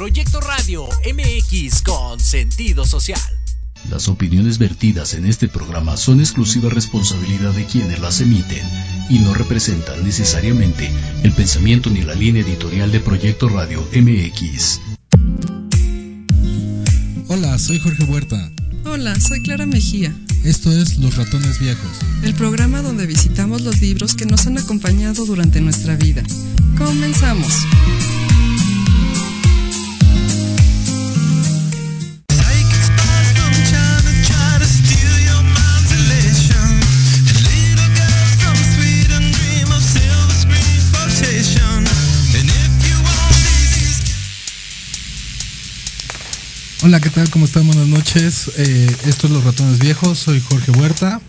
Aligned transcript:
Proyecto 0.00 0.40
Radio 0.40 0.88
MX 1.14 1.82
con 1.82 2.18
sentido 2.18 2.86
social. 2.86 3.20
Las 3.90 4.08
opiniones 4.08 4.56
vertidas 4.56 5.12
en 5.12 5.26
este 5.26 5.46
programa 5.46 5.98
son 5.98 6.20
exclusiva 6.20 6.70
responsabilidad 6.70 7.52
de 7.52 7.66
quienes 7.66 8.00
las 8.00 8.22
emiten 8.22 8.66
y 9.10 9.18
no 9.18 9.34
representan 9.34 10.02
necesariamente 10.02 10.90
el 11.22 11.32
pensamiento 11.32 11.90
ni 11.90 12.00
la 12.00 12.14
línea 12.14 12.42
editorial 12.42 12.90
de 12.90 13.00
Proyecto 13.00 13.50
Radio 13.50 13.86
MX. 13.94 14.80
Hola, 17.28 17.58
soy 17.58 17.78
Jorge 17.78 18.04
Huerta. 18.04 18.50
Hola, 18.86 19.20
soy 19.20 19.42
Clara 19.42 19.66
Mejía. 19.66 20.16
Esto 20.44 20.72
es 20.72 20.96
Los 20.96 21.18
Ratones 21.18 21.58
Viejos, 21.58 21.90
el 22.22 22.32
programa 22.32 22.80
donde 22.80 23.04
visitamos 23.04 23.60
los 23.60 23.82
libros 23.82 24.14
que 24.14 24.24
nos 24.24 24.46
han 24.46 24.56
acompañado 24.56 25.26
durante 25.26 25.60
nuestra 25.60 25.94
vida. 25.96 26.22
Comenzamos. 26.78 27.52
Hola, 46.82 46.98
¿qué 46.98 47.10
tal? 47.10 47.28
¿Cómo 47.28 47.44
están? 47.44 47.66
Buenas 47.66 47.88
noches. 47.88 48.52
Eh, 48.56 48.96
esto 49.04 49.26
es 49.26 49.32
Los 49.34 49.44
Ratones 49.44 49.78
Viejos. 49.80 50.18
Soy 50.18 50.40
Jorge 50.40 50.70
Huerta. 50.70 51.20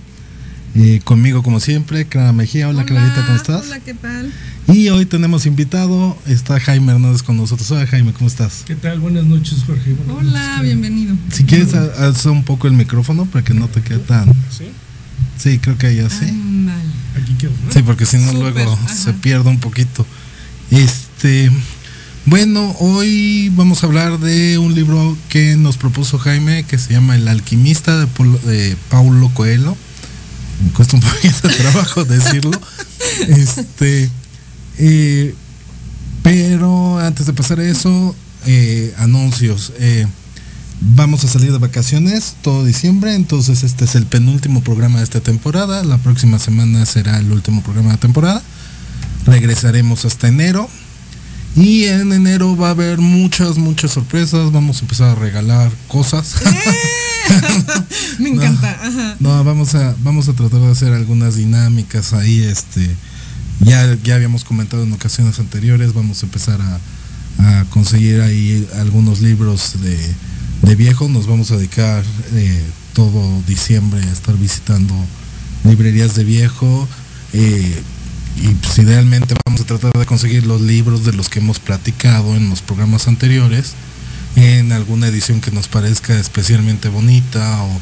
Eh, 0.75 1.02
conmigo, 1.03 1.44
como 1.44 1.59
siempre, 1.59 2.05
Clara 2.05 2.31
Mejía. 2.31 2.69
Hola, 2.69 2.85
Clarita, 2.85 3.25
¿cómo 3.25 3.35
estás? 3.35 3.66
Hola, 3.66 3.81
¿qué 3.81 3.94
tal? 3.94 4.31
Y 4.69 4.88
hoy 4.88 5.05
tenemos 5.05 5.45
invitado, 5.45 6.17
está 6.25 6.57
Jaime 6.57 6.94
Hernández 6.94 7.22
con 7.22 7.35
nosotros. 7.35 7.69
Hola, 7.72 7.85
Jaime, 7.85 8.13
¿cómo 8.13 8.29
estás? 8.29 8.63
¿Qué 8.66 8.75
tal? 8.75 9.02
Buenas 9.02 9.25
noches, 9.25 9.66
Jorge. 9.67 9.94
Hola, 10.07 10.61
bienvenido. 10.63 11.17
Si 11.29 11.44
quieres, 11.44 11.73
alza 11.73 12.31
un 12.31 12.45
poco 12.45 12.67
el 12.67 12.73
micrófono 12.73 13.25
para 13.25 13.44
que 13.44 13.53
no 13.53 13.67
te 13.67 13.81
quede 13.81 13.99
tan. 13.99 14.31
¿Sí? 14.57 14.72
Sí, 15.38 15.59
creo 15.59 15.77
que 15.77 15.94
ya 15.94 16.09
sí. 16.09 16.27
Aquí 17.22 17.33
quedó, 17.33 17.52
¿no? 17.52 17.73
Sí, 17.73 17.81
porque 17.83 18.05
si 18.05 18.16
no, 18.19 18.31
luego 18.31 18.79
se 18.88 19.11
pierde 19.11 19.49
un 19.49 19.59
poquito. 19.59 20.05
Este. 20.69 21.52
Bueno, 22.25 22.75
hoy 22.80 23.50
vamos 23.55 23.83
a 23.83 23.88
hablar 23.88 24.19
de 24.19 24.59
un 24.59 24.75
libro 24.75 25.17
que 25.27 25.55
nos 25.55 25.77
propuso 25.77 26.19
Jaime, 26.19 26.63
que 26.63 26.78
se 26.78 26.94
llama 26.94 27.16
El 27.16 27.28
alquimista 27.28 27.97
de, 27.97 28.05
de 28.45 28.78
Paulo 28.89 29.31
Coelho. 29.33 29.75
Me 30.63 30.72
cuesta 30.72 30.97
un 30.97 31.02
poquito 31.02 31.47
de 31.47 31.55
trabajo 31.55 32.05
decirlo. 32.05 32.52
Este, 33.28 34.09
eh, 34.78 35.36
pero 36.23 36.97
antes 37.00 37.25
de 37.25 37.33
pasar 37.33 37.59
a 37.59 37.67
eso, 37.67 38.16
eh, 38.45 38.94
anuncios. 38.97 39.73
Eh, 39.80 40.08
vamos 40.80 41.23
a 41.23 41.28
salir 41.28 41.52
de 41.52 41.58
vacaciones 41.58 42.35
todo 42.41 42.63
diciembre, 42.63 43.16
entonces 43.16 43.63
este 43.63 43.85
es 43.85 43.95
el 43.95 44.06
penúltimo 44.06 44.61
programa 44.63 45.00
de 45.00 45.03
esta 45.03 45.19
temporada. 45.19 45.83
La 45.83 45.97
próxima 45.97 46.39
semana 46.39 46.85
será 46.85 47.19
el 47.19 47.31
último 47.31 47.61
programa 47.63 47.89
de 47.89 47.95
la 47.95 48.00
temporada. 48.00 48.41
Regresaremos 49.25 50.06
hasta 50.06 50.28
enero. 50.28 50.69
Y 51.55 51.85
en 51.85 52.13
enero 52.13 52.55
va 52.55 52.67
a 52.67 52.71
haber 52.71 52.99
muchas, 52.99 53.57
muchas 53.57 53.91
sorpresas. 53.91 54.52
Vamos 54.52 54.77
a 54.77 54.81
empezar 54.81 55.09
a 55.09 55.16
regalar 55.16 55.71
cosas. 55.88 56.35
Me 58.19 58.30
encanta. 58.30 59.16
No, 59.19 59.44
vamos 59.44 59.75
a, 59.75 59.95
vamos 60.03 60.28
a 60.29 60.34
tratar 60.34 60.59
de 60.59 60.72
hacer 60.72 60.94
algunas 60.94 61.35
dinámicas 61.35 62.13
ahí. 62.13 62.44
Este, 62.44 62.95
ya, 63.59 63.97
ya 64.03 64.16
habíamos 64.16 64.44
comentado 64.44 64.84
en 64.84 64.94
ocasiones 64.94 65.39
anteriores. 65.39 65.94
Vamos 65.94 66.23
a 66.23 66.25
empezar 66.25 66.59
a, 66.62 66.79
conseguir 67.69 68.22
ahí 68.22 68.68
algunos 68.75 69.22
libros 69.22 69.81
de, 69.81 69.97
de 70.62 70.75
viejo. 70.75 71.07
Nos 71.09 71.28
vamos 71.28 71.51
a 71.51 71.57
dedicar 71.57 72.03
eh, 72.33 72.62
todo 72.94 73.41
diciembre 73.47 74.01
a 74.01 74.12
estar 74.12 74.38
visitando 74.38 74.94
librerías 75.63 76.16
de 76.16 76.23
viejo. 76.23 76.88
Eh, 77.33 77.81
y 78.38 78.47
pues 78.56 78.78
idealmente 78.80 79.36
vamos 79.46 79.62
a 79.62 79.66
tratar 79.66 79.92
de 79.94 80.06
conseguir 80.06 80.46
los 80.46 80.62
libros 80.62 81.06
de 81.06 81.14
los 81.14 81.30
que 81.30 81.40
hemos 81.40 81.59
platicado 81.59 82.36
en 82.36 82.50
los 82.50 82.62
programas 82.62 83.08
anteriores 83.08 83.74
en 84.36 84.72
alguna 84.72 85.08
edición 85.08 85.42
que 85.42 85.52
nos 85.52 85.68
parezca 85.68 86.18
especialmente 86.18 86.90
bonita 86.90 87.62
o, 87.64 87.80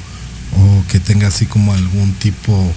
que 0.89 0.99
tenga 0.99 1.27
así 1.27 1.45
como 1.45 1.73
algún 1.73 2.13
tipo 2.13 2.73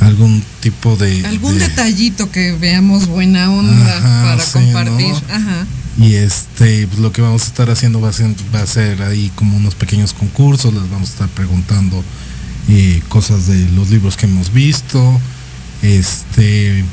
algún 0.00 0.42
tipo 0.60 0.96
de 0.96 1.26
algún 1.26 1.58
detallito 1.58 2.30
que 2.30 2.52
veamos 2.52 3.08
buena 3.08 3.50
onda 3.50 4.00
para 4.22 4.44
compartir 4.44 5.14
Ajá. 5.28 5.66
y 5.98 6.14
este 6.14 6.86
pues 6.86 7.00
lo 7.00 7.10
que 7.10 7.20
vamos 7.20 7.42
a 7.42 7.46
estar 7.46 7.70
haciendo 7.70 8.00
va 8.00 8.10
a 8.10 8.12
ser, 8.12 8.32
va 8.54 8.62
a 8.62 8.66
ser 8.66 9.02
ahí 9.02 9.32
como 9.34 9.56
unos 9.56 9.74
pequeños 9.74 10.12
concursos 10.12 10.72
les 10.72 10.88
vamos 10.88 11.10
a 11.10 11.12
estar 11.12 11.28
preguntando 11.28 12.04
eh, 12.68 13.02
cosas 13.08 13.48
de 13.48 13.68
los 13.70 13.90
libros 13.90 14.16
que 14.16 14.26
hemos 14.26 14.52
visto 14.52 15.20
este, 15.82 16.84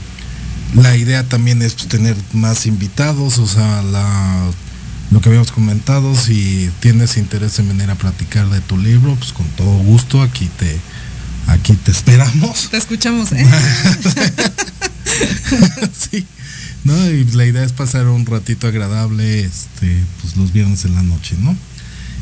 la 0.76 0.98
idea 0.98 1.24
también 1.24 1.62
es 1.62 1.74
pues, 1.74 1.88
tener 1.88 2.16
más 2.34 2.66
invitados, 2.66 3.38
o 3.38 3.48
sea, 3.48 3.82
la, 3.84 4.52
lo 5.12 5.22
que 5.22 5.30
habíamos 5.30 5.52
comentado, 5.52 6.16
si 6.16 6.70
tienes 6.80 7.18
interés 7.18 7.58
en 7.60 7.70
venir 7.70 7.90
a 7.90 7.96
platicar 7.96 8.48
de 8.50 8.62
tu 8.62 8.78
libro, 8.78 9.16
pues 9.16 9.34
con 9.34 9.48
todo 9.50 9.78
gusto 9.80 10.22
aquí 10.22 10.50
te, 10.58 10.78
aquí 11.48 11.74
te 11.74 11.92
esperamos. 11.92 12.70
Te 12.70 12.78
escuchamos, 12.78 13.32
¿eh? 13.32 13.46
sí. 16.12 16.26
¿no? 16.84 17.10
Y 17.10 17.26
la 17.26 17.46
idea 17.46 17.64
es 17.64 17.74
pasar 17.74 18.08
un 18.08 18.26
ratito 18.26 18.68
agradable, 18.68 19.42
este, 19.42 19.98
pues 20.22 20.38
los 20.38 20.54
viernes 20.54 20.86
en 20.86 20.96
la 20.96 21.04
noche, 21.04 21.36
¿no? 21.40 21.56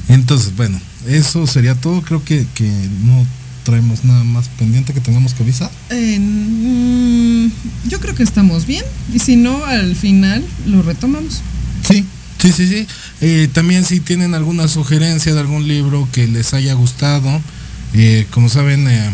Entonces, 0.09 0.56
bueno, 0.56 0.79
eso 1.07 1.45
sería 1.47 1.75
todo. 1.75 2.01
Creo 2.01 2.23
que, 2.23 2.45
que 2.56 2.69
no 3.03 3.25
traemos 3.67 4.05
nada 4.05 4.23
más 4.23 4.47
pendiente 4.47 4.94
que 4.94 5.01
tengamos 5.01 5.33
que 5.33 5.44
avisar? 5.44 5.69
Mm, 5.91 7.47
yo 7.89 8.00
creo 8.00 8.16
que 8.16 8.23
estamos 8.23 8.66
bien. 8.66 8.85
Y 9.13 9.19
si 9.19 9.35
no, 9.35 9.66
al 9.66 9.94
final 9.97 10.41
lo 10.66 10.81
retomamos. 10.83 11.41
Sí, 11.85 12.06
sí, 12.41 12.53
sí, 12.53 12.66
sí. 12.66 12.88
Eh, 13.19 13.50
también 13.51 13.83
si 13.83 14.00
tienen 14.00 14.35
alguna 14.35 14.69
sugerencia 14.69 15.33
de 15.33 15.41
algún 15.41 15.67
libro 15.67 16.07
que 16.13 16.27
les 16.27 16.53
haya 16.53 16.75
gustado, 16.75 17.41
eh, 17.94 18.25
como 18.31 18.47
saben, 18.47 18.88
eh, 18.88 19.09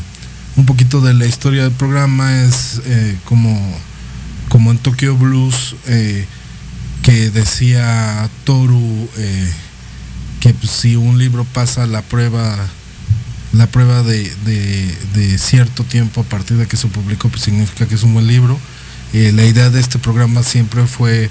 un 0.56 0.68
poquito 0.68 1.02
de 1.02 1.16
la 1.16 1.26
historia 1.26 1.64
del 1.64 1.72
programa 1.72 2.44
es 2.44 2.80
como, 3.26 3.60
como 4.50 4.70
en 4.70 4.78
Tokyo 4.78 5.18
Blues, 5.18 5.76
que 7.02 7.32
decía 7.32 8.30
Toru 8.44 9.10
que 10.42 10.54
pues, 10.54 10.72
si 10.72 10.96
un 10.96 11.18
libro 11.18 11.44
pasa 11.44 11.88
la 11.88 12.04
prueba 12.04 12.56
la 13.54 13.68
prueba 13.68 14.02
de, 14.04 15.38
cierto 15.38 15.84
tiempo 15.84 16.22
a 16.22 16.24
partir 16.24 16.58
de 16.58 16.68
que 16.68 16.76
se 16.76 16.88
publicó, 16.88 17.30
pues 17.30 17.44
significa 17.44 17.88
que 17.88 17.96
es 17.96 18.04
un 18.04 18.14
buen 18.14 18.28
libro. 18.28 18.60
Eh, 19.14 19.32
la 19.32 19.46
idea 19.46 19.70
de 19.70 19.80
este 19.80 20.00
programa 20.00 20.42
siempre 20.42 20.88
fue 20.88 21.30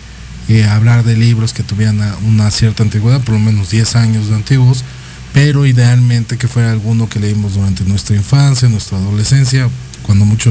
eh, 0.49 0.65
hablar 0.65 1.05
de 1.05 1.17
libros 1.17 1.53
que 1.53 1.65
tuvieran 1.65 2.01
una 2.25 2.51
cierta 2.51 2.85
antigüedad, 2.85 3.21
por 3.23 3.35
lo 3.35 3.41
menos 3.41 3.71
10 3.71 3.97
años 3.97 4.29
de 4.29 4.37
antiguos, 4.37 4.85
pero 5.33 5.67
idealmente 5.67 6.39
que 6.39 6.47
fuera 6.47 6.71
alguno 6.71 7.09
que 7.09 7.19
leímos 7.19 7.55
durante 7.55 7.85
nuestra 7.85 8.15
infancia, 8.15 8.69
nuestra 8.69 8.99
adolescencia, 8.99 9.69
cuando 10.03 10.25
mucho 10.25 10.51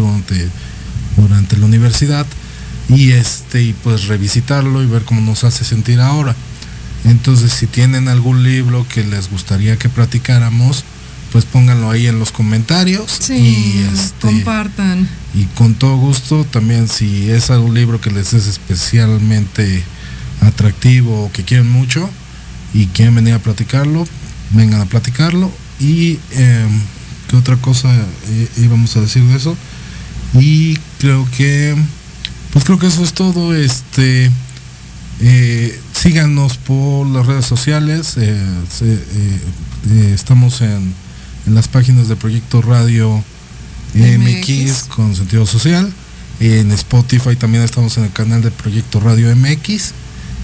durante, 1.17 1.57
la 1.57 1.65
universidad, 1.65 2.25
y 2.89 3.11
este, 3.11 3.63
y 3.63 3.73
pues 3.73 4.07
revisitarlo 4.07 4.83
y 4.83 4.87
ver 4.87 5.03
cómo 5.03 5.21
nos 5.21 5.45
hace 5.45 5.63
sentir 5.63 6.01
ahora. 6.01 6.35
Entonces, 7.05 7.53
si 7.53 7.67
tienen 7.67 8.09
algún 8.09 8.43
libro 8.43 8.85
que 8.87 9.03
les 9.03 9.29
gustaría 9.29 9.77
que 9.77 9.87
platicáramos, 9.87 10.83
pues 11.31 11.45
pónganlo 11.45 11.89
ahí 11.89 12.07
en 12.07 12.19
los 12.19 12.31
comentarios 12.31 13.29
y 13.29 13.85
este, 13.93 14.27
compartan. 14.27 15.07
Y 15.33 15.45
con 15.45 15.75
todo 15.75 15.95
gusto 15.95 16.43
también 16.43 16.89
si 16.89 17.29
es 17.29 17.49
algún 17.49 17.73
libro 17.73 18.01
que 18.01 18.11
les 18.11 18.33
es 18.33 18.47
especialmente 18.47 19.83
atractivo 20.41 21.25
o 21.25 21.31
que 21.31 21.43
quieren 21.43 21.69
mucho 21.69 22.09
y 22.73 22.87
quieren 22.87 23.15
venir 23.15 23.33
a 23.33 23.39
platicarlo, 23.39 24.05
vengan 24.51 24.81
a 24.81 24.85
platicarlo. 24.85 25.51
Y 25.79 26.19
eh, 26.31 26.67
qué 27.29 27.37
otra 27.37 27.55
cosa 27.57 27.89
eh, 28.27 28.47
íbamos 28.57 28.95
a 28.97 29.01
decir 29.01 29.23
de 29.23 29.37
eso. 29.37 29.55
Y 30.33 30.77
creo 30.99 31.27
que, 31.35 31.75
pues 32.51 32.65
creo 32.65 32.77
que 32.77 32.87
eso 32.87 33.03
es 33.03 33.13
todo. 33.13 33.55
Este, 33.55 34.29
eh, 35.21 35.79
síganos 35.93 36.57
por 36.57 37.07
las 37.07 37.25
redes 37.25 37.45
sociales. 37.45 38.17
estamos 40.13 40.61
en 40.61 40.93
en 41.47 41.55
las 41.55 41.67
páginas 41.67 42.07
de 42.07 42.15
Proyecto 42.15 42.61
Radio 42.61 43.23
MX, 43.93 44.83
con 44.83 45.15
sentido 45.15 45.45
social. 45.45 45.91
En 46.39 46.71
Spotify 46.71 47.35
también 47.35 47.63
estamos 47.63 47.97
en 47.97 48.05
el 48.05 48.11
canal 48.11 48.41
de 48.41 48.51
Proyecto 48.51 48.99
Radio 48.99 49.35
MX. 49.35 49.91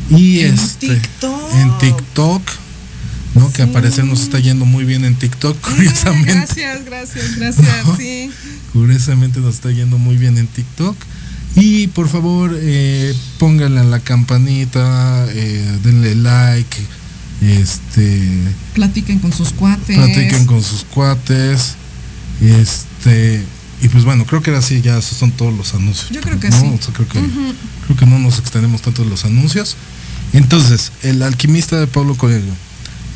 Y 0.10 0.42
en 0.42 0.54
este, 0.54 0.96
TikTok. 0.96 1.56
en 1.56 1.78
TikTok, 1.80 2.42
¿no? 3.36 3.52
Que 3.52 3.64
aparece 3.64 4.04
nos 4.04 4.22
está 4.22 4.40
yendo 4.40 4.66
muy 4.66 4.86
bien 4.86 5.06
en 5.06 5.16
TikTok, 5.16 5.60
curiosamente. 5.62 6.34
gracias, 6.34 6.86
gracias, 6.86 7.36
gracias, 7.38 7.68
sí. 7.98 8.30
Curiosamente 8.74 9.40
nos 9.40 9.56
está 9.56 9.72
yendo 9.72 9.98
muy 9.98 10.18
bien 10.18 10.38
en 10.38 10.48
TikTok. 10.48 10.96
Y 11.56 11.88
por 11.88 12.08
favor, 12.08 12.56
eh, 12.56 13.16
pónganle 13.40 13.80
a 13.80 13.84
la 13.84 14.00
campanita, 14.00 15.26
eh, 15.30 15.80
denle 15.84 16.14
like, 16.14 16.78
este, 17.42 18.42
Platiquen 18.74 19.20
con 19.20 19.32
sus 19.34 19.52
cuates. 19.52 19.96
platiquen 19.98 20.46
con 20.46 20.64
sus 20.64 20.84
cuates, 20.86 21.76
este, 22.42 23.44
y 23.82 23.88
pues 23.90 24.04
bueno, 24.06 24.26
creo 24.26 24.42
que 24.42 24.50
ahora 24.52 24.62
sí 24.62 24.82
ya 24.82 24.98
esos 24.98 25.18
son 25.18 25.32
todos 25.32 25.54
los 25.56 25.74
anuncios. 25.74 26.10
Yo 26.10 26.22
creo 26.22 26.40
que 26.40 26.50
¿no? 26.50 26.60
sí. 26.60 26.66
O 26.80 26.82
sea, 26.82 26.94
creo 26.94 27.08
que, 27.08 27.20
creo 27.86 27.98
que 27.98 28.06
no 28.06 28.20
nos 28.20 28.40
extendemos 28.40 28.82
tanto 28.82 29.04
en 29.04 29.10
los 29.10 29.26
anuncios. 29.26 29.76
Entonces, 30.34 30.92
el 31.04 31.22
alquimista 31.24 31.80
de 31.80 31.88
Pablo 31.88 32.16
Coelho. 32.16 32.52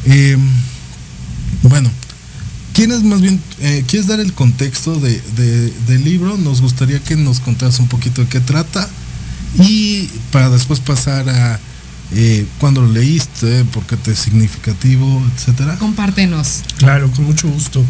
Eh, 0.06 0.38
bueno, 1.64 1.92
¿quieres 2.74 3.04
más 3.04 3.22
bien, 3.22 3.40
eh, 3.60 3.84
quieres 3.88 4.08
dar 4.08 4.20
el 4.20 4.34
contexto 4.34 4.96
de, 5.00 5.22
de- 5.36 5.72
del 5.88 6.04
libro? 6.04 6.38
Nos 6.38 6.62
gustaría 6.62 7.00
que 7.04 7.16
nos 7.16 7.40
contaras 7.40 7.80
un 7.80 7.88
poquito 7.88 8.22
de 8.22 8.28
qué 8.28 8.40
trata 8.40 8.88
y 9.60 10.08
para 10.32 10.50
después 10.50 10.80
pasar 10.80 11.28
a 11.30 11.60
eh, 12.14 12.46
cuándo 12.60 12.82
lo 12.82 12.92
leíste, 12.92 13.64
por 13.66 13.84
qué 13.86 13.96
te 13.98 14.12
es 14.12 14.20
significativo, 14.20 15.22
etcétera. 15.36 15.78
Compártenos. 15.78 16.62
Claro, 16.78 17.10
con 17.12 17.26
mucho 17.26 17.48
gusto. 17.50 17.84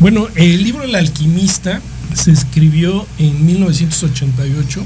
Bueno, 0.00 0.28
el 0.36 0.62
libro 0.62 0.82
El 0.84 0.94
alquimista 0.94 1.80
se 2.14 2.30
escribió 2.32 3.06
en 3.18 3.44
1988 3.46 4.82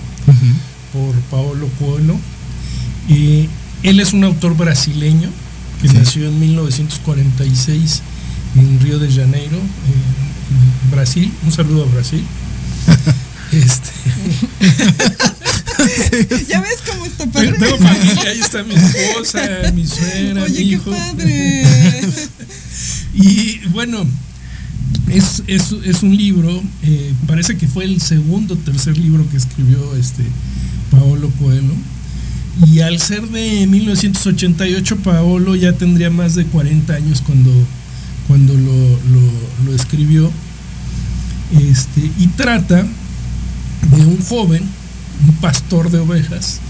por 0.93 1.15
Paolo 1.31 1.69
Coelho. 1.79 2.17
Eh, 3.09 3.49
él 3.83 4.01
es 4.01 4.13
un 4.13 4.25
autor 4.25 4.57
brasileño 4.57 5.29
que 5.81 5.89
Sí. 5.89 5.95
nació 5.95 6.29
en 6.29 6.39
1946 6.41 8.03
en 8.57 8.81
Río 8.81 8.99
de 8.99 9.11
Janeiro, 9.11 9.57
eh, 9.57 10.85
en 10.85 10.91
Brasil. 10.91 11.33
Un 11.45 11.53
saludo 11.53 11.85
a 11.85 11.87
Brasil. 11.87 12.25
este, 13.53 13.91
¿Ya 16.49 16.61
ves 16.61 16.79
cómo 16.91 17.07
está 17.07 17.27
padre? 17.27 17.53
tengo 17.59 17.77
familia, 17.79 18.23
ahí 18.31 18.41
está 18.41 18.63
mi 18.65 18.75
esposa, 18.75 19.41
mi 19.75 19.87
suegra, 19.87 20.43
Oye, 20.45 20.51
mi 20.53 20.57
qué 20.57 20.63
hijo. 20.75 20.91
padre. 20.91 21.67
Y 23.15 23.59
bueno, 23.69 24.07
es, 25.11 25.43
es, 25.47 25.73
es 25.85 26.03
un 26.03 26.17
libro, 26.17 26.63
eh, 26.83 27.13
parece 27.27 27.57
que 27.59 27.69
fue 27.69 27.85
el 27.85 28.01
segundo 28.01 28.55
o 28.55 28.57
tercer 28.57 28.97
libro 28.97 29.29
que 29.31 29.37
escribió 29.37 29.95
este 29.97 30.25
Paolo 30.91 31.31
Coelho. 31.39 31.75
Y 32.67 32.81
al 32.81 32.99
ser 33.01 33.23
de 33.29 33.67
1988, 33.67 34.97
Paolo 34.99 35.55
ya 35.57 35.73
tendría 35.75 36.11
más 36.11 36.35
de 36.35 36.45
40 36.47 36.95
años 36.95 37.21
cuando, 37.21 37.51
cuando 38.29 38.55
lo, 38.55 38.61
lo- 38.89 39.65
lo 39.67 39.75
escribió. 39.75 40.31
Este, 41.71 42.01
y 42.19 42.27
trata 42.29 42.77
de 43.97 44.07
un 44.07 44.19
joven, 44.25 44.63
un 45.27 45.35
pastor 45.41 45.91
de 45.91 45.99
ovejas 45.99 46.61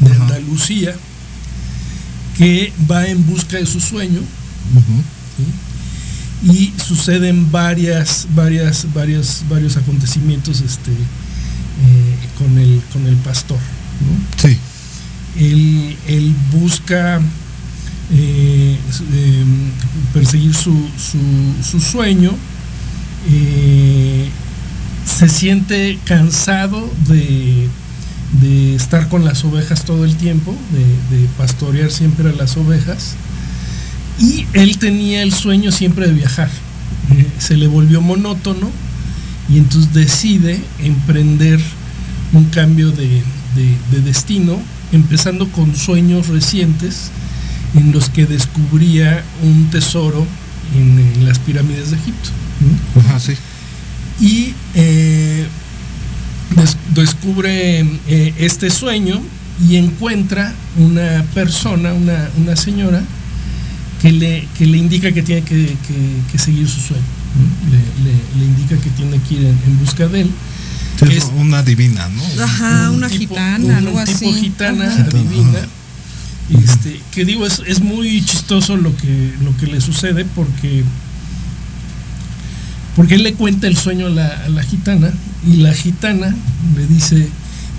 de. 0.00 0.12
Andalucía, 0.12 0.94
que 2.36 2.72
va 2.90 3.06
en 3.06 3.24
busca 3.26 3.56
de 3.56 3.66
su 3.66 3.80
sueño 3.80 4.20
y 6.52 6.72
suceden 6.86 7.50
varias, 7.50 8.26
varias, 8.34 8.86
varias, 8.92 9.42
varios 9.48 9.76
acontecimientos 9.76 10.60
este, 10.60 10.90
eh, 10.92 12.16
con, 12.38 12.58
el, 12.58 12.82
con 12.92 13.06
el 13.06 13.16
pastor. 13.16 13.58
¿no? 13.58 14.48
Sí. 14.48 14.56
Él, 15.38 15.96
él 16.06 16.34
busca 16.52 17.20
eh, 18.12 18.78
eh, 19.12 19.44
perseguir 20.12 20.54
su, 20.54 20.72
su- 20.98 21.64
su 21.68 21.80
sueño, 21.80 22.32
se 25.06 25.28
siente 25.28 25.98
cansado 26.04 26.92
de, 27.08 27.68
de 28.40 28.74
estar 28.74 29.08
con 29.08 29.24
las 29.24 29.44
ovejas 29.44 29.84
todo 29.84 30.04
el 30.04 30.16
tiempo, 30.16 30.54
de, 30.72 31.16
de 31.16 31.26
pastorear 31.38 31.90
siempre 31.90 32.28
a 32.28 32.32
las 32.32 32.56
ovejas, 32.56 33.14
y 34.18 34.46
él 34.54 34.78
tenía 34.78 35.22
el 35.22 35.32
sueño 35.32 35.70
siempre 35.72 36.06
de 36.06 36.12
viajar. 36.14 36.48
Eh, 37.12 37.26
se 37.38 37.56
le 37.56 37.66
volvió 37.68 38.00
monótono 38.00 38.70
y 39.48 39.58
entonces 39.58 39.92
decide 39.94 40.60
emprender 40.82 41.60
un 42.32 42.44
cambio 42.46 42.90
de, 42.90 43.06
de- 43.54 43.76
de 43.92 44.00
destino, 44.02 44.58
empezando 44.92 45.48
con 45.50 45.76
sueños 45.76 46.28
recientes 46.28 47.10
en 47.74 47.92
los 47.92 48.08
que 48.10 48.26
descubría 48.26 49.22
un 49.42 49.68
tesoro 49.70 50.26
en, 50.76 50.98
en 50.98 51.24
las 51.26 51.38
pirámides 51.38 51.90
de 51.90 51.96
Egipto. 51.96 52.30
sí. 53.20 53.34
y 54.20 54.54
eh, 54.74 55.46
des- 56.56 56.76
descubre 56.94 57.80
eh, 58.08 58.34
este 58.38 58.70
sueño 58.70 59.20
y 59.68 59.76
encuentra 59.76 60.52
una 60.78 61.24
persona, 61.34 61.92
una, 61.94 62.28
una 62.38 62.56
señora, 62.56 63.02
que 64.02 64.12
le, 64.12 64.46
que 64.58 64.66
le 64.66 64.76
indica 64.78 65.12
que 65.12 65.22
tiene 65.22 65.42
que, 65.42 65.54
que- 65.66 66.32
que 66.32 66.38
seguir 66.38 66.68
su 66.68 66.80
sueño. 66.80 67.02
Le, 67.70 67.78
le- 68.04 68.38
le 68.38 68.44
indica 68.44 68.76
que 68.78 68.90
tiene 68.90 69.18
que 69.20 69.34
ir 69.34 69.40
en, 69.40 69.58
en 69.66 69.78
busca 69.78 70.08
de 70.08 70.22
él. 70.22 70.30
Es- 71.10 71.30
una 71.36 71.62
divina, 71.62 72.08
¿no? 72.08 72.42
Ajá, 72.42 72.90
Un 72.90 72.96
una 72.96 73.08
tipo- 73.08 73.34
gitana, 73.34 73.64
un 73.64 73.70
algo 73.72 74.04
tipo 74.04 74.30
así. 74.30 74.32
gitana 74.40 74.86
Ajá. 74.86 75.02
adivina. 75.04 75.58
Este, 76.62 77.00
que 77.10 77.24
digo, 77.24 77.44
es, 77.44 77.60
es 77.66 77.80
muy 77.80 78.24
chistoso 78.24 78.76
lo 78.76 78.96
que, 78.96 79.32
lo 79.42 79.56
que 79.56 79.66
le 79.66 79.80
sucede 79.80 80.24
porque 80.24 80.84
porque 82.96 83.14
él 83.16 83.22
le 83.22 83.34
cuenta 83.34 83.66
el 83.66 83.76
sueño 83.76 84.06
a 84.06 84.10
la, 84.10 84.26
a 84.26 84.48
la 84.48 84.62
gitana 84.62 85.12
y 85.46 85.58
la 85.58 85.72
gitana 85.74 86.34
le 86.74 86.86
dice, 86.86 87.28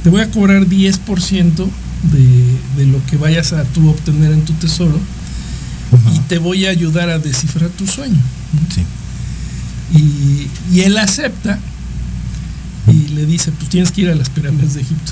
te 0.03 0.09
voy 0.09 0.21
a 0.21 0.29
cobrar 0.31 0.67
10% 0.67 1.67
de, 2.11 2.57
de 2.77 2.85
lo 2.85 3.03
que 3.07 3.17
vayas 3.17 3.51
a 3.53 3.63
tú 3.63 3.89
obtener 3.89 4.31
en 4.31 4.45
tu 4.45 4.53
tesoro 4.53 4.99
Ajá. 5.91 6.13
y 6.13 6.19
te 6.27 6.37
voy 6.37 6.67
a 6.67 6.69
ayudar 6.69 7.09
a 7.09 7.17
descifrar 7.19 7.69
tu 7.71 7.87
sueño. 7.87 8.21
Sí. 8.73 8.83
Y, 9.97 10.47
y 10.75 10.81
él 10.81 10.97
acepta 10.97 11.59
y 12.87 13.09
le 13.09 13.25
dice, 13.25 13.51
pues 13.51 13.69
tienes 13.69 13.91
que 13.91 14.01
ir 14.01 14.09
a 14.09 14.15
las 14.15 14.29
pirámides 14.29 14.75
de 14.75 14.81
Egipto. 14.81 15.11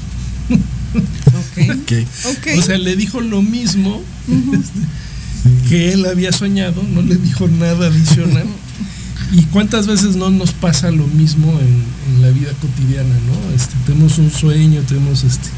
Ok. 0.51 0.61
Ok. 1.67 1.91
Ok. 2.25 2.47
O 2.57 2.61
sea, 2.61 2.77
le 2.77 2.95
dijo 2.95 3.19
lo 3.19 3.41
mismo 3.41 4.01
este, 4.29 5.67
que 5.69 5.93
él 5.93 6.05
había 6.05 6.31
soñado, 6.31 6.83
no 6.83 7.01
le 7.01 7.15
dijo 7.15 7.47
nada 7.47 7.87
adicional. 7.87 8.45
¿Y 9.31 9.43
cuántas 9.45 9.87
veces 9.87 10.15
no 10.15 10.29
nos 10.29 10.51
pasa 10.51 10.91
lo 10.91 11.07
mismo 11.07 11.51
en, 11.59 11.83
en 12.15 12.21
la 12.21 12.29
vida 12.29 12.51
cotidiana, 12.61 13.13
no? 13.27 13.55
Este, 13.55 13.73
tenemos 13.85 14.17
un 14.17 14.31
sueño, 14.31 14.81
tenemos 14.81 15.23
este 15.23 15.49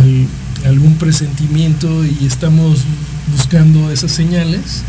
al- 0.00 0.68
algún 0.70 0.94
presentimiento 0.96 2.04
y 2.04 2.26
estamos 2.26 2.80
buscando 3.36 3.90
esas 3.90 4.12
señales. 4.12 4.82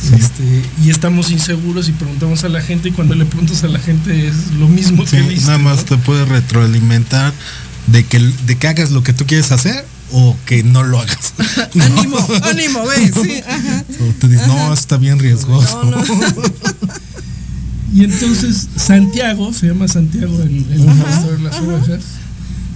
Sí. 0.00 0.14
Este, 0.18 0.62
y 0.84 0.90
estamos 0.90 1.30
inseguros 1.30 1.88
y 1.88 1.92
preguntamos 1.92 2.42
a 2.44 2.48
la 2.48 2.60
gente 2.60 2.88
y 2.88 2.92
cuando 2.92 3.14
le 3.14 3.24
preguntas 3.24 3.62
a 3.62 3.68
la 3.68 3.78
gente 3.78 4.26
es 4.26 4.50
lo 4.58 4.66
mismo 4.68 5.04
Sí, 5.06 5.16
que 5.16 5.22
viste, 5.22 5.46
nada 5.46 5.58
más 5.58 5.78
¿no? 5.78 5.84
te 5.84 5.96
puede 5.98 6.24
retroalimentar 6.24 7.32
de 7.86 8.04
que, 8.04 8.18
de 8.18 8.56
que 8.58 8.66
hagas 8.68 8.90
lo 8.90 9.02
que 9.04 9.12
tú 9.12 9.26
quieres 9.26 9.52
hacer 9.52 9.86
o 10.10 10.36
que 10.44 10.64
no 10.64 10.82
lo 10.82 10.98
hagas. 11.00 11.34
¿no? 11.74 11.84
Ánimo, 11.84 12.18
ánimo, 12.42 12.84
ve. 12.86 13.12
Sí, 13.22 13.42
ajá. 13.48 13.84
O 14.00 14.12
te 14.18 14.28
dices, 14.28 14.46
no, 14.48 14.72
está 14.74 14.96
bien 14.96 15.18
riesgoso. 15.20 15.82
No, 15.84 15.90
no. 15.92 16.02
Y 17.94 18.04
entonces 18.04 18.68
Santiago, 18.76 19.52
se 19.52 19.68
llama 19.68 19.86
Santiago 19.88 20.40
el, 20.42 20.64
el 20.72 20.88
Ajá, 20.88 21.04
pastor 21.04 21.36
de 21.36 21.44
las 21.44 21.60
ovejas, 21.60 22.00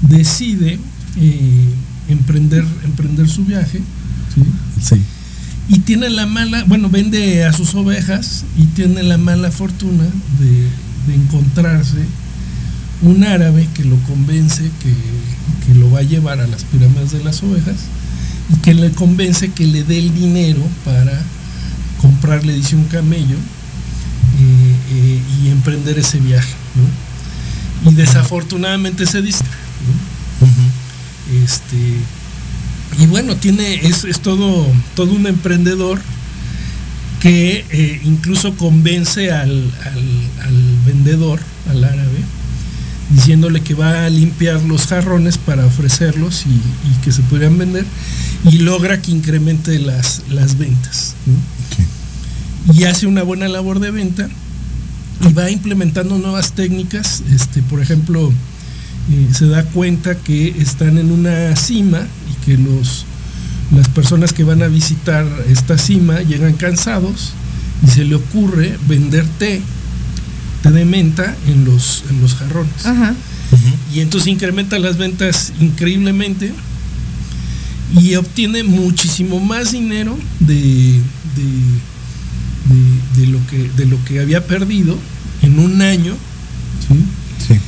decide 0.02 0.78
eh, 1.16 1.68
emprender, 2.08 2.64
emprender 2.85 3.28
su 3.28 3.44
viaje. 3.44 3.80
Sí. 4.82 5.00
y 5.68 5.78
tiene 5.78 6.11
la 6.11 6.26
mala, 6.26 6.64
bueno, 6.64 6.90
vende 6.90 7.44
a 7.46 7.52
sus 7.54 7.75
ovejas 7.75 8.44
y 8.58 8.64
tiene 8.66 9.02
la 9.02 9.16
mala 9.16 9.50
fortuna 9.50 10.04
de, 10.38 10.68
de 11.06 11.14
encontrarse 11.14 12.04
un 13.00 13.25
árabe 13.25 13.66
que 13.75 13.85
lo 13.85 13.96
convence 14.02 14.62
que, 14.82 14.92
que 15.66 15.78
lo 15.78 15.90
va 15.90 16.00
a 16.00 16.02
llevar 16.02 16.40
a 16.40 16.46
las 16.46 16.64
pirámides 16.64 17.12
de 17.12 17.25
las 17.25 17.42
ovejas 17.42 17.76
y 18.52 18.56
que 18.56 18.75
le 18.75 18.90
convence 18.92 19.49
que 19.49 19.66
le 19.66 19.82
dé 19.85 19.99
el 19.99 20.14
dinero 20.14 20.61
para 20.85 21.18
comprarle, 22.00 22.52
dice 22.54 22.76
un 22.76 22.85
camello, 22.85 23.37
eh, 24.38 25.21
y 25.45 25.49
emprender 25.49 25.99
ese 25.99 26.19
viaje. 26.21 26.55
¿no? 26.75 27.90
Y 27.90 27.95
desafortunadamente 27.95 29.07
se. 29.07 29.21
Ujú. 29.21 29.31
Este, 31.45 31.76
y 32.99 33.07
bueno, 33.07 33.37
tiene, 33.37 33.75
es, 33.87 34.05
es 34.05 34.21
todo, 34.21 34.66
todo 34.95 35.12
un 35.12 35.26
emprendedor 35.26 36.00
que 37.21 37.64
eh, 37.71 38.00
incluso 38.05 38.55
convence 38.57 39.33
al, 39.33 39.50
al- 39.85 40.47
al 40.47 40.76
vendedor, 40.87 41.40
al 41.69 41.85
árabe, 41.85 42.19
diciéndole 43.11 43.62
que 43.62 43.75
va 43.75 44.07
a 44.07 44.11
limpiar 44.11 44.62
los 44.62 44.87
jarrones 44.87 45.38
para 45.38 45.66
ofrecerlos 45.66 46.45
y, 46.47 46.50
y 46.50 47.00
que 47.02 47.12
se 47.12 47.23
podrían 47.23 47.57
vender, 47.59 47.85
y 48.45 48.59
logra 48.59 49.00
que 49.00 49.11
incremente 49.12 49.78
las, 49.78 50.23
las 50.31 50.59
ventas. 50.59 51.14
Y 52.75 52.85
hace 52.85 53.06
una 53.06 53.23
buena 53.23 53.49
labor 53.49 53.80
de 53.80 53.90
venta 53.90 54.28
y 55.28 55.32
va 55.32 55.50
implementando 55.50 56.18
nuevas 56.18 56.52
técnicas, 56.52 57.23
este, 57.32 57.62
por 57.62 57.80
ejemplo, 57.80 58.32
eh, 59.11 59.28
se 59.32 59.46
da 59.46 59.64
cuenta 59.64 60.16
que 60.16 60.49
están 60.61 60.99
en 60.99 61.11
una 61.11 61.54
cima 61.56 62.06
y 62.30 62.44
que 62.44 62.58
los, 62.58 63.06
las 63.75 63.88
personas 63.88 64.32
que 64.32 64.44
van 64.44 64.62
a 64.62 64.66
visitar 64.66 65.26
esta 65.49 65.78
cima 65.78 66.20
llegan 66.23 66.54
cansados 66.54 67.32
y 67.87 67.90
se 67.90 68.04
le 68.04 68.16
ocurre 68.16 68.76
vender 68.88 69.25
té, 69.38 69.61
té 70.62 70.70
de 70.70 70.85
menta 70.85 71.37
en 71.46 71.64
los, 71.64 72.04
en 72.11 72.20
los 72.20 72.35
jarrones. 72.35 72.85
Ajá. 72.85 73.14
Y 73.94 74.00
entonces 74.00 74.28
incrementa 74.28 74.78
las 74.78 74.96
ventas 74.96 75.52
increíblemente 75.61 76.52
y 77.94 78.16
obtiene 78.16 78.64
muchísimo 78.64 79.38
más 79.38 79.73
dinero 79.73 80.18
de, 80.40 81.00
de, 81.37 81.50
de- 82.68 83.20
de 83.20 83.26
lo, 83.28 83.46
que, 83.46 83.70
de 83.76 83.87
lo 83.87 84.02
que 84.04 84.20
había 84.20 84.46
perdido 84.46 84.96
en 85.42 85.58
un 85.58 85.80
año. 85.82 86.14
¿sí? 86.88 86.94
Sí. 87.49 87.61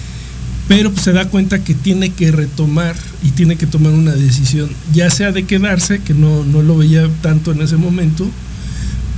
Pero 0.69 0.91
pues, 0.93 1.05
se 1.05 1.13
da 1.13 1.29
cuenta 1.29 1.63
que 1.65 1.75
tiene 1.75 2.11
que 2.11 2.31
retomar 2.33 2.95
y 3.23 3.31
tiene 3.31 3.57
que 3.57 3.67
tomar 3.67 3.93
una 3.93 4.13
decisión, 4.13 4.69
ya 4.93 5.11
sea 5.11 5.33
de 5.33 5.45
quedarse, 5.45 6.01
que 6.01 6.15
no, 6.15 6.45
no 6.45 6.63
lo 6.63 6.77
veía 6.77 7.09
tanto 7.23 7.53
en 7.53 7.63
ese 7.63 7.77
momento, 7.77 8.29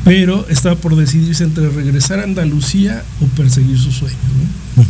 pero 0.05 0.47
estaba 0.49 0.77
por 0.77 0.97
decidirse 0.97 1.45
entre 1.45 1.69
regresar 1.69 2.21
a 2.21 2.25
Andalucía 2.25 3.03
o 3.21 3.27
perseguir 3.27 3.79
su 3.79 3.91
sueño. 3.93 4.17
¿no? 4.77 4.83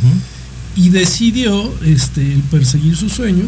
y 0.76 0.90
decidió 0.90 1.74
este, 1.84 2.20
el 2.32 2.40
perseguir 2.42 2.94
su 2.96 3.08
sueño 3.08 3.42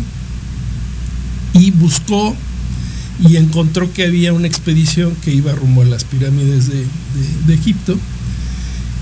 y 1.54 1.70
buscó 1.70 2.34
y 3.28 3.36
encontró 3.36 3.92
que 3.92 4.04
había 4.06 4.32
una 4.32 4.46
expedición 4.46 5.14
que 5.22 5.32
iba 5.32 5.52
rumbo 5.52 5.82
a 5.82 5.84
las 5.84 6.04
pirámides 6.04 6.66
de, 6.68 6.76
de- 6.78 6.86
de 7.46 7.54
Egipto 7.54 7.96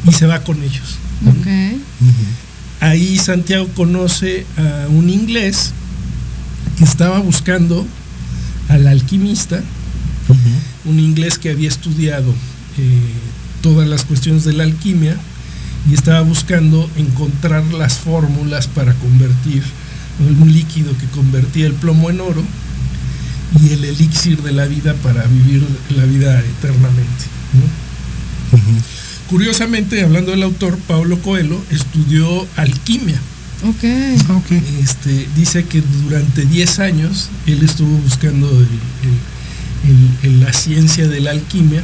y 0.06 0.12
se 0.12 0.26
va 0.26 0.42
con 0.44 0.62
ellos. 0.62 0.96
Ahí 2.80 3.18
Santiago 3.18 3.68
conoce 3.74 4.46
a 4.56 4.88
un 4.88 5.10
inglés 5.10 5.72
que 6.78 6.84
estaba 6.84 7.18
buscando 7.18 7.86
al 8.68 8.86
alquimista, 8.86 9.62
un 10.84 10.98
inglés 11.00 11.38
que 11.38 11.50
había 11.50 11.68
estudiado 11.68 12.30
eh, 12.78 13.00
todas 13.62 13.86
las 13.88 14.04
cuestiones 14.04 14.44
de 14.44 14.52
la 14.54 14.62
alquimia 14.64 15.16
y 15.90 15.94
estaba 15.94 16.20
buscando 16.22 16.88
encontrar 16.96 17.64
las 17.74 17.98
fórmulas 17.98 18.66
para 18.68 18.94
convertir 18.94 19.62
un 20.40 20.52
líquido 20.52 20.96
que 20.98 21.06
convertía 21.06 21.66
el 21.66 21.72
plomo 21.74 22.10
en 22.10 22.20
oro 22.20 22.42
y 23.62 23.72
el 23.72 23.84
elixir 23.84 24.42
de 24.42 24.52
la 24.52 24.66
vida 24.66 24.94
para 25.02 25.24
vivir 25.24 25.64
la 25.96 26.04
vida 26.04 26.38
eternamente. 26.40 27.24
¿no? 27.54 28.58
Curiosamente, 29.28 30.02
hablando 30.02 30.32
del 30.32 30.42
autor, 30.42 30.76
Pablo 30.88 31.20
Coelho 31.20 31.60
estudió 31.70 32.46
alquimia. 32.56 33.20
Ok. 33.62 33.84
Ok. 34.36 34.52
Este, 34.82 35.28
dice 35.36 35.64
que 35.64 35.82
durante 36.04 36.44
10 36.46 36.78
años 36.80 37.28
él 37.46 37.62
estuvo 37.62 37.96
buscando 37.98 38.48
el- 38.50 38.66
el- 39.04 39.90
el- 39.90 40.34
el- 40.34 40.40
la 40.40 40.52
ciencia 40.52 41.06
de 41.08 41.20
la 41.20 41.30
alquimia 41.30 41.82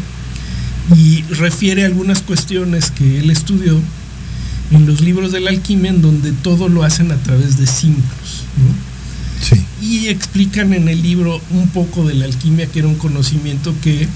y 0.96 1.22
refiere 1.34 1.84
algunas 1.84 2.22
cuestiones 2.22 2.90
que 2.90 3.18
él 3.20 3.30
estudió 3.30 3.78
en 4.72 4.86
los 4.86 5.00
libros 5.00 5.30
de 5.32 5.40
la 5.40 5.50
alquimia 5.50 5.90
en 5.90 6.02
donde 6.02 6.32
todo 6.32 6.68
lo 6.68 6.82
hacen 6.82 7.12
a 7.12 7.16
través 7.16 7.58
de 7.58 7.66
símbolos. 7.66 8.44
¿no? 8.56 8.85
Sí. 9.40 9.62
Y 9.82 10.06
explican 10.08 10.72
en 10.72 10.88
el 10.88 11.02
libro 11.02 11.40
un 11.50 11.68
poco 11.68 12.06
de 12.06 12.14
la 12.14 12.24
alquimia, 12.24 12.66
que 12.66 12.78
era 12.80 12.88
un 12.88 12.96
conocimiento 12.96 13.74
que 13.82 14.08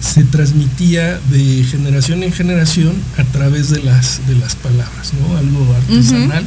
se 0.00 0.24
transmitía 0.24 1.18
de 1.30 1.62
generación 1.64 2.22
en 2.22 2.32
generación 2.32 2.94
a 3.18 3.24
través 3.24 3.68
de 3.70 3.82
las, 3.82 4.26
de 4.26 4.34
las 4.36 4.54
palabras, 4.56 5.12
¿no? 5.20 5.36
Algo 5.36 5.74
artesanal, 5.76 6.44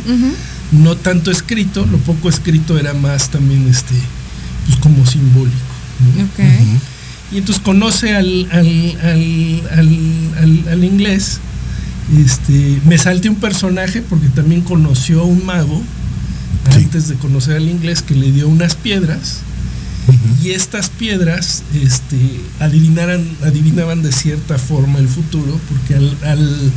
no 0.72 0.96
tanto 0.98 1.30
escrito, 1.30 1.86
lo 1.86 1.98
poco 2.00 2.30
escrito 2.30 2.80
era 2.80 2.94
más 2.96 3.30
también 3.30 3.68
este, 3.70 3.94
pues 4.66 4.78
como 4.80 5.06
simbólico. 5.06 5.56
Y 7.32 7.38
entonces 7.38 7.64
conoce 7.64 8.16
al, 8.16 8.48
al, 8.52 8.98
al, 9.04 9.62
al- 9.78 10.32
al- 10.42 10.68
al 10.72 10.84
inglés. 10.84 11.40
Este, 12.18 12.80
me 12.86 12.98
salté 12.98 13.30
un 13.30 13.36
personaje 13.36 14.02
porque 14.02 14.28
también 14.30 14.62
conoció 14.62 15.22
a 15.22 15.26
un 15.26 15.46
mago 15.46 15.82
Sí. 16.72 16.78
antes 16.84 17.08
de 17.10 17.16
conocer 17.16 17.58
al 17.58 17.68
inglés 17.70 18.02
que 18.02 18.16
le 18.16 18.32
dio 18.32 18.48
unas 18.48 18.76
piedras 18.76 19.40
y 20.44 20.50
estas 20.52 20.90
piedras 20.90 21.64
este, 21.74 22.18
adivinaran, 22.60 23.26
adivinaban 23.44 24.02
de 24.02 24.12
cierta 24.12 24.58
forma 24.58 25.00
el 25.00 25.08
futuro 25.08 25.58
porque 25.70 25.96
al, 25.96 26.18
al 26.26 26.72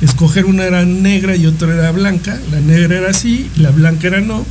escoger 0.00 0.46
una 0.46 0.64
era 0.64 0.84
negra 0.84 1.36
y 1.36 1.46
otra 1.46 1.72
era 1.74 1.92
blanca, 1.92 2.38
la 2.50 2.60
negra 2.60 2.98
era 2.98 3.10
así, 3.10 3.48
la 3.56 3.70
blanca 3.70 4.08
era 4.08 4.20
no, 4.20 4.44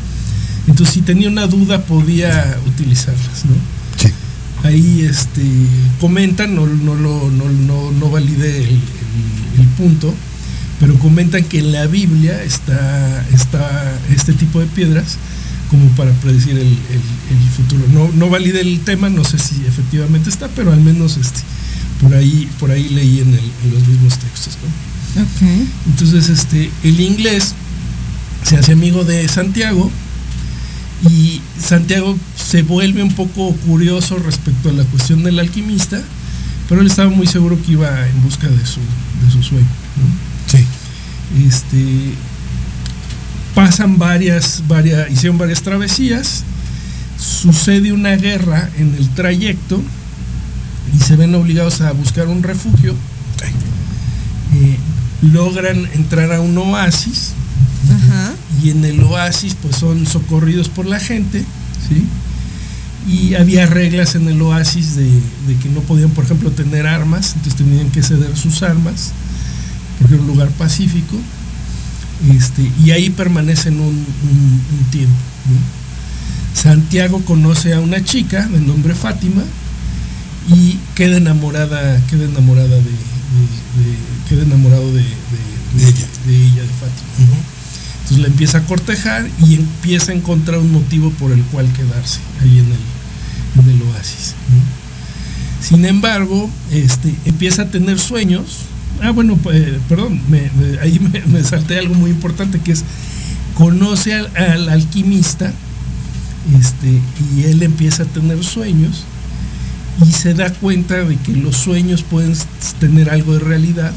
entonces 0.68 0.94
si 0.96 1.02
tenía 1.02 1.28
una 1.28 1.48
duda 1.48 1.82
podía 1.84 2.58
utilizarlas, 2.68 3.46
¿no? 3.46 3.54
Sí. 3.98 4.10
ahí 4.64 5.02
este 5.10 5.42
comentan, 6.00 6.56
no, 6.56 6.66
no, 6.68 6.96
no, 6.96 7.30
no, 7.30 7.92
no 7.92 8.18
el, 8.18 8.28
el- 8.30 8.80
el 9.60 9.68
punto, 9.78 10.14
pero 10.82 10.96
comentan 11.00 11.44
que 11.46 11.60
en 11.60 11.72
la 11.72 11.86
Biblia 11.88 12.44
está, 12.44 13.24
está 13.34 13.98
este 14.14 14.34
tipo 14.34 14.60
de 14.60 14.66
piedras 14.66 15.18
como 15.70 15.88
para 15.96 16.12
predecir 16.14 16.52
el, 16.58 16.68
el- 16.68 17.38
el 17.38 17.50
futuro. 17.56 17.82
No, 17.94 18.10
no 18.14 18.30
validé 18.30 18.60
el 18.62 18.82
tema, 18.82 19.10
no 19.10 19.24
sé 19.24 19.38
si 19.40 19.64
efectivamente 19.66 20.30
está, 20.30 20.50
pero 20.50 20.74
al 20.74 20.82
menos 20.82 21.16
este, 21.18 21.40
por 22.02 22.14
ahí, 22.14 22.50
por 22.60 22.72
ahí 22.72 22.90
leí 22.90 23.20
en, 23.20 23.30
el- 23.34 23.52
en 23.64 23.72
los 23.74 23.88
mismos 23.88 24.18
textos. 24.18 24.58
Entonces, 25.88 26.30
este, 26.30 26.70
el 26.84 27.00
inglés 27.00 27.54
se 28.44 28.58
hace 28.58 28.74
amigo 28.74 29.04
de 29.06 29.28
Santiago 29.30 29.90
y 31.10 31.42
Santiago 31.60 32.18
se 32.36 32.64
vuelve 32.64 33.02
un 33.04 33.14
poco 33.14 33.54
curioso 33.68 34.18
respecto 34.18 34.70
a 34.70 34.74
la 34.74 34.84
cuestión 34.86 35.24
del 35.24 35.40
alquimista, 35.40 36.02
pero 36.68 36.82
él 36.82 36.88
estaba 36.88 37.10
muy 37.10 37.28
seguro 37.28 37.62
que 37.62 37.74
iba 37.74 38.08
en 38.08 38.24
busca 38.24 38.48
de 38.48 38.66
su, 38.66 38.80
de 39.26 39.32
su 39.32 39.42
sueño. 39.44 39.66
¿no? 39.66 40.31
Este, 41.48 42.14
pasan 43.56 43.98
varias, 43.98 44.64
varias, 44.68 45.10
hicieron 45.12 45.38
varias 45.38 45.62
travesías, 45.62 46.44
sucede 47.18 47.92
una 47.92 48.16
guerra 48.16 48.70
en 48.78 48.96
el 48.96 49.10
trayecto 49.10 49.82
y 50.94 51.00
se 51.00 51.16
ven 51.16 51.36
obligados 51.36 51.82
a 51.82 51.92
buscar 51.92 52.28
un 52.28 52.44
refugio. 52.44 52.96
Eh, 54.54 54.78
logran 55.22 55.88
entrar 55.94 56.34
a 56.34 56.42
un 56.42 56.58
oasis 56.58 57.32
Ajá. 57.90 58.34
y 58.62 58.72
en 58.72 58.84
el 58.84 59.02
oasis 59.04 59.56
pues 59.62 59.76
son 59.78 60.06
socorridos 60.06 60.68
por 60.68 60.86
la 60.86 61.00
gente, 61.00 61.46
¿sí? 61.88 62.06
Y 63.08 63.36
había 63.36 63.66
reglas 63.66 64.16
en 64.16 64.28
el 64.28 64.42
oasis 64.42 64.96
de, 64.96 65.06
de 65.48 65.56
que 65.62 65.70
no 65.70 65.82
podían, 65.82 66.12
por 66.12 66.26
ejemplo, 66.26 66.52
tener 66.52 66.86
armas, 66.86 67.34
entonces 67.36 67.56
tenían 67.56 67.90
que 67.92 68.04
ceder 68.04 68.36
sus 68.38 68.62
armas, 68.62 69.12
porque 70.02 70.16
era 70.16 70.22
un 70.24 70.28
lugar 70.28 70.50
pacífico, 70.50 71.16
este, 72.36 72.70
y 72.84 72.92
ahí 72.92 73.10
permanecen 73.10 73.80
un, 73.80 73.88
un- 73.88 74.62
un 74.80 74.84
tiempo. 74.92 75.14
¿no? 75.48 76.60
Santiago 76.60 77.22
conoce 77.26 77.74
a 77.74 77.80
una 77.80 78.04
chica 78.04 78.48
de 78.48 78.60
nombre 78.60 78.94
Fátima 78.94 79.44
y 80.50 80.78
queda 80.96 81.18
enamorada, 81.18 82.00
queda 82.10 82.26
enamorada 82.26 82.68
de, 82.68 82.76
de- 82.76 82.82
de- 82.82 84.28
queda 84.30 84.44
enamorado 84.44 84.92
de, 84.94 85.02
de- 85.02 85.88
ella. 85.88 86.08
de 86.28 86.36
ella, 86.36 86.62
de 86.62 86.68
Fátima. 86.68 87.38
Entonces 88.04 88.18
la 88.20 88.28
empieza 88.28 88.58
a 88.60 88.66
cortejar 88.66 89.28
y 89.46 89.56
empieza 89.56 90.12
a 90.12 90.16
encontrar 90.16 90.60
un 90.60 90.72
motivo 90.72 91.12
por 91.12 91.32
el 91.32 91.42
cual 91.44 91.72
quedarse 91.74 92.20
ahí 92.42 92.60
en 92.60 92.66
el, 92.66 93.64
en 93.64 93.70
el 93.82 93.82
oasis. 93.88 94.36
¿no? 94.50 95.66
Sin 95.66 95.86
embargo, 95.86 96.50
este, 96.72 97.16
empieza 97.26 97.64
a 97.64 97.70
tener 97.70 98.00
sueños. 98.00 98.58
Ah, 99.02 99.12
bueno, 99.12 99.36
pues, 99.38 99.64
perdón, 99.90 100.22
me- 100.30 100.50
me- 100.60 100.80
ahí 100.80 101.00
me, 101.00 101.22
me 101.26 101.44
salté 101.44 101.78
algo 101.80 101.96
muy 101.96 102.12
importante 102.12 102.60
que 102.60 102.72
es 102.74 102.84
conoce 103.56 104.14
al, 104.14 104.30
al 104.38 104.70
alquimista 104.70 105.52
este, 106.60 106.88
y 107.36 107.44
él 107.44 107.62
empieza 107.64 108.04
a 108.04 108.06
tener 108.06 108.44
sueños 108.44 109.04
y 110.08 110.12
se 110.12 110.34
da 110.34 110.52
cuenta 110.54 111.04
de 111.04 111.16
que 111.18 111.34
los 111.34 111.58
sueños 111.58 112.02
pueden 112.04 112.34
tener 112.80 113.10
algo 113.10 113.34
de 113.34 113.40
realidad 113.40 113.92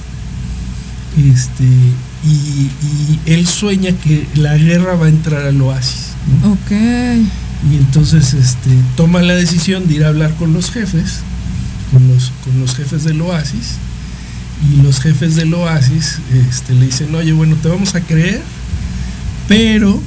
este, 1.17 1.65
y, 1.65 2.29
y 2.29 3.21
él 3.27 3.47
sueña 3.47 3.93
que 3.93 4.27
la 4.35 4.57
guerra 4.57 4.95
va 4.97 5.07
a 5.07 5.09
entrar 5.09 5.47
al 5.47 5.61
oasis. 5.63 6.09
¿no? 6.43 6.53
Ok. 6.53 6.71
Y 7.71 7.77
entonces 7.77 8.35
este, 8.35 8.71
toma 8.97 9.23
la 9.23 9.35
decisión 9.35 9.87
de 9.87 9.95
ir 9.95 10.05
a 10.05 10.09
hablar 10.09 10.35
con 10.35 10.53
los 10.53 10.71
jefes, 10.71 11.21
con 11.93 12.07
los, 12.09 12.33
con 12.45 12.59
los 12.61 12.75
jefes 12.75 13.05
del 13.05 13.21
oasis, 13.23 13.77
y 14.63 14.83
los 14.83 15.01
jefes 15.01 15.37
del 15.37 15.53
oasis 15.55 16.19
este, 16.49 16.75
le 16.75 16.87
dicen, 16.87 17.15
oye, 17.15 17.33
bueno, 17.33 17.57
te 17.57 17.69
vamos 17.69 17.95
a 17.95 18.01
creer, 18.01 18.43
pero 19.49 20.01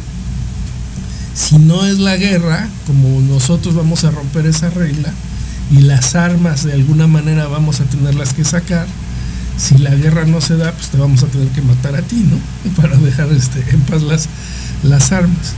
si 1.33 1.57
no 1.57 1.85
es 1.85 1.99
la 1.99 2.17
guerra, 2.17 2.67
como 2.87 3.21
nosotros 3.21 3.75
vamos 3.75 4.03
a 4.03 4.11
romper 4.11 4.45
esa 4.47 4.69
regla, 4.69 5.13
y 5.71 5.81
las 5.81 6.15
armas 6.15 6.63
de 6.63 6.73
alguna 6.73 7.07
manera 7.07 7.47
vamos 7.47 7.81
a 7.81 7.85
tenerlas 7.85 8.33
que 8.33 8.43
sacar, 8.43 8.87
si 9.57 9.77
la 9.77 9.93
guerra 9.93 10.25
no 10.25 10.39
se 10.39 10.55
da, 10.55 10.71
pues 10.71 10.89
te 10.89 10.97
vamos 10.97 11.23
a 11.23 11.27
tener 11.27 11.47
que 11.49 11.61
matar 11.61 11.95
a 11.95 12.01
ti, 12.01 12.23
¿no? 12.29 12.71
Para 12.81 12.95
dejar 12.97 13.29
este, 13.31 13.63
en 13.71 13.81
paz 13.81 14.03
las, 14.03 14.29
las 14.83 15.11
armas. 15.11 15.53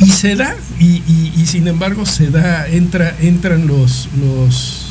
Y 0.00 0.10
se 0.10 0.34
da, 0.34 0.56
y, 0.78 1.02
y, 1.36 1.44
sin 1.46 1.68
embargo 1.68 2.06
se 2.06 2.30
da, 2.30 2.66
entra, 2.66 3.14
entran 3.20 3.66
los, 3.66 4.08
los, 4.18 4.89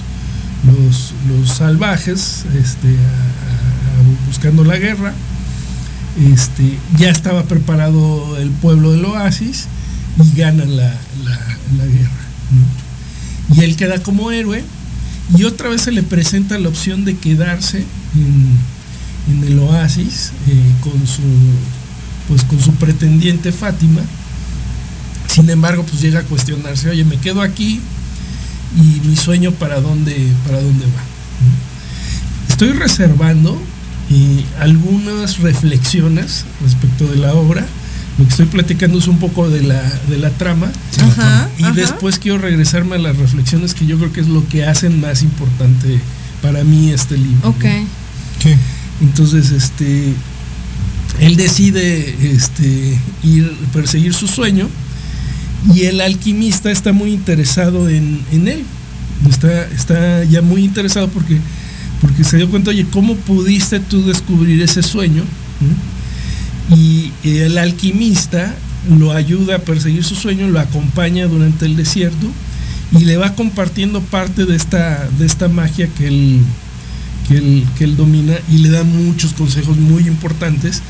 los, 0.65 1.49
salvajes 1.49 2.45
este, 2.55 2.95
buscando 4.27 4.63
la 4.63 4.77
guerra. 4.77 5.13
Este, 6.33 6.77
ya 6.97 7.09
estaba 7.09 7.43
preparado 7.43 8.37
el 8.37 8.49
pueblo 8.49 8.91
del 8.91 9.05
oasis 9.05 9.67
y 10.23 10.37
ganan 10.37 10.75
la, 10.75 10.93
guerra. 11.71 12.09
Y 13.55 13.61
él 13.61 13.75
queda 13.75 14.01
como 14.03 14.31
héroe 14.31 14.63
y 15.35 15.43
otra 15.43 15.69
vez 15.69 15.83
se 15.83 15.91
le 15.91 16.03
presenta 16.03 16.57
la 16.57 16.69
opción 16.69 17.05
de 17.05 17.17
quedarse 17.17 17.85
en, 18.15 19.43
el 19.43 19.59
oasis 19.59 20.31
eh, 20.47 20.73
con, 20.81 21.05
su, 21.05 21.21
pues, 22.27 22.43
con 22.43 22.59
su 22.59 22.73
pretendiente 22.73 23.51
Fátima 23.51 24.01
sin 25.29 25.49
embargo, 25.49 25.83
pues 25.83 26.01
llega 26.01 26.19
a 26.19 26.23
cuestionarse, 26.23 26.89
oye, 26.89 27.05
me 27.05 27.17
quedo 27.17 27.41
aquí 27.41 27.79
y 28.75 29.07
mi 29.07 29.15
sueño 29.15 29.51
para 29.51 29.81
dónde, 29.81 30.15
para 30.45 30.61
dónde 30.61 30.85
va. 30.85 31.03
Estoy 32.49 32.71
reservando 32.71 33.59
eh, 34.11 34.43
algunas 34.59 35.39
reflexiones 35.39 36.45
respecto 36.61 37.07
de 37.07 37.17
la 37.17 37.33
obra. 37.33 37.65
Lo 38.17 38.25
que 38.25 38.31
estoy 38.31 38.45
platicando 38.47 38.99
es 38.99 39.07
un 39.07 39.17
poco 39.17 39.49
de 39.49 39.63
la, 39.63 39.81
de 40.09 40.17
la 40.17 40.29
trama. 40.31 40.71
y 41.57 41.71
después 41.73 42.19
quiero 42.19 42.37
regresarme 42.37 42.95
a 42.95 42.99
las 42.99 43.17
reflexiones 43.17 43.73
que 43.73 43.85
yo 43.85 43.97
creo 43.97 44.11
que 44.11 44.19
es 44.19 44.27
lo 44.27 44.47
que 44.47 44.65
hacen 44.65 44.99
más 44.99 45.23
importante 45.23 45.99
para 46.41 46.63
mí 46.63 46.91
este 46.91 47.17
libro. 47.17 47.49
Ok. 47.49 47.65
Entonces, 49.01 49.51
este, 49.51 50.13
él 51.19 51.35
decide 51.37 52.33
este, 52.33 52.99
ir 53.23 53.51
perseguir 53.71 54.13
su 54.13 54.27
sueño 54.27 54.67
y 55.73 55.83
el 55.83 56.01
alquimista 56.01 56.71
está 56.71 56.93
muy 56.93 57.11
interesado 57.11 57.89
en, 57.89 58.23
él. 58.31 58.63
Está, 59.29 59.65
está 59.67 60.23
ya 60.23 60.41
muy 60.41 60.63
interesado 60.63 61.09
porque, 61.09 61.37
porque 62.01 62.23
se 62.23 62.37
dio 62.37 62.49
cuenta, 62.49 62.71
oye, 62.71 62.85
¿cómo 62.89 63.15
pudiste 63.15 63.79
tú 63.79 64.05
descubrir 64.05 64.61
ese 64.61 64.81
sueño? 64.81 65.23
Y 66.75 67.11
el 67.23 67.57
alquimista 67.57 68.55
lo 68.97 69.11
ayuda 69.11 69.57
a 69.57 69.59
perseguir 69.59 70.03
su 70.03 70.15
sueño, 70.15 70.47
lo 70.47 70.59
acompaña 70.59 71.27
durante 71.27 71.65
el 71.65 71.75
desierto 71.75 72.27
y 72.97 73.05
le 73.05 73.17
va 73.17 73.35
compartiendo 73.35 74.01
parte 74.01 74.45
de 74.45 74.55
esta, 74.55 75.07
de 75.17 75.25
esta 75.25 75.47
magia 75.47 75.87
que 75.87 76.07
él, 76.07 76.41
que 77.27 77.83
él, 77.83 77.95
domina 77.95 78.35
y 78.49 78.59
le 78.59 78.69
da 78.69 78.83
muchos 78.83 79.33
consejos 79.33 79.77
muy 79.77 80.07
importantes 80.07 80.81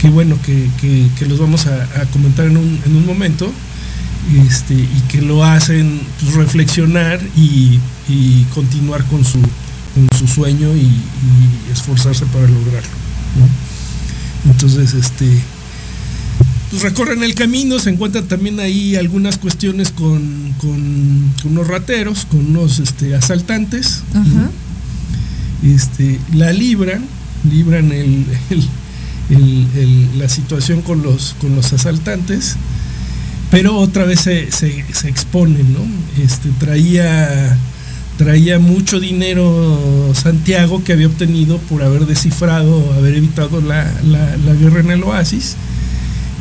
que 0.00 0.08
bueno, 0.08 0.36
que, 0.44 1.26
los 1.28 1.38
vamos 1.38 1.66
a, 1.66 1.86
comentar 2.12 2.46
en 2.46 2.56
un, 2.56 2.80
en 2.84 2.96
un 2.96 3.06
momento 3.06 3.52
este, 4.34 4.74
y 4.74 5.02
que 5.08 5.22
lo 5.22 5.44
hacen 5.44 6.00
pues, 6.20 6.34
reflexionar 6.34 7.20
y, 7.36 7.78
continuar 8.54 9.04
con 9.04 9.24
su, 9.24 9.38
su 10.18 10.26
sueño 10.26 10.74
y, 10.74 10.90
esforzarse 11.72 12.24
para 12.26 12.48
lograrlo. 12.48 12.90
Entonces, 14.46 14.94
este, 14.94 15.26
pues 16.70 16.82
recorren 16.82 17.22
el 17.22 17.34
camino, 17.34 17.78
se 17.78 17.90
encuentran 17.90 18.26
también 18.26 18.58
ahí 18.60 18.96
algunas 18.96 19.38
cuestiones 19.38 19.90
con, 19.90 20.54
con, 20.58 21.32
unos 21.44 21.66
rateros, 21.66 22.24
con 22.26 22.46
unos 22.46 22.78
este, 22.78 23.14
asaltantes. 23.14 24.02
Este, 25.62 26.20
la 26.34 26.52
libran, 26.52 27.04
libran 27.50 27.92
el, 27.92 28.24
la 30.18 30.28
situación 30.28 30.82
con 30.82 31.02
los, 31.02 31.34
con 31.40 31.54
los 31.54 31.72
asaltantes 31.72 32.56
pero 33.50 33.76
otra 33.76 34.04
vez 34.04 34.20
se, 34.20 34.50
se, 34.50 35.08
expone, 35.08 35.60
¿no? 35.62 35.80
Este, 36.22 36.50
traía, 36.58 37.56
traía 38.18 38.58
mucho 38.58 38.98
dinero 38.98 40.12
Santiago 40.14 40.82
que 40.82 40.92
había 40.92 41.06
obtenido 41.06 41.58
por 41.58 41.82
haber 41.82 42.06
descifrado, 42.06 42.92
haber 42.94 43.14
evitado 43.14 43.60
la, 43.60 43.84
guerra 44.60 44.80
en 44.80 44.90
el 44.90 45.04
oasis, 45.04 45.56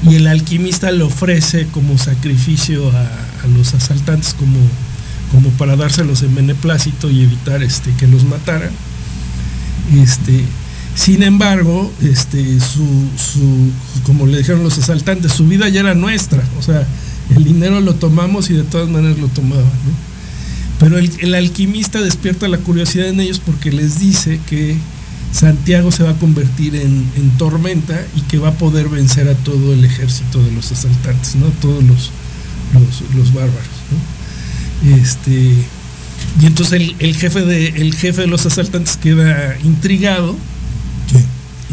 y 0.09 0.15
el 0.15 0.27
alquimista 0.27 0.91
le 0.91 1.03
ofrece 1.03 1.67
como 1.67 1.97
sacrificio 1.97 2.89
a, 2.89 3.47
los 3.55 3.75
asaltantes, 3.75 4.33
como, 4.33 4.57
como 5.31 5.51
para 5.51 5.75
dárselos 5.75 6.23
en 6.23 6.33
beneplácito 6.33 7.11
y 7.11 7.21
evitar 7.23 7.61
este, 7.61 7.91
que 7.93 8.07
los 8.07 8.23
mataran. 8.23 8.71
Este, 10.01 10.43
sin 10.95 11.23
embargo, 11.23 11.91
este, 12.01 12.59
su, 12.61 12.87
su, 13.17 13.71
como 14.03 14.25
le 14.25 14.37
dijeron 14.37 14.63
los 14.63 14.77
asaltantes, 14.77 15.33
su 15.33 15.45
vida 15.45 15.67
ya 15.67 15.81
era 15.81 15.93
nuestra. 15.93 16.41
O 16.57 16.61
sea, 16.61 16.87
el 17.35 17.43
dinero 17.43 17.81
lo 17.81 17.95
tomamos 17.95 18.49
y 18.49 18.53
de 18.53 18.63
todas 18.63 18.89
maneras 18.89 19.19
lo 19.19 19.27
tomaban. 19.27 19.65
Pero 20.79 20.97
el, 20.97 21.35
alquimista 21.35 22.01
despierta 22.01 22.47
la 22.47 22.57
curiosidad 22.59 23.07
en 23.07 23.19
ellos 23.19 23.39
porque 23.39 23.71
les 23.71 23.99
dice 23.99 24.39
que 24.47 24.77
Santiago 25.33 25.91
se 25.91 26.03
va 26.03 26.11
a 26.11 26.17
convertir 26.17 26.75
en, 26.75 27.05
tormenta 27.37 28.01
y 28.15 28.21
que 28.21 28.37
va 28.37 28.49
a 28.49 28.53
poder 28.53 28.87
vencer 28.87 29.27
a 29.27 29.35
todo 29.35 29.73
el 29.73 29.83
ejército 29.83 30.41
de 30.41 30.51
los 30.51 30.71
asaltantes, 30.71 31.35
¿no? 31.35 31.47
Todos 31.61 31.83
los, 31.83 32.11
los, 33.15 33.33
bárbaros. 33.33 33.67
Este, 35.01 35.53
y 36.41 36.45
entonces 36.45 36.93
el, 36.99 37.15
jefe 37.15 37.41
de, 37.41 37.67
el 37.67 37.93
jefe 37.95 38.21
de 38.21 38.27
los 38.27 38.45
asaltantes 38.45 38.95
queda 38.95 39.57
intrigado 39.63 40.37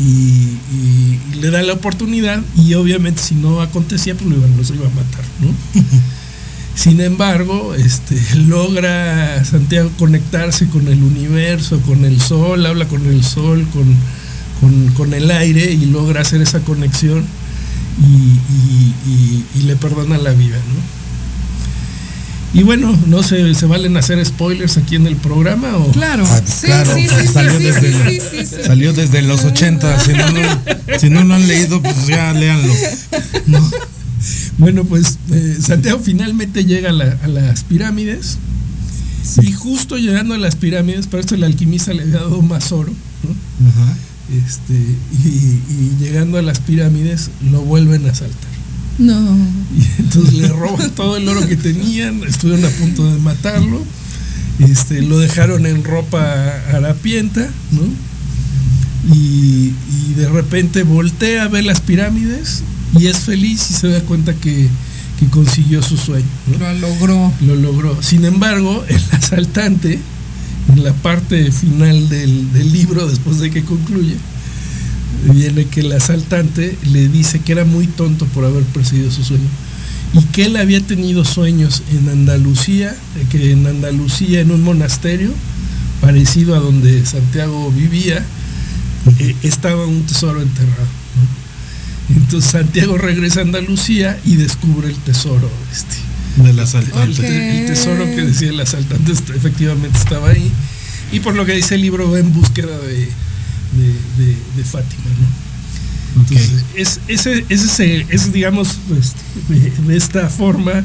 y, 0.03 1.38
le 1.41 1.51
da 1.51 1.62
la 1.62 1.73
oportunidad 1.73 2.41
y 2.57 2.75
obviamente 2.75 3.21
si 3.21 3.35
no 3.35 3.61
acontecía 3.61 4.15
pues 4.15 4.31
lo 4.31 4.37
iban, 4.37 4.57
los 4.57 4.71
iba 4.71 4.87
a 4.87 4.91
matar, 4.91 5.25
Sin 6.75 7.01
embargo, 7.03 7.75
este, 7.75 8.19
logra 8.47 9.45
Santiago 9.45 9.91
conectarse 9.99 10.69
con 10.69 10.88
el 10.88 11.03
universo, 11.03 11.81
con 11.83 12.07
el 12.07 12.19
sol, 12.21 12.65
habla 12.65 12.87
con 12.87 13.05
el 13.07 13.23
sol, 13.23 13.67
con, 13.73 15.12
el 15.12 15.31
aire 15.31 15.73
y 15.73 15.87
logra 15.87 16.23
hacer 16.23 16.41
esa 16.41 16.61
conexión 16.61 17.25
y, 18.01 19.59
y 19.59 19.62
le 19.65 19.77
perdona 19.77 20.17
la 20.17 20.31
vida, 20.31 20.57
¿no? 20.57 21.02
Y 22.55 22.62
bueno, 22.65 22.97
no 23.07 23.23
sé, 23.23 23.55
¿se 23.55 23.67
valen 23.67 23.97
hacer 23.97 24.25
spoilers 24.25 24.77
aquí 24.77 24.97
en 24.97 25.07
el 25.07 25.17
programa? 25.17 25.77
O? 25.79 25.91
Claro, 25.93 26.27
sí, 26.45 26.69
sí, 26.95 27.09
sí, 27.09 27.29
salió, 27.33 27.59
desde, 27.59 28.65
salió 28.65 28.93
desde 28.93 29.23
los 29.23 29.45
80. 29.45 30.01
Si 30.01 30.12
no, 30.12 30.29
lo, 30.29 30.99
si 30.99 31.11
no 31.11 31.25
lo 31.25 31.35
han 31.35 31.49
leído, 31.49 31.81
pues 31.81 32.07
ya 32.07 32.33
léanlo. 32.33 32.75
Bueno, 34.59 34.85
pues 34.85 35.19
eh, 35.33 35.57
Santiago 35.61 35.99
finalmente 35.99 36.65
llega 36.65 36.91
a, 36.91 36.93
las 36.93 37.65
pirámides. 37.65 38.38
Y 39.41 39.53
justo 39.53 39.97
llegando 39.97 40.35
a 40.35 40.38
las 40.38 40.57
pirámides, 40.57 41.07
para 41.07 41.21
esto 41.21 41.35
el 41.35 41.45
alquimista 41.45 41.93
le 41.93 42.03
había 42.03 42.19
dado 42.19 42.43
más 42.43 42.71
oro. 42.71 42.93
Este, 44.31 44.75
y 44.75 45.97
llegando 45.99 46.38
a 46.38 46.43
las 46.43 46.61
pirámides, 46.61 47.31
lo 47.51 47.62
vuelven 47.62 48.07
a 48.09 48.15
saltar. 48.15 48.52
No. 48.98 49.37
Y 49.76 50.02
entonces 50.02 50.35
le 50.35 50.48
roban 50.48 50.90
todo 50.94 51.16
el 51.16 51.28
oro 51.28 51.46
que 51.46 51.57
tenían, 51.57 52.22
estuvieron 52.24 52.64
a 52.64 52.68
punto 52.68 53.11
de 53.11 53.18
matarlo, 53.18 53.83
este, 54.59 55.00
lo 55.00 55.18
dejaron 55.18 55.66
en 55.66 55.83
ropa 55.83 56.20
harapienta, 56.72 57.48
¿no? 57.70 57.83
Y, 59.14 59.72
de 60.16 60.28
repente 60.28 60.83
voltea 60.83 61.44
a 61.44 61.48
ver 61.48 61.64
las 61.64 61.81
pirámides 61.81 62.62
y 62.98 63.07
es 63.07 63.20
feliz 63.20 63.70
y 63.70 63.72
se 63.72 63.88
da 63.88 64.00
cuenta 64.02 64.35
que, 64.35 64.68
consiguió 65.31 65.81
su 65.83 65.96
sueño. 65.96 66.26
Lo 66.59 66.72
logró. 66.74 67.33
Lo 67.42 67.55
logró. 67.55 68.02
Sin 68.02 68.24
embargo, 68.24 68.85
el 68.88 69.00
asaltante, 69.12 69.98
en 70.68 70.85
la 70.85 70.92
parte 70.92 71.50
final 71.52 72.09
del, 72.09 72.52
del 72.52 72.72
libro, 72.72 73.07
después 73.07 73.38
de 73.38 73.50
que 73.50 73.64
concluye, 73.64 74.16
viene 75.22 75.66
que 75.66 75.80
el 75.80 75.92
asaltante 75.92 76.76
le 76.90 77.08
dice 77.08 77.40
que 77.40 77.52
era 77.52 77.64
muy 77.64 77.87
tonto 77.87 78.26
por 78.26 78.44
haber 78.44 78.64
perseguido 78.64 79.11
su 79.11 79.24
sueño 79.24 79.48
y 80.14 80.22
que 80.26 80.44
él 80.44 80.56
había 80.56 80.80
tenido 80.80 81.24
sueños 81.24 81.82
en 81.90 82.08
Andalucía, 82.08 82.94
que 83.30 83.52
en 83.52 83.66
Andalucía 83.66 84.40
en 84.40 84.50
un 84.50 84.62
monasterio 84.62 85.30
parecido 86.00 86.54
a 86.54 86.58
donde 86.58 87.06
Santiago 87.06 87.70
vivía, 87.70 88.22
eh, 89.18 89.37
estaba 89.42 89.87
un 89.87 90.02
tesoro 90.02 90.42
enterrado. 90.42 90.88
Entonces 92.11 92.50
Santiago 92.50 92.98
regresa 92.98 93.40
a 93.40 93.44
Andalucía 93.44 94.18
y 94.24 94.37
descubre 94.37 94.88
el 94.88 94.96
tesoro 94.96 95.50
este, 95.72 96.42
del 96.42 96.58
asaltante. 96.61 97.61
El, 97.61 97.66
tesoro 97.66 98.04
que 98.04 98.22
decía 98.22 98.50
el 98.50 98.61
asaltante 98.61 99.12
efectivamente 99.12 99.96
estaba 99.96 100.28
ahí. 100.28 100.50
Y 101.11 101.20
por 101.20 101.35
lo 101.35 101.46
que 101.46 101.54
dice 101.54 101.76
el 101.76 101.82
libro 101.82 102.11
va 102.11 102.18
en 102.18 102.32
búsqueda 102.32 102.78
de, 102.78 103.08
de, 103.76 104.64
Fátima. 104.64 105.02
Entonces, 106.16 106.64
es, 106.76 107.00
ese, 107.08 107.44
ese, 107.48 108.06
es, 108.11 108.32
digamos, 108.32 108.78
pues, 108.88 109.14
de, 109.87 109.96
esta 109.96 110.28
forma 110.28 110.85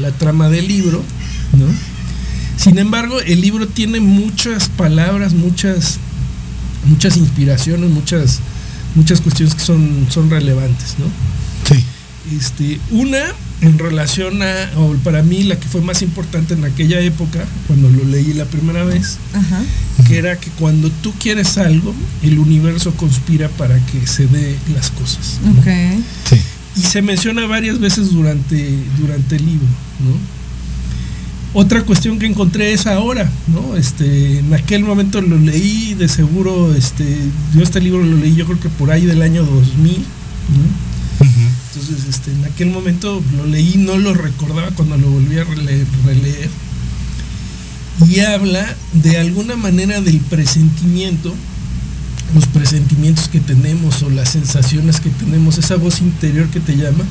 la 0.00 0.12
trama 0.12 0.48
del 0.48 0.68
libro. 0.68 1.02
¿no? 1.58 1.66
Sin 2.56 2.78
embargo, 2.78 3.20
el 3.20 3.40
libro 3.40 3.68
tiene 3.68 4.00
muchas 4.00 4.68
palabras, 4.68 5.32
muchas, 5.32 5.98
muchas 6.86 7.16
inspiraciones, 7.16 7.90
muchas, 7.90 8.40
muchas 8.94 9.20
cuestiones 9.20 9.54
que 9.54 9.64
son, 9.64 10.06
son 10.10 10.30
relevantes. 10.30 10.96
¿no? 10.98 11.06
Sí. 11.74 11.84
Este, 12.36 12.80
una 12.90 13.18
en 13.60 13.78
relación 13.78 14.42
a, 14.42 14.70
o 14.76 14.94
para 15.02 15.22
mí 15.22 15.42
la 15.42 15.58
que 15.58 15.66
fue 15.66 15.80
más 15.80 16.02
importante 16.02 16.54
en 16.54 16.64
aquella 16.64 17.00
época, 17.00 17.44
cuando 17.66 17.88
lo 17.88 18.04
leí 18.04 18.32
la 18.32 18.44
primera 18.44 18.84
vez, 18.84 19.18
Ajá. 19.34 19.62
que 20.06 20.18
era 20.18 20.38
que 20.38 20.50
cuando 20.50 20.90
tú 20.90 21.12
quieres 21.18 21.58
algo, 21.58 21.94
el 22.22 22.38
universo 22.38 22.92
conspira 22.94 23.48
para 23.48 23.78
que 23.86 24.06
se 24.06 24.26
dé 24.26 24.56
las 24.74 24.90
cosas. 24.90 25.40
¿no? 25.44 25.52
Ok. 25.60 25.66
Sí. 26.28 26.40
Y 26.76 26.80
se 26.82 27.02
menciona 27.02 27.46
varias 27.46 27.80
veces 27.80 28.12
durante, 28.12 28.78
durante 28.98 29.36
el 29.36 29.44
libro, 29.46 29.66
¿no? 30.04 30.38
Otra 31.54 31.82
cuestión 31.82 32.18
que 32.18 32.26
encontré 32.26 32.72
es 32.72 32.86
ahora, 32.86 33.28
¿no? 33.48 33.74
Este, 33.74 34.38
en 34.40 34.52
aquel 34.54 34.84
momento 34.84 35.20
lo 35.20 35.38
leí, 35.38 35.94
de 35.94 36.06
seguro, 36.06 36.74
este, 36.74 37.18
yo 37.54 37.62
este 37.62 37.80
libro 37.80 38.04
lo 38.04 38.16
leí 38.18 38.36
yo 38.36 38.44
creo 38.44 38.60
que 38.60 38.68
por 38.68 38.90
ahí 38.92 39.06
del 39.06 39.22
año 39.22 39.42
2000, 39.44 39.92
¿no? 39.96 40.87
Entonces, 41.78 42.08
este, 42.08 42.32
en 42.32 42.44
aquel 42.44 42.70
momento 42.70 43.22
lo 43.36 43.46
leí, 43.46 43.74
no 43.76 43.96
lo 43.98 44.12
recordaba 44.12 44.70
cuando 44.72 44.96
lo 44.96 45.10
volví 45.10 45.38
a 45.38 45.44
releer, 45.44 45.86
releer. 46.04 46.50
Y 48.08 48.20
habla 48.20 48.76
de 48.94 49.18
alguna 49.18 49.54
manera 49.54 50.00
del 50.00 50.18
presentimiento, 50.18 51.32
los 52.34 52.46
presentimientos 52.46 53.28
que 53.28 53.38
tenemos 53.38 54.02
o 54.02 54.10
las 54.10 54.30
sensaciones 54.30 54.98
que 54.98 55.10
tenemos, 55.10 55.58
esa 55.58 55.76
voz 55.76 56.00
interior 56.00 56.48
que 56.48 56.58
te 56.58 56.76
llama, 56.76 57.04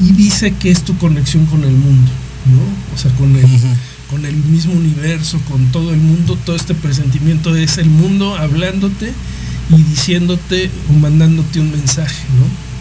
y 0.00 0.12
dice 0.12 0.52
que 0.54 0.70
es 0.70 0.84
tu 0.84 0.96
conexión 0.98 1.46
con 1.46 1.64
el 1.64 1.72
mundo, 1.72 2.10
¿no? 2.46 2.94
O 2.94 2.98
sea, 2.98 3.10
con 3.16 3.34
el, 3.34 3.46
con 4.08 4.24
el 4.24 4.36
mismo 4.36 4.74
universo, 4.74 5.40
con 5.50 5.66
todo 5.72 5.92
el 5.92 6.00
mundo, 6.00 6.38
todo 6.46 6.54
este 6.54 6.74
presentimiento 6.74 7.56
es 7.56 7.78
el 7.78 7.90
mundo 7.90 8.36
hablándote 8.36 9.12
y 9.70 9.82
diciéndote 9.82 10.70
o 10.90 10.92
mandándote 10.92 11.58
un 11.58 11.72
mensaje, 11.72 12.22
¿no? 12.38 12.73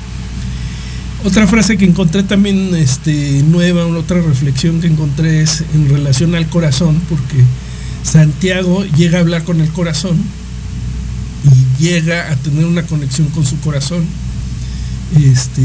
Otra 1.25 1.47
frase 1.47 1.77
que 1.77 1.85
encontré 1.85 2.23
también 2.23 2.75
este, 2.75 3.43
nueva, 3.43 3.85
una 3.85 3.99
otra 3.99 4.21
reflexión 4.21 4.81
que 4.81 4.87
encontré 4.87 5.41
es 5.41 5.63
en 5.73 5.87
relación 5.87 6.35
al 6.35 6.49
corazón, 6.49 7.01
porque 7.07 7.37
Santiago 8.03 8.83
llega 8.97 9.19
a 9.19 9.21
hablar 9.21 9.43
con 9.45 9.61
el 9.61 9.69
corazón 9.69 10.21
y 11.45 11.83
llega 11.83 12.29
a 12.29 12.35
tener 12.35 12.65
una 12.65 12.83
conexión 12.83 13.29
con 13.29 13.45
su 13.45 13.57
corazón. 13.61 14.03
Este, 15.15 15.61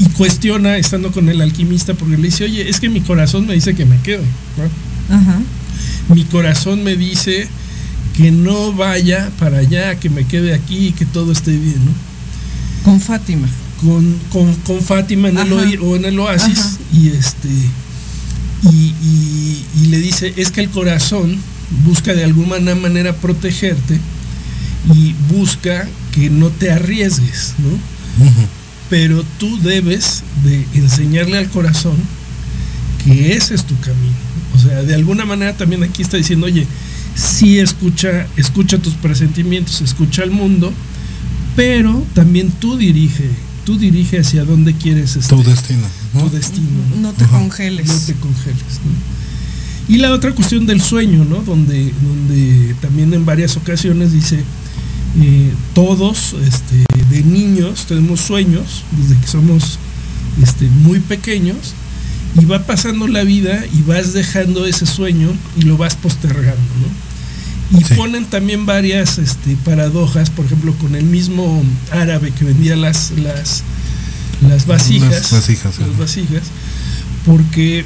y 0.00 0.06
cuestiona, 0.16 0.76
estando 0.76 1.12
con 1.12 1.28
el 1.28 1.40
alquimista, 1.40 1.94
porque 1.94 2.16
le 2.16 2.24
dice, 2.24 2.44
oye, 2.44 2.68
es 2.68 2.80
que 2.80 2.88
mi 2.88 3.02
corazón 3.02 3.46
me 3.46 3.54
dice 3.54 3.74
que 3.74 3.84
me 3.84 4.00
quedo. 4.00 4.24
¿no? 4.58 5.16
Ajá. 5.16 5.40
Mi 6.12 6.24
corazón 6.24 6.82
me 6.82 6.96
dice 6.96 7.46
que 8.16 8.32
no 8.32 8.72
vaya 8.72 9.30
para 9.38 9.58
allá, 9.58 9.94
que 10.00 10.10
me 10.10 10.26
quede 10.26 10.54
aquí 10.54 10.88
y 10.88 10.92
que 10.92 11.06
todo 11.06 11.30
esté 11.30 11.52
bien, 11.52 11.84
¿no? 11.84 11.92
Con 12.84 13.00
Fátima. 13.00 13.48
Con, 13.82 14.16
con, 14.30 14.54
con 14.56 14.80
Fátima 14.80 15.28
en 15.28 15.38
el, 15.38 15.52
Ajá. 15.52 15.64
o 15.82 15.96
en 15.96 16.04
el 16.04 16.18
oasis 16.20 16.58
Ajá. 16.58 16.78
y 16.92 17.08
este 17.08 17.48
y, 18.70 18.94
y- 19.02 19.64
y 19.82 19.86
le 19.86 19.98
dice 19.98 20.32
es 20.36 20.52
que 20.52 20.60
el 20.60 20.70
corazón 20.70 21.36
busca 21.84 22.14
de 22.14 22.22
alguna 22.22 22.74
manera 22.76 23.16
protegerte 23.16 23.98
y 24.94 25.14
busca 25.34 25.88
que 26.12 26.30
no 26.30 26.48
te 26.50 26.70
arriesgues, 26.70 27.54
¿no? 27.58 27.70
Pero 28.90 29.24
tú 29.38 29.58
debes 29.62 30.22
de 30.44 30.64
enseñarle 30.74 31.38
al 31.38 31.48
corazón 31.48 31.96
que 33.04 33.34
ese 33.34 33.54
es 33.54 33.64
tu 33.64 33.76
camino. 33.80 34.14
O 34.54 34.58
sea, 34.60 34.82
de 34.82 34.94
alguna 34.94 35.24
manera 35.24 35.56
también 35.56 35.82
aquí 35.82 36.02
está 36.02 36.18
diciendo, 36.18 36.46
oye, 36.46 36.66
sí 37.16 37.58
escucha, 37.58 38.26
escucha 38.36 38.78
tus 38.78 38.94
presentimientos, 38.94 39.80
escucha 39.80 40.22
al 40.22 40.30
mundo, 40.30 40.72
pero 41.56 42.04
también 42.14 42.50
tú 42.50 42.76
dirige, 42.76 43.30
tú 43.64 43.78
dirige 43.78 44.18
hacia 44.20 44.44
dónde 44.44 44.74
quieres 44.74 45.16
estar, 45.16 45.38
Tu 45.38 45.44
destino. 45.44 45.86
¿no? 46.14 46.22
tu 46.22 46.30
destino. 46.30 46.68
¿no? 46.96 47.00
No 47.08 47.12
te 47.12 47.24
Ajá. 47.24 47.38
congeles. 47.38 47.86
No 47.86 47.94
te 47.94 48.14
congeles. 48.14 48.80
¿no? 48.84 49.94
Y 49.94 49.98
la 49.98 50.12
otra 50.12 50.32
cuestión 50.32 50.64
del 50.66 50.80
sueño, 50.80 51.24
¿no? 51.24 51.42
Donde, 51.42 51.92
donde 52.02 52.74
también 52.80 53.12
en 53.14 53.24
varias 53.26 53.56
ocasiones 53.56 54.12
dice, 54.12 54.42
eh, 55.20 55.52
todos 55.74 56.34
este, 56.46 56.84
de 57.10 57.22
niños 57.24 57.86
tenemos 57.86 58.20
sueños 58.20 58.84
desde 58.92 59.20
que 59.20 59.26
somos 59.26 59.78
este, 60.42 60.66
muy 60.68 61.00
pequeños 61.00 61.74
y 62.40 62.44
va 62.46 62.64
pasando 62.64 63.06
la 63.08 63.24
vida 63.24 63.64
y 63.74 63.82
vas 63.82 64.12
dejando 64.12 64.64
ese 64.66 64.86
sueño 64.86 65.30
y 65.58 65.62
lo 65.62 65.76
vas 65.76 65.96
postergando, 65.96 66.52
¿no? 66.80 67.11
Y 67.78 67.82
Sí. 67.84 67.94
ponen 67.94 68.26
también 68.26 68.66
varias 68.66 69.18
este, 69.18 69.56
paradojas, 69.64 70.30
por 70.30 70.44
ejemplo, 70.44 70.74
con 70.74 70.94
el 70.94 71.04
mismo 71.04 71.62
árabe 71.90 72.30
que 72.32 72.44
vendía 72.44 72.76
las, 72.76 73.12
las, 73.12 73.62
las 74.46 74.66
vasijas, 74.66 75.10
Las 75.10 75.30
vasijas, 75.32 75.78
las 75.78 75.98
vasijas, 75.98 76.42
porque 77.24 77.84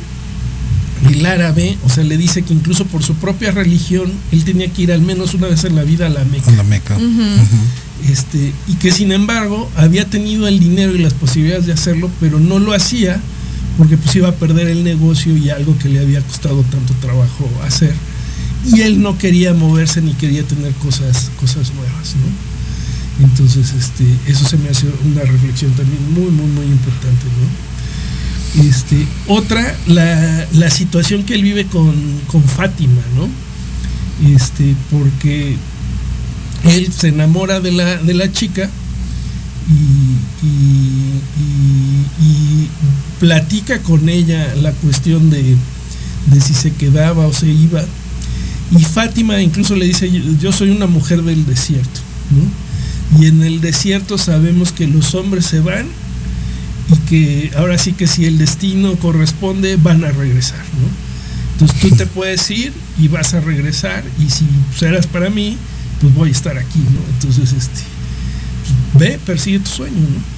el 1.10 1.24
árabe, 1.26 1.76
o 1.84 1.88
sea, 1.90 2.02
le 2.04 2.16
dice 2.16 2.42
que 2.42 2.52
incluso 2.52 2.84
por 2.86 3.02
su 3.02 3.14
propia 3.14 3.52
religión, 3.52 4.12
él 4.32 4.44
tenía 4.44 4.68
que 4.72 4.82
ir 4.82 4.92
al 4.92 5.02
menos 5.02 5.34
una 5.34 5.46
vez 5.46 5.62
en 5.64 5.76
la 5.76 5.82
vida 5.82 6.06
a 6.06 6.08
la 6.10 6.24
Meca 6.24 6.50
A 6.50 6.56
la 6.56 6.62
Meca. 6.64 6.96
Este, 8.10 8.52
y 8.68 8.74
que 8.74 8.90
sin 8.90 9.12
embargo 9.12 9.70
había 9.76 10.04
tenido 10.04 10.46
el 10.48 10.58
dinero 10.58 10.94
y 10.94 10.98
las 10.98 11.14
posibilidades 11.14 11.66
de 11.66 11.72
hacerlo, 11.72 12.10
pero 12.20 12.38
no 12.40 12.58
lo 12.58 12.74
hacía 12.74 13.20
porque 13.78 13.96
pues 13.96 14.14
iba 14.16 14.28
a 14.28 14.34
perder 14.34 14.68
el 14.68 14.84
negocio 14.84 15.36
y 15.36 15.50
algo 15.50 15.76
que 15.78 15.88
le 15.88 16.00
había 16.00 16.20
costado 16.22 16.62
tanto 16.62 16.94
trabajo 17.00 17.48
hacer. 17.64 17.94
Y 18.66 18.80
él 18.82 19.00
no 19.00 19.16
quería 19.18 19.54
moverse 19.54 20.00
ni 20.02 20.12
quería 20.14 20.42
tener 20.42 20.72
cosas, 20.74 21.30
cosas 21.40 21.72
nuevas, 21.74 22.16
¿no? 22.16 23.26
Entonces, 23.26 23.72
este, 23.72 24.04
eso 24.26 24.44
se 24.46 24.56
me 24.58 24.68
hace 24.68 24.86
una 25.04 25.22
reflexión 25.22 25.72
también 25.72 26.12
muy, 26.12 26.30
muy, 26.30 26.46
muy 26.46 26.66
importante, 26.66 27.24
¿no? 27.26 28.66
Este, 28.68 29.06
otra, 29.26 29.76
la, 29.86 30.46
la 30.52 30.70
situación 30.70 31.24
que 31.24 31.34
él 31.34 31.42
vive 31.42 31.66
con, 31.66 31.94
con 32.26 32.42
Fátima, 32.42 33.02
¿no? 33.16 33.28
Este, 34.34 34.74
porque 34.90 35.56
él 36.64 36.92
se 36.92 37.08
enamora 37.08 37.60
de 37.60 37.72
la, 37.72 37.96
de 37.96 38.14
la 38.14 38.32
chica 38.32 38.70
y, 39.68 40.16
platica 43.20 43.80
con 43.80 44.10
ella 44.10 44.54
la 44.56 44.72
cuestión 44.72 45.30
de, 45.30 45.56
de 46.26 46.40
si 46.40 46.52
se 46.52 46.72
quedaba 46.72 47.26
o 47.26 47.32
se 47.32 47.48
iba. 47.48 47.82
Y 48.72 48.82
Fátima 48.82 49.40
incluso 49.40 49.76
le 49.76 49.86
dice, 49.86 50.10
yo, 50.40 50.52
soy 50.52 50.70
una 50.70 50.86
mujer 50.86 51.22
del 51.22 51.46
desierto. 51.46 52.00
¿no? 52.30 53.20
Y 53.20 53.26
en 53.26 53.42
el 53.42 53.60
desierto 53.60 54.18
sabemos 54.18 54.72
que 54.72 54.86
los 54.86 55.14
hombres 55.14 55.46
se 55.46 55.60
van 55.60 55.86
y 56.92 56.96
que 57.08 57.50
ahora 57.56 57.78
sí 57.78 57.92
que 57.92 58.06
si 58.06 58.24
el 58.24 58.38
destino 58.38 58.96
corresponde 58.96 59.76
van 59.76 60.04
a 60.04 60.10
regresar. 60.10 60.58
¿no? 60.58 61.06
Entonces 61.52 61.80
tú 61.80 61.96
te 61.96 62.06
puedes 62.14 62.50
ir 62.50 62.72
y 62.98 63.08
vas 63.08 63.34
a 63.34 63.40
regresar 63.40 64.04
y 64.18 64.30
si 64.30 64.46
serás 64.76 65.06
para 65.06 65.30
mí, 65.30 65.56
pues 66.00 66.14
voy 66.14 66.28
a 66.28 66.32
estar 66.32 66.58
aquí, 66.58 66.78
¿no? 66.78 67.00
Entonces, 67.14 67.52
este, 67.52 67.80
ve, 68.98 69.18
persigue 69.24 69.60
tu 69.60 69.70
sueño, 69.70 69.96
¿no? 69.96 70.35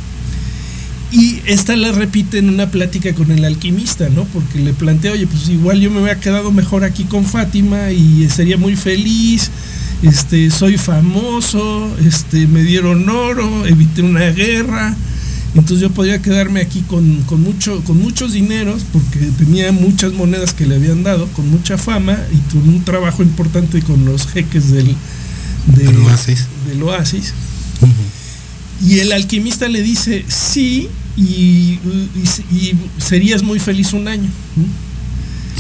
Y 1.11 1.41
esta 1.47 1.75
la 1.75 1.91
repite 1.93 2.39
en 2.39 2.51
una 2.51 2.71
plática 2.71 3.15
con 3.15 3.31
el 3.31 3.45
alquimista, 3.45 4.09
¿no? 4.11 4.25
Porque 4.25 4.59
le 4.59 4.75
plantea, 4.75 5.13
oye, 5.13 5.27
pues 5.27 5.49
igual 5.49 5.81
yo 5.81 5.91
me 5.91 6.03
hubiera 6.03 6.21
quedado 6.21 6.53
mejor 6.53 6.85
aquí 6.85 7.05
con 7.05 7.25
Fátima 7.25 7.91
y 7.93 8.29
sería 8.29 8.59
muy 8.59 8.77
feliz, 8.77 9.51
este, 10.03 10.51
soy 10.51 10.77
famoso, 10.77 11.97
este, 12.07 12.47
me 12.47 12.63
dieron 12.63 13.09
oro, 13.09 13.65
evité 13.67 14.03
una 14.03 14.27
guerra, 14.31 14.95
entonces 15.55 15.81
yo 15.81 15.91
podría 15.91 16.21
quedarme 16.21 16.61
aquí 16.61 16.83
con, 16.83 17.23
con, 17.23 17.41
mucho, 17.43 17.83
con 17.85 17.99
muchos 17.99 18.35
dineros, 18.35 18.83
porque 18.93 19.19
tenía 19.39 19.73
muchas 19.73 20.13
monedas 20.13 20.53
que 20.53 20.67
le 20.67 20.75
habían 20.77 21.03
dado, 21.05 21.27
con 21.29 21.49
mucha 21.51 21.79
fama 21.79 22.19
y 22.33 22.53
con 22.53 22.69
un 22.69 22.85
trabajo 22.85 23.23
importante 23.23 23.81
con 23.81 24.05
los 24.05 24.27
jeques 24.27 24.71
del, 24.71 24.95
de- 25.75 25.85
Del 25.85 25.97
oasis. 26.01 26.47
del 26.69 26.83
oasis. 26.83 27.33
Y 28.87 29.01
el 29.01 29.13
alquimista 29.13 29.69
le 29.69 29.83
dice, 29.83 30.25
sí, 30.29 30.89
y, 31.17 31.23
y- 31.23 31.81
y 32.55 32.73
serías 32.99 33.43
muy 33.43 33.59
feliz 33.59 33.93
un 33.93 34.07
año, 34.09 34.29
¿no? 34.57 34.65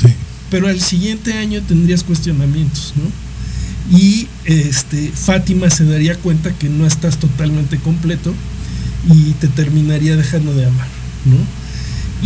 Sí. 0.02 0.14
pero 0.50 0.68
al 0.68 0.80
siguiente 0.80 1.32
año 1.34 1.60
tendrías 1.66 2.04
cuestionamientos, 2.04 2.94
¿no? 2.96 3.98
Y 3.98 4.28
este, 4.44 5.10
Fátima 5.12 5.68
se 5.70 5.84
daría 5.84 6.14
cuenta 6.14 6.52
que 6.52 6.68
no 6.68 6.86
estás 6.86 7.18
totalmente 7.18 7.78
completo 7.78 8.32
y 9.12 9.32
te 9.40 9.48
terminaría 9.48 10.14
dejando 10.16 10.54
de 10.54 10.66
amar, 10.66 10.86
¿no? 11.24 11.36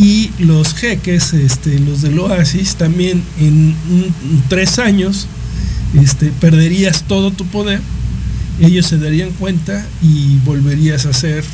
Y 0.03 0.31
los 0.39 0.75
jeques, 0.75 1.33
este, 1.33 1.79
los 1.79 2.03
del 2.03 2.19
oasis, 2.19 2.77
también 2.77 3.23
en 3.41 3.75
un- 3.91 4.43
tres 4.49 4.79
años 4.79 5.27
este, 5.95 6.27
perderías 6.41 7.05
todo 7.09 7.31
tu 7.31 7.45
poder, 7.47 7.81
ellos 8.61 8.87
se 8.87 8.99
darían 8.99 9.31
cuenta 9.33 9.87
y 10.03 10.39
volverías 10.45 11.07
a 11.07 11.13
ser 11.13 11.45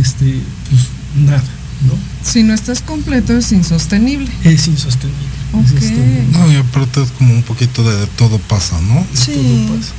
este, 0.00 0.38
pues, 0.70 0.82
nada, 1.24 1.42
¿no? 1.86 1.94
Si 2.22 2.42
no 2.42 2.54
estás 2.54 2.80
completo 2.82 3.36
es 3.36 3.52
insostenible. 3.52 4.30
Es 4.44 4.68
insostenible. 4.68 5.20
Ok. 5.52 5.64
Es 5.64 5.72
insostenible. 5.72 6.24
No, 6.32 6.52
y 6.52 6.56
aparte 6.56 7.02
es 7.02 7.10
como 7.10 7.34
un 7.34 7.42
poquito 7.42 7.82
de 7.88 8.06
todo 8.18 8.38
pasa, 8.38 8.80
¿no? 8.82 9.04
Sí. 9.14 9.32
todo 9.32 9.76
pasa. 9.76 9.92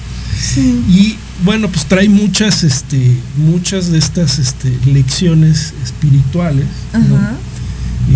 Y 0.89 1.15
bueno, 1.43 1.69
pues 1.69 1.85
trae 1.85 2.09
muchas, 2.09 2.63
este, 2.63 3.15
muchas 3.37 3.91
de 3.91 3.99
estas 3.99 4.39
este, 4.39 4.75
lecciones 4.85 5.73
espirituales, 5.83 6.65
Ajá. 6.91 7.35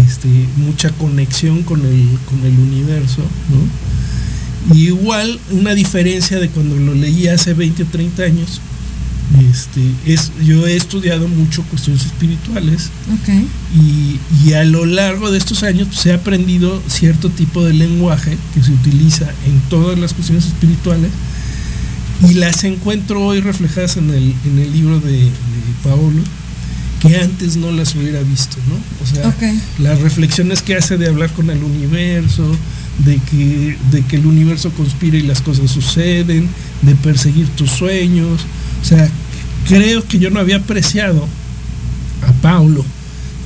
este, 0.05 0.27
mucha 0.57 0.89
conexión 0.91 1.63
con 1.63 1.85
el, 1.85 2.17
con 2.29 2.43
el 2.43 2.57
universo, 2.57 3.21
¿no? 3.49 3.96
Y 4.73 4.87
igual, 4.87 5.39
una 5.51 5.73
diferencia 5.73 6.39
de 6.39 6.49
cuando 6.49 6.75
lo 6.75 6.93
leí 6.93 7.27
hace 7.27 7.53
20 7.53 7.83
o 7.83 7.85
30 7.85 8.23
años, 8.23 8.61
este, 9.51 9.81
es, 10.05 10.31
yo 10.43 10.65
he 10.67 10.77
estudiado 10.77 11.27
mucho 11.27 11.61
cuestiones 11.63 12.05
espirituales 12.05 12.89
y, 13.75 14.19
y 14.45 14.53
a 14.53 14.63
lo 14.63 14.85
largo 14.85 15.31
de 15.31 15.37
estos 15.37 15.63
años 15.63 15.89
pues, 15.89 16.05
he 16.05 16.13
aprendido 16.13 16.81
cierto 16.87 17.29
tipo 17.29 17.65
de 17.65 17.73
lenguaje 17.73 18.37
que 18.53 18.63
se 18.63 18.71
utiliza 18.71 19.25
en 19.45 19.59
todas 19.69 19.99
las 19.99 20.13
cuestiones 20.13 20.45
espirituales 20.45 21.11
y 22.27 22.35
las 22.35 22.63
encuentro 22.63 23.21
hoy 23.21 23.41
reflejadas 23.41 23.97
en 23.97 24.11
el, 24.11 24.33
en 24.45 24.59
el 24.59 24.71
libro 24.71 25.01
de, 25.01 25.11
de 25.11 25.31
Paolo 25.83 26.23
que 27.01 27.15
antes 27.17 27.57
no 27.57 27.71
las 27.71 27.95
hubiera 27.95 28.21
visto, 28.21 28.57
¿no? 28.67 28.75
O 29.03 29.05
sea, 29.05 29.35
las 29.79 30.01
reflexiones 30.01 30.61
que 30.61 30.75
hace 30.75 30.97
de 30.97 31.07
hablar 31.07 31.31
con 31.31 31.49
el 31.49 31.63
universo, 31.63 32.55
de 33.05 33.17
que, 33.17 33.77
de 33.91 34.01
que 34.03 34.15
el 34.15 34.25
universo 34.25 34.71
conspira 34.71 35.17
y 35.17 35.23
las 35.23 35.41
cosas 35.41 35.69
suceden, 35.69 36.49
de 36.81 36.95
perseguir 36.95 37.47
tus 37.49 37.71
sueños. 37.71 38.41
O 38.81 38.85
sea, 38.85 39.09
creo 39.67 40.03
que 40.05 40.19
yo 40.19 40.29
no 40.29 40.39
había 40.39 40.57
apreciado 40.57 41.27
a 42.27 42.31
Paulo 42.41 42.83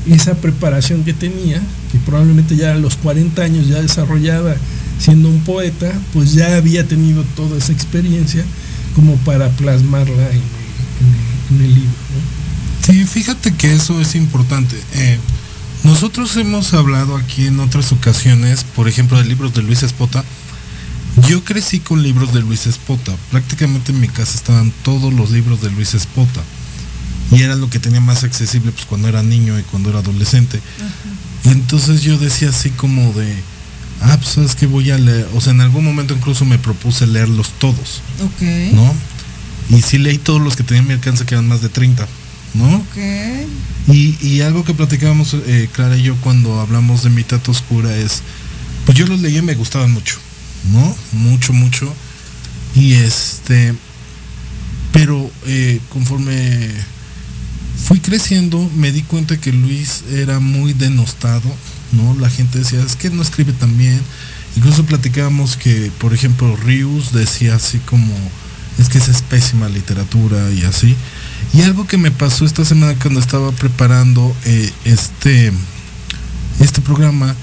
esa 0.09 0.35
preparación 0.35 1.03
que 1.03 1.13
tenía, 1.13 1.61
que 1.91 1.97
probablemente 2.05 2.55
ya 2.55 2.73
a 2.73 2.77
los 2.77 2.95
40 2.97 3.41
años 3.41 3.67
ya 3.67 3.81
desarrollada 3.81 4.55
siendo 4.97 5.29
un 5.29 5.41
poeta, 5.41 5.91
pues 6.13 6.33
ya 6.33 6.55
había 6.55 6.87
tenido 6.87 7.23
toda 7.35 7.57
esa 7.57 7.71
experiencia 7.71 8.43
como 8.95 9.15
para 9.17 9.49
plasmarla 9.49 10.29
en 10.29 11.61
el, 11.61 11.73
libro. 11.73 11.91
Sí, 12.85 13.03
fíjate 13.05 13.53
que 13.53 13.73
eso 13.73 13.99
es 13.99 14.15
importante. 14.15 14.75
Eh, 14.93 15.17
nosotros 15.83 16.35
hemos 16.37 16.73
hablado 16.73 17.15
aquí 17.15 17.47
en 17.47 17.59
otras 17.59 17.91
ocasiones, 17.91 18.63
por 18.63 18.87
ejemplo, 18.87 19.17
de 19.17 19.25
libros 19.25 19.53
de 19.53 19.63
Luis 19.63 19.83
Espota. 19.83 20.23
Yo 21.27 21.43
crecí 21.43 21.79
con 21.79 22.03
libros 22.03 22.33
de 22.33 22.41
Luis 22.41 22.67
Espota. 22.67 23.13
Prácticamente 23.31 23.91
en 23.91 23.99
mi 23.99 24.07
casa 24.07 24.35
estaban 24.35 24.71
todos 24.83 25.11
los 25.13 25.31
libros 25.31 25.61
de 25.61 25.71
Luis 25.71 25.93
Espota. 25.93 26.41
Y 27.31 27.41
era 27.41 27.55
lo 27.55 27.69
que 27.69 27.79
tenía 27.79 28.01
más 28.01 28.23
accesible 28.23 28.71
pues, 28.71 28.85
cuando 28.85 29.07
era 29.07 29.23
niño 29.23 29.57
y 29.57 29.63
cuando 29.63 29.89
era 29.89 29.99
adolescente. 29.99 30.59
Y 31.45 31.49
entonces 31.49 32.01
yo 32.01 32.17
decía 32.17 32.49
así 32.49 32.69
como 32.69 33.13
de, 33.13 33.33
ah, 34.01 34.17
pues 34.17 34.33
sabes 34.33 34.55
que 34.55 34.67
voy 34.67 34.91
a 34.91 34.97
leer. 34.97 35.27
O 35.33 35.41
sea, 35.41 35.53
en 35.53 35.61
algún 35.61 35.83
momento 35.83 36.13
incluso 36.13 36.45
me 36.45 36.59
propuse 36.59 37.07
leerlos 37.07 37.51
todos, 37.57 38.01
Ok. 38.23 38.41
¿no? 38.73 38.93
Y 39.69 39.81
sí 39.81 39.97
leí 39.97 40.17
todos 40.17 40.41
los 40.41 40.55
que 40.55 40.63
tenía 40.63 40.83
a 40.83 40.85
mi 40.85 40.93
alcance, 40.93 41.25
que 41.25 41.33
eran 41.35 41.47
más 41.47 41.61
de 41.61 41.69
30, 41.69 42.05
¿no? 42.53 42.77
Ok. 42.77 42.97
Y, 43.87 44.17
y 44.21 44.41
algo 44.41 44.63
que 44.63 44.73
platicábamos 44.73 45.35
eh, 45.45 45.69
Clara 45.71 45.97
y 45.97 46.03
yo 46.03 46.15
cuando 46.17 46.59
hablamos 46.59 47.03
de 47.03 47.09
mitad 47.09 47.41
oscura 47.49 47.95
es, 47.95 48.21
pues 48.85 48.97
yo 48.97 49.07
los 49.07 49.21
leí 49.21 49.37
y 49.37 49.41
me 49.41 49.55
gustaban 49.55 49.91
mucho, 49.91 50.17
¿no? 50.71 50.95
Mucho, 51.13 51.53
mucho. 51.53 51.93
Y 52.75 52.93
este, 52.93 53.73
pero 54.93 55.29
eh, 55.45 55.79
conforme 55.89 56.69
fui 57.85 57.99
creciendo 57.99 58.69
me 58.75 58.91
di 58.91 59.01
cuenta 59.01 59.37
que 59.37 59.51
Luis 59.51 60.03
era 60.11 60.39
muy 60.39 60.73
denostado, 60.73 61.49
¿no? 61.91 62.15
La 62.19 62.29
gente 62.29 62.59
decía, 62.59 62.81
es 62.81 62.95
que 62.95 63.09
no 63.09 63.21
escribe 63.21 63.53
tan 63.53 63.77
bien. 63.77 63.99
Incluso 64.55 64.85
platicábamos 64.85 65.55
que, 65.55 65.91
por 65.97 66.13
ejemplo, 66.13 66.55
Rius 66.57 67.13
decía 67.13 67.55
así 67.55 67.79
como, 67.79 68.13
es 68.77 68.89
que 68.89 68.97
esa 68.97 69.11
es 69.11 69.21
pésima 69.21 69.69
literatura 69.69 70.51
y 70.51 70.63
así. 70.63 70.95
Y 71.53 71.61
algo 71.61 71.85
que 71.85 71.97
me 71.97 72.11
pasó 72.11 72.45
esta 72.45 72.63
semana 72.65 72.95
cuando 73.01 73.19
estaba 73.19 73.51
preparando 73.51 74.35
eh, 74.45 74.71
este, 74.85 75.51
este 76.59 76.81
programa 76.81 77.35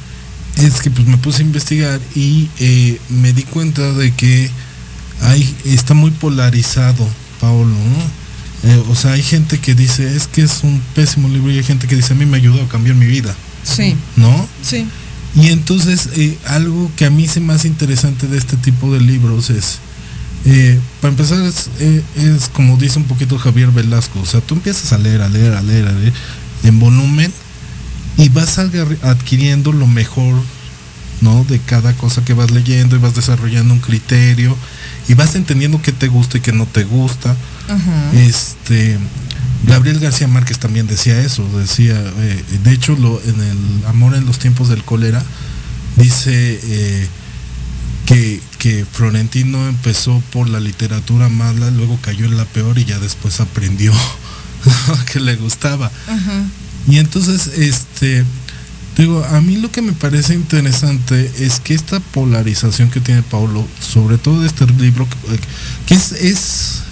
es 0.56 0.80
que 0.80 0.90
pues 0.90 1.06
me 1.06 1.18
puse 1.18 1.42
a 1.42 1.46
investigar 1.46 2.00
y 2.14 2.48
eh, 2.58 2.98
me 3.10 3.32
di 3.32 3.42
cuenta 3.42 3.92
de 3.92 4.12
que 4.12 4.50
hay, 5.22 5.54
está 5.64 5.94
muy 5.94 6.10
polarizado 6.10 7.06
Paolo, 7.40 7.68
¿no? 7.74 8.68
Eh, 8.70 8.82
o 8.88 8.94
sea, 8.96 9.12
hay 9.12 9.22
gente 9.22 9.58
que 9.60 9.74
dice 9.74 10.16
es 10.16 10.26
que 10.26 10.42
es 10.42 10.64
un 10.64 10.82
pésimo 10.94 11.28
libro 11.28 11.52
y 11.52 11.58
hay 11.58 11.64
gente 11.64 11.86
que 11.86 11.94
dice 11.94 12.12
a 12.14 12.16
mí 12.16 12.26
me 12.26 12.38
ayudó 12.38 12.62
a 12.62 12.68
cambiar 12.68 12.96
mi 12.96 13.06
vida, 13.06 13.34
Sí, 13.62 13.94
¿no? 14.16 14.48
sí. 14.62 14.86
Y 15.36 15.48
entonces 15.48 16.08
eh, 16.16 16.36
algo 16.46 16.90
que 16.96 17.04
a 17.04 17.10
mí 17.10 17.28
se 17.28 17.38
me 17.40 17.52
hace 17.52 17.68
interesante 17.68 18.26
de 18.26 18.38
este 18.38 18.56
tipo 18.56 18.92
de 18.92 19.00
libros 19.00 19.50
es, 19.50 19.78
eh, 20.44 20.78
para 21.00 21.12
empezar, 21.12 21.40
es, 21.42 21.70
eh, 21.80 22.02
es 22.16 22.48
como 22.48 22.76
dice 22.76 22.98
un 22.98 23.04
poquito 23.04 23.38
Javier 23.38 23.70
Velasco, 23.70 24.20
o 24.20 24.26
sea, 24.26 24.40
tú 24.40 24.54
empiezas 24.54 24.92
a 24.92 24.98
leer, 24.98 25.22
a 25.22 25.28
leer, 25.28 25.54
a 25.54 25.62
leer, 25.62 25.86
a 25.86 25.92
leer 25.92 26.12
en 26.64 26.78
volumen 26.78 27.32
y 28.16 28.28
vas 28.30 28.58
adquiriendo 28.58 29.72
lo 29.72 29.86
mejor, 29.86 30.40
¿no? 31.20 31.44
De 31.44 31.58
cada 31.58 31.92
cosa 31.94 32.24
que 32.24 32.34
vas 32.34 32.50
leyendo 32.50 32.96
y 32.96 32.98
vas 32.98 33.14
desarrollando 33.14 33.74
un 33.74 33.80
criterio 33.80 34.56
y 35.08 35.14
vas 35.14 35.34
entendiendo 35.34 35.82
qué 35.82 35.92
te 35.92 36.08
gusta 36.08 36.38
y 36.38 36.40
qué 36.40 36.52
no 36.52 36.66
te 36.66 36.84
gusta. 36.84 37.36
Este 38.14 38.98
Gabriel 39.66 40.00
García 40.00 40.28
Márquez 40.28 40.58
también 40.58 40.86
decía 40.86 41.20
eso, 41.20 41.46
decía, 41.58 41.94
eh, 41.94 42.44
de 42.62 42.72
hecho 42.72 42.96
lo, 42.96 43.20
en 43.22 43.40
el 43.40 43.86
Amor 43.86 44.14
en 44.14 44.24
los 44.24 44.38
tiempos 44.38 44.68
del 44.68 44.84
cólera 44.84 45.22
dice 45.96 47.08
que, 48.08 48.40
que 48.58 48.86
Florentino 48.90 49.68
empezó 49.68 50.22
por 50.32 50.48
la 50.48 50.60
literatura 50.60 51.28
mala, 51.28 51.70
luego 51.70 51.98
cayó 52.00 52.24
en 52.24 52.38
la 52.38 52.46
peor 52.46 52.78
y 52.78 52.86
ya 52.86 52.98
después 52.98 53.38
aprendió 53.38 53.92
que 55.12 55.20
le 55.20 55.36
gustaba. 55.36 55.92
Y 56.88 56.96
entonces, 56.96 57.48
este, 57.58 58.24
digo, 58.96 59.22
a 59.26 59.42
mí 59.42 59.56
lo 59.56 59.70
que 59.70 59.82
me 59.82 59.92
parece 59.92 60.32
interesante 60.32 61.30
es 61.38 61.60
que 61.60 61.74
esta 61.74 62.00
polarización 62.00 62.90
que 62.90 63.00
tiene 63.00 63.22
Paulo, 63.22 63.68
sobre 63.78 64.16
todo 64.16 64.40
de 64.40 64.46
este 64.46 64.64
libro, 64.66 65.06
que, 65.06 65.38
que 65.86 65.94
es, 65.94 66.12
es, 66.12 66.82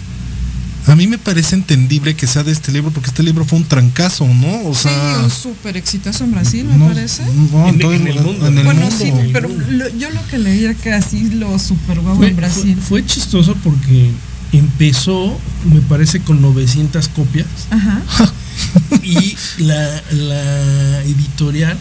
a 0.86 0.94
mí 0.96 1.06
me 1.06 1.18
parece 1.18 1.54
entendible 1.56 2.14
que 2.14 2.26
sea 2.26 2.42
de 2.44 2.52
este 2.52 2.70
libro, 2.72 2.90
porque 2.92 3.08
este 3.08 3.22
libro 3.22 3.44
fue 3.44 3.58
un 3.58 3.64
trancazo, 3.64 4.26
¿no? 4.26 4.68
O 4.68 4.74
Sí, 4.74 4.88
un 5.22 5.30
súper 5.30 5.76
exitoso 5.76 6.24
en 6.24 6.32
Brasil, 6.32 6.64
me 6.64 6.76
no- 6.76 6.86
parece. 6.86 7.24
no, 7.52 7.68
En- 7.68 7.78
todo 7.78 7.92
en 7.92 8.06
el 8.06 8.20
mundo. 8.20 8.46
en 8.46 8.58
el 8.58 8.64
bueno, 8.64 8.80
mundo. 8.82 8.96
sí, 8.96 9.12
pero 9.32 9.48
lo- 9.48 9.88
yo 9.98 10.10
lo 10.10 10.26
que 10.28 10.38
leía 10.38 10.74
que 10.74 10.92
así 10.92 11.30
lo 11.30 11.58
super 11.58 12.00
guau 12.00 12.16
Fue, 12.16 12.28
en 12.28 12.36
Brasil. 12.36 12.74
fue- 12.76 13.00
fue 13.02 13.06
chistoso 13.06 13.56
porque 13.64 14.10
empezó, 14.52 15.38
me 15.72 15.80
parece, 15.80 16.20
con 16.20 16.40
900 16.40 17.08
copias 17.08 17.46
Ajá. 17.70 18.00
y 19.02 19.36
la, 19.58 20.02
la 20.12 21.02
editorial 21.02 21.76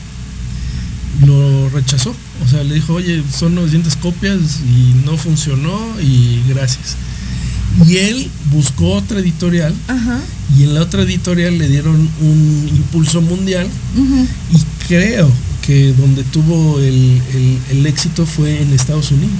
lo 1.25 1.69
rechazó. 1.69 2.13
O 2.43 2.47
sea, 2.49 2.63
le 2.63 2.75
dijo, 2.75 2.93
oye, 2.93 3.23
son 3.33 3.55
900 3.55 3.95
copias 3.97 4.37
y 4.65 4.93
no 5.05 5.15
funcionó 5.17 5.79
y 6.01 6.41
gracias. 6.49 6.95
Y 7.87 7.97
él 7.97 8.29
buscó 8.51 8.93
otra 8.93 9.19
editorial 9.19 9.73
Ajá. 9.87 10.19
y 10.57 10.63
en 10.63 10.73
la 10.75 10.81
otra 10.81 11.01
editorial 11.03 11.57
le 11.57 11.67
dieron 11.67 11.95
un 12.21 12.69
impulso 12.75 13.21
mundial 13.21 13.67
y 14.53 14.57
creo 14.87 15.29
que 15.61 15.93
donde 15.93 16.23
tuvo 16.23 16.79
el, 16.79 17.21
el- 17.33 17.59
el 17.71 17.85
éxito 17.87 18.25
fue 18.25 18.61
en 18.61 18.71
Estados 18.73 19.11
Unidos. 19.11 19.33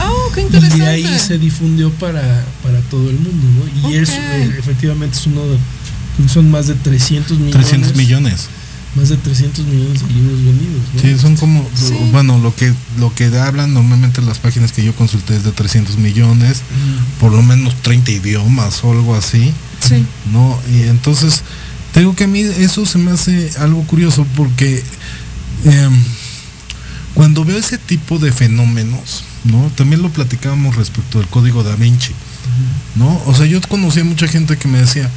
Oh, 0.00 0.32
qué 0.34 0.46
Y 0.50 0.78
de 0.78 0.86
ahí 0.86 1.18
se 1.18 1.38
difundió 1.38 1.90
para, 1.90 2.44
para 2.62 2.80
todo 2.82 3.10
el 3.10 3.16
mundo, 3.18 3.46
¿no? 3.82 3.90
Y 3.90 3.96
es, 3.96 4.08
eh, 4.10 4.54
efectivamente 4.58 5.16
es 5.18 5.26
uno 5.26 5.42
de, 5.46 6.28
son 6.28 6.50
más 6.50 6.68
de 6.68 6.74
300 6.74 7.38
millones. 7.38 7.66
300 7.68 7.94
millones. 7.96 8.48
Más 8.94 9.08
de 9.08 9.16
300 9.16 9.64
millones 9.64 10.02
de 10.06 10.12
libros 10.12 10.44
vendidos, 10.44 10.82
¿no? 10.94 11.00
Sí, 11.00 11.18
son 11.18 11.36
como, 11.36 11.66
Sí. 11.74 11.94
bueno, 12.12 12.38
lo 12.38 12.54
que 12.54 12.74
lo 12.98 13.14
que 13.14 13.24
hablan 13.38 13.72
normalmente 13.72 14.20
las 14.20 14.38
páginas 14.38 14.70
que 14.72 14.84
yo 14.84 14.94
consulté 14.94 15.34
es 15.36 15.44
de 15.44 15.52
300 15.52 15.96
millones, 15.96 16.58
Mm. 16.58 17.20
por 17.20 17.32
lo 17.32 17.42
menos 17.42 17.74
30 17.80 18.10
idiomas 18.12 18.84
o 18.84 18.92
algo 18.92 19.14
así. 19.14 19.52
Sí. 19.80 20.04
¿no? 20.30 20.58
Y 20.70 20.82
entonces, 20.88 21.42
te 21.92 22.00
digo 22.00 22.14
que 22.14 22.24
a 22.24 22.28
mí 22.28 22.40
eso 22.40 22.84
se 22.86 22.98
me 22.98 23.10
hace 23.12 23.50
algo 23.58 23.82
curioso 23.86 24.26
porque 24.36 24.82
em, 25.64 25.92
cuando 27.14 27.44
veo 27.44 27.58
ese 27.58 27.78
tipo 27.78 28.18
de 28.18 28.30
fenómenos, 28.32 29.24
¿no? 29.44 29.70
También 29.76 30.02
lo 30.02 30.10
platicábamos 30.10 30.76
respecto 30.76 31.18
del 31.18 31.28
código 31.28 31.62
da 31.62 31.76
Vinci, 31.76 32.12
¿no? 32.96 33.20
O 33.26 33.34
sea, 33.34 33.46
yo 33.46 33.60
conocí 33.62 34.00
a 34.00 34.04
mucha 34.04 34.26
gente 34.28 34.56
que 34.56 34.68
me 34.68 34.78
decía, 34.78 35.10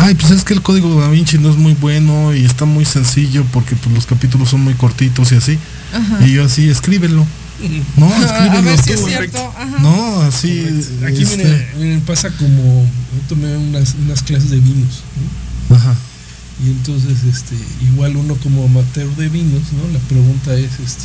ay, 0.00 0.14
pues 0.14 0.32
es 0.32 0.44
que 0.44 0.54
el 0.54 0.62
código 0.62 1.00
da 1.00 1.08
Vinci 1.08 1.38
no 1.38 1.50
es 1.50 1.56
muy 1.56 1.74
bueno 1.74 2.34
y 2.34 2.44
está 2.44 2.64
muy 2.64 2.84
sencillo 2.84 3.44
porque 3.52 3.76
pues, 3.76 3.94
los 3.94 4.06
capítulos 4.06 4.48
son 4.48 4.62
muy 4.62 4.74
cortitos 4.74 5.32
y 5.32 5.36
así. 5.36 5.58
Ajá. 5.92 6.26
Y 6.26 6.32
yo 6.32 6.44
así, 6.44 6.68
escríbelo, 6.68 7.26
¿no? 7.96 8.06
Ah, 8.06 8.16
a 8.20 8.24
Escríbelo 8.24 8.62
ver 8.62 8.78
si 8.78 8.92
tú". 8.92 8.92
es 8.92 9.04
cierto. 9.04 9.52
Ajá. 9.56 9.78
No, 9.80 10.20
así. 10.22 10.60
Correcto. 10.62 11.06
Aquí 11.06 11.22
este, 11.22 11.36
miren, 11.36 11.66
miren, 11.78 12.00
pasa 12.02 12.30
como 12.30 12.82
yo 12.82 13.28
tomé 13.28 13.56
unas, 13.56 13.94
unas 14.04 14.22
clases 14.22 14.50
de 14.50 14.58
vinos, 14.60 15.02
¿no? 15.68 15.76
Ajá. 15.76 15.94
Y 16.64 16.68
entonces, 16.70 17.24
este, 17.24 17.54
igual 17.90 18.16
uno 18.16 18.34
como 18.36 18.64
amateur 18.64 19.08
de 19.16 19.28
vinos, 19.28 19.62
¿no? 19.72 19.92
La 19.92 19.98
pregunta 20.08 20.54
es, 20.54 20.72
este, 20.84 21.04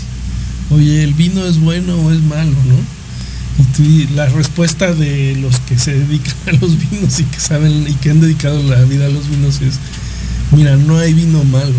oye, 0.69 1.03
¿el 1.03 1.13
vino 1.13 1.45
es 1.45 1.59
bueno 1.59 1.95
o 1.95 2.11
es 2.11 2.21
malo, 2.23 2.51
no? 2.51 3.04
Y 3.77 4.07
la 4.15 4.27
respuesta 4.27 4.93
de 4.93 5.35
los 5.35 5.59
que 5.61 5.77
se 5.77 5.93
dedican 5.93 6.35
a 6.47 6.51
los 6.53 6.77
vinos 6.77 7.19
y 7.19 7.23
que 7.23 7.39
saben 7.39 7.85
y 7.87 7.93
que 7.95 8.09
han 8.09 8.21
dedicado 8.21 8.61
la 8.63 8.81
vida 8.83 9.05
a 9.05 9.09
los 9.09 9.29
vinos 9.29 9.61
es, 9.61 9.79
mira, 10.51 10.75
no 10.77 10.97
hay 10.97 11.13
vino 11.13 11.43
malo. 11.43 11.75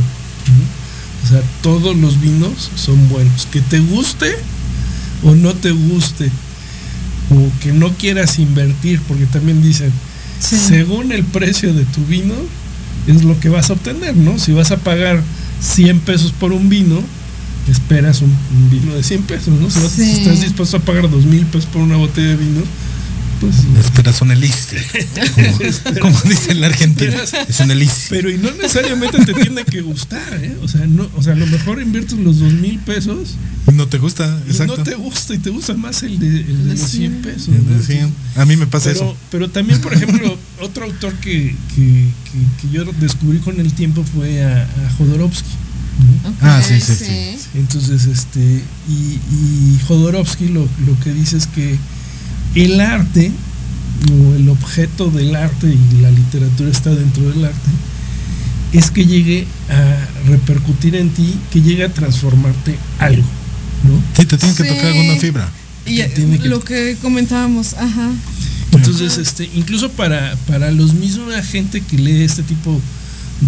O 1.25 1.29
sea, 1.29 1.43
todos 1.63 1.97
los 1.97 2.21
vinos 2.21 2.71
son 2.77 3.09
buenos. 3.09 3.47
Que 3.47 3.61
te 3.61 3.81
guste 3.81 4.37
o 5.23 5.35
no 5.35 5.55
te 5.55 5.71
guste, 5.73 6.31
o 7.31 7.61
que 7.61 7.73
no 7.73 7.93
quieras 7.95 8.39
invertir, 8.39 9.01
porque 9.09 9.27
también 9.27 9.63
dicen, 9.63 9.91
según 10.39 11.13
el 11.13 11.25
precio 11.25 11.73
de 11.73 11.85
tu 11.85 12.05
vino, 12.05 12.35
es 13.07 13.25
lo 13.25 13.39
que 13.41 13.49
vas 13.49 13.71
a 13.71 13.75
obtener, 13.75 14.17
¿no? 14.17 14.39
Si 14.39 14.53
vas 14.53 14.71
a 14.71 14.79
pagar 14.79 15.23
100 15.61 16.01
pesos 16.01 16.33
por 16.33 16.53
un 16.53 16.69
vino, 16.69 17.03
esperas 17.69 18.23
un, 18.23 18.35
vino 18.71 18.95
de 18.95 19.03
100 19.03 19.23
pesos, 19.25 19.49
¿no? 19.61 19.71
Si, 19.71 20.03
estás 20.03 20.41
dispuesto 20.41 20.77
a 20.77 20.81
pagar 20.81 21.11
2 21.11 21.25
mil 21.27 21.45
pesos 21.47 21.67
por 21.67 21.83
una 21.83 21.97
botella 21.97 22.29
de 22.29 22.37
vino, 22.37 22.63
pues, 23.41 23.55
esperas 23.85 24.23
un 24.23 24.31
elixir. 24.31 24.81
Como, 26.01 26.19
dice 26.25 26.53
en 26.53 26.61
la 26.61 26.69
Argentina. 26.69 27.17
es 27.49 27.61
un 27.61 27.71
elixir. 27.71 28.09
Pero 28.11 28.31
y 28.31 28.39
no 28.39 28.51
necesariamente 28.53 29.19
te 29.25 29.35
tiene 29.35 29.65
que 29.65 29.83
gustar, 29.83 30.43
¿eh? 30.43 30.57
O 30.63 30.69
sea, 30.69 30.87
no, 30.87 31.09
o 31.15 31.23
sea, 31.23 31.35
a 31.35 31.37
lo 31.37 31.47
mejor 31.47 31.81
inviertes 31.83 32.19
los 32.19 32.39
2 32.39 32.53
mil 32.55 32.79
pesos. 32.79 33.35
No 33.73 33.89
te 33.89 33.99
gusta, 33.99 34.41
exacto. 34.47 34.79
no 34.79 34.83
te 34.85 34.95
gusta 34.95 35.35
y 35.35 35.39
te 35.39 35.51
gusta 35.51 35.75
más 35.75 36.03
el 36.03 36.19
de, 36.19 36.29
el 36.29 36.69
de 36.69 36.75
los 36.77 36.89
100 36.89 37.23
pesos. 37.23 37.55
A 38.37 38.47
mí 38.47 38.57
me 38.57 38.67
pasa 38.67 38.91
eso. 38.91 39.17
Pero 39.31 39.51
también, 39.51 39.81
por 39.81 39.93
ejemplo, 39.93 40.39
otro 40.61 40.85
autor 40.85 41.13
que, 41.15 41.55
que, 41.75 42.07
que, 42.63 42.71
yo 42.71 42.85
descubrí 43.01 43.39
con 43.39 43.61
el 43.61 43.73
tiempo 43.75 44.05
fue 44.05 44.43
a, 44.45 44.63
a 44.63 44.91
Jodorowsky. 44.97 45.66
Ah, 46.41 46.61
sí, 46.67 46.81
sí, 46.81 46.95
sí, 46.95 47.49
Entonces, 47.55 48.07
este, 48.07 48.63
y, 48.89 49.19
y 49.33 49.81
Jodorowsky 49.87 50.49
lo, 50.49 50.69
lo 50.87 50.99
que 51.03 51.13
dice 51.13 51.37
es 51.37 51.47
que 51.47 51.79
el 52.55 52.81
arte 52.81 53.33
o 54.13 54.35
el 54.35 54.49
objeto 54.49 55.11
del 55.11 55.35
arte 55.35 55.67
y 55.67 56.01
la 56.01 56.11
literatura 56.11 56.71
está 56.71 56.91
dentro 56.91 57.29
del 57.31 57.45
arte 57.45 57.71
es 58.73 58.91
que 58.91 59.07
llegue 59.07 59.47
a 59.71 60.29
repercutir 60.29 60.97
en 60.97 61.11
ti, 61.11 61.35
que 61.51 61.63
llegue 61.63 61.85
a 61.85 61.93
transformarte 61.93 62.77
algo, 62.99 63.23
¿no? 63.85 64.03
Sí, 64.17 64.27
te 64.27 64.37
tiene 64.37 64.55
que 64.55 64.65
tocar 64.65 64.87
alguna 64.87 65.17
fibra. 65.17 65.51
Y 65.87 66.03
lo 66.49 66.61
que 66.61 66.97
comentábamos, 67.01 67.75
ajá. 67.75 68.11
Entonces, 68.73 69.17
este, 69.19 69.49
incluso 69.55 69.91
para, 69.91 70.37
para 70.47 70.71
los 70.71 70.95
mismos 70.95 71.35
gente 71.47 71.81
que 71.81 71.97
lee 71.97 72.23
este 72.23 72.43
tipo 72.43 72.73
de 72.73 72.81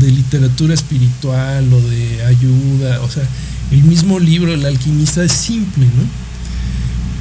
literatura 0.00 0.74
espiritual 0.74 1.72
o 1.72 1.80
de 1.80 2.24
ayuda, 2.24 3.00
o 3.02 3.10
sea, 3.10 3.24
el 3.70 3.82
mismo 3.84 4.18
libro, 4.18 4.52
El 4.52 4.64
alquimista, 4.64 5.22
es 5.24 5.32
simple, 5.32 5.84
¿no? 5.86 6.28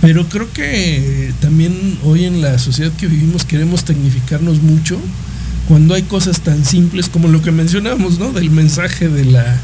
Pero 0.01 0.29
creo 0.29 0.51
que 0.53 1.33
también 1.41 1.97
hoy 2.03 2.25
en 2.25 2.41
la 2.41 2.59
sociedad 2.59 2.91
que 2.93 3.07
vivimos 3.07 3.45
queremos 3.45 3.83
tecnificarnos 3.83 4.61
mucho 4.61 4.99
cuando 5.67 5.95
hay 5.95 6.03
cosas 6.03 6.41
tan 6.41 6.63
simples 6.63 7.09
como 7.09 7.27
lo 7.27 7.41
que 7.41 7.51
mencionamos, 7.51 8.19
¿no? 8.19 8.31
Del 8.31 8.51
mensaje 8.51 9.09
de 9.09 9.25
la, 9.25 9.59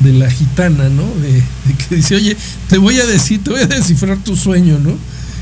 de 0.00 0.12
la 0.12 0.30
gitana, 0.30 0.88
¿no? 0.88 1.04
De, 1.04 1.42
que 1.88 1.96
dice, 1.96 2.16
oye, 2.16 2.36
te 2.68 2.78
voy 2.78 2.98
a 2.98 3.06
decir, 3.06 3.42
te 3.42 3.50
voy 3.50 3.60
a 3.60 3.66
descifrar 3.66 4.18
tu 4.18 4.36
sueño, 4.36 4.78
¿no? 4.78 4.96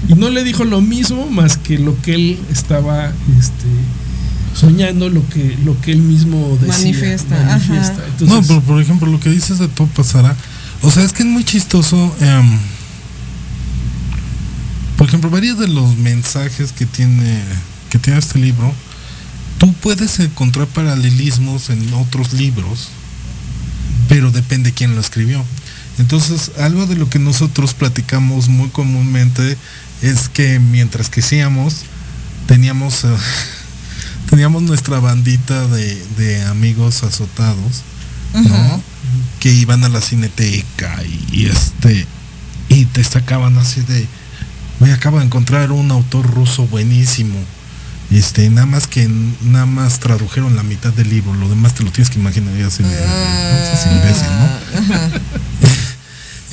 Y 0.09 0.15
no 0.15 0.29
le 0.31 0.45
dijo 0.45 0.65
lo 0.65 0.81
mismo 0.81 1.29
más 1.31 1.57
que 1.57 1.79
lo 1.79 2.01
que 2.03 2.15
él 2.15 2.39
estaba 2.53 3.07
este, 3.39 3.67
soñando, 4.57 5.09
lo 5.09 5.29
que, 5.29 5.57
lo 5.65 5.81
que 5.81 5.93
él 5.93 5.99
mismo 5.99 6.59
decía. 6.61 6.79
Manifiesta. 6.79 7.59
no, 8.21 8.43
pero 8.43 8.61
por 8.63 8.81
ejemplo, 8.81 9.11
lo 9.11 9.21
que 9.21 9.31
dices 9.31 9.59
de 9.59 9.69
todo 9.69 9.87
pasará. 9.89 10.35
O 10.83 10.91
sea, 10.91 11.05
es 11.05 11.13
que 11.13 11.23
es 11.23 11.29
muy 11.29 11.45
chistoso. 11.45 12.15
Em, 12.21 12.59
por 14.97 15.09
ejemplo, 15.09 15.29
varios 15.29 15.59
de 15.59 15.69
los 15.69 15.97
mensajes 15.97 16.73
que 16.73 16.87
tiene, 16.87 17.41
que 17.91 17.99
tiene 17.99 18.19
este 18.19 18.39
libro, 18.39 18.73
tú 19.59 19.73
puedes 19.75 20.19
encontrar 20.21 20.67
paralelismos 20.67 21.69
en 21.71 21.93
otros 21.95 22.33
libros, 22.33 22.89
pero 24.09 24.31
depende 24.31 24.73
quién 24.73 24.95
lo 24.95 25.01
escribió. 25.01 25.45
Entonces, 25.99 26.53
algo 26.59 26.87
de 26.87 26.97
lo 26.97 27.09
que 27.09 27.19
nosotros 27.19 27.75
platicamos 27.75 28.49
muy 28.49 28.69
comúnmente 28.69 29.57
es 30.03 30.29
que 30.29 30.59
mientras 30.59 31.09
que 31.09 31.21
crecíamos, 31.21 31.83
teníamos, 32.47 33.05
eh, 33.05 33.09
teníamos 34.31 34.63
nuestra 34.63 34.99
bandita 35.01 35.67
de, 35.69 36.43
amigos 36.49 37.03
azotados, 37.03 37.83
¿no? 38.35 38.83
Que 39.41 39.53
iban 39.53 39.85
a 39.85 39.89
la 39.89 40.01
cineteca 40.01 41.03
y, 41.05 41.27
y 41.33 41.47
este 41.47 42.07
y 42.69 42.85
te 42.87 43.05
sacaban 43.05 43.57
así 43.59 43.81
de 43.83 44.07
me 44.81 44.93
acabo 44.93 45.19
de 45.19 45.25
encontrar 45.25 45.73
un 45.73 45.91
autor 45.91 46.27
ruso 46.31 46.67
buenísimo. 46.67 47.39
Este, 48.11 48.49
nada 48.51 48.67
más 48.67 48.87
que 48.87 49.09
nada 49.43 49.67
más 49.67 49.99
tradujeron 49.99 50.55
la 50.55 50.63
mitad 50.63 50.93
del 50.93 51.11
libro, 51.11 51.35
lo 51.35 51.49
demás 51.49 51.75
te 51.75 51.83
lo 51.83 51.91
tienes 51.91 52.09
que 52.09 52.21
imaginar 52.21 52.55
así 52.63 52.85
de, 52.85 52.89
¿no? 54.31 54.49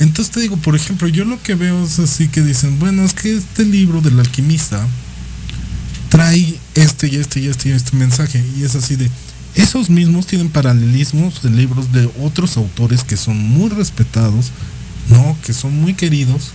Entonces 0.00 0.32
te 0.32 0.40
digo, 0.40 0.56
por 0.56 0.74
ejemplo, 0.74 1.06
yo 1.06 1.24
lo 1.24 1.40
que 1.40 1.54
veo 1.54 1.84
es 1.84 2.00
así 2.00 2.26
que 2.26 2.40
dicen, 2.40 2.80
bueno, 2.80 3.04
es 3.04 3.14
que 3.14 3.36
este 3.36 3.64
libro 3.64 4.00
del 4.00 4.18
alquimista 4.18 4.84
trae 6.08 6.58
este 6.74 7.08
y 7.08 7.16
este 7.16 7.40
y 7.40 7.48
este 7.48 7.68
y 7.68 7.72
este 7.72 7.96
mensaje. 7.96 8.44
Y 8.56 8.64
es 8.64 8.74
así 8.74 8.96
de, 8.96 9.10
esos 9.54 9.90
mismos 9.90 10.26
tienen 10.26 10.48
paralelismos 10.48 11.42
de 11.42 11.50
libros 11.50 11.92
de 11.92 12.10
otros 12.20 12.56
autores 12.56 13.04
que 13.04 13.16
son 13.16 13.36
muy 13.36 13.70
respetados, 13.70 14.50
¿no? 15.08 15.36
Que 15.44 15.52
son 15.52 15.80
muy 15.80 15.94
queridos 15.94 16.52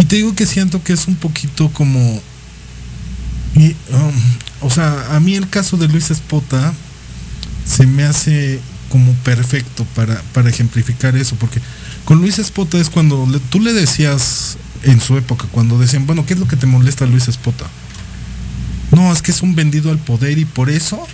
y 0.00 0.04
te 0.06 0.16
digo 0.16 0.34
que 0.34 0.46
siento 0.46 0.82
que 0.82 0.94
es 0.94 1.06
un 1.08 1.16
poquito 1.16 1.68
como... 1.72 2.22
Um, 3.56 4.62
o 4.62 4.70
sea, 4.70 5.14
a 5.14 5.20
mí 5.20 5.34
el 5.34 5.48
caso 5.50 5.76
de 5.76 5.88
Luis 5.88 6.10
Espota 6.10 6.72
se 7.66 7.86
me 7.86 8.04
hace 8.04 8.60
como 8.88 9.12
perfecto 9.16 9.84
para, 9.94 10.22
para 10.32 10.48
ejemplificar 10.48 11.16
eso, 11.16 11.36
porque 11.36 11.60
con 12.04 12.18
Luis 12.20 12.38
Espota 12.38 12.78
es 12.78 12.88
cuando 12.88 13.26
tú 13.50 13.60
le 13.60 13.72
decías 13.72 14.56
en 14.84 15.00
su 15.00 15.18
época, 15.18 15.46
cuando 15.50 15.78
decían, 15.78 16.06
bueno, 16.06 16.24
¿qué 16.24 16.34
es 16.34 16.40
lo 16.40 16.48
que 16.48 16.56
te 16.56 16.66
molesta 16.66 17.04
Luis 17.06 17.28
Espota? 17.28 17.66
No, 18.92 19.12
es 19.12 19.22
que 19.22 19.30
es 19.30 19.42
un 19.42 19.54
vendido 19.54 19.90
al 19.90 19.98
poder 19.98 20.38
y 20.38 20.44
por 20.44 20.70
eso 20.70 21.06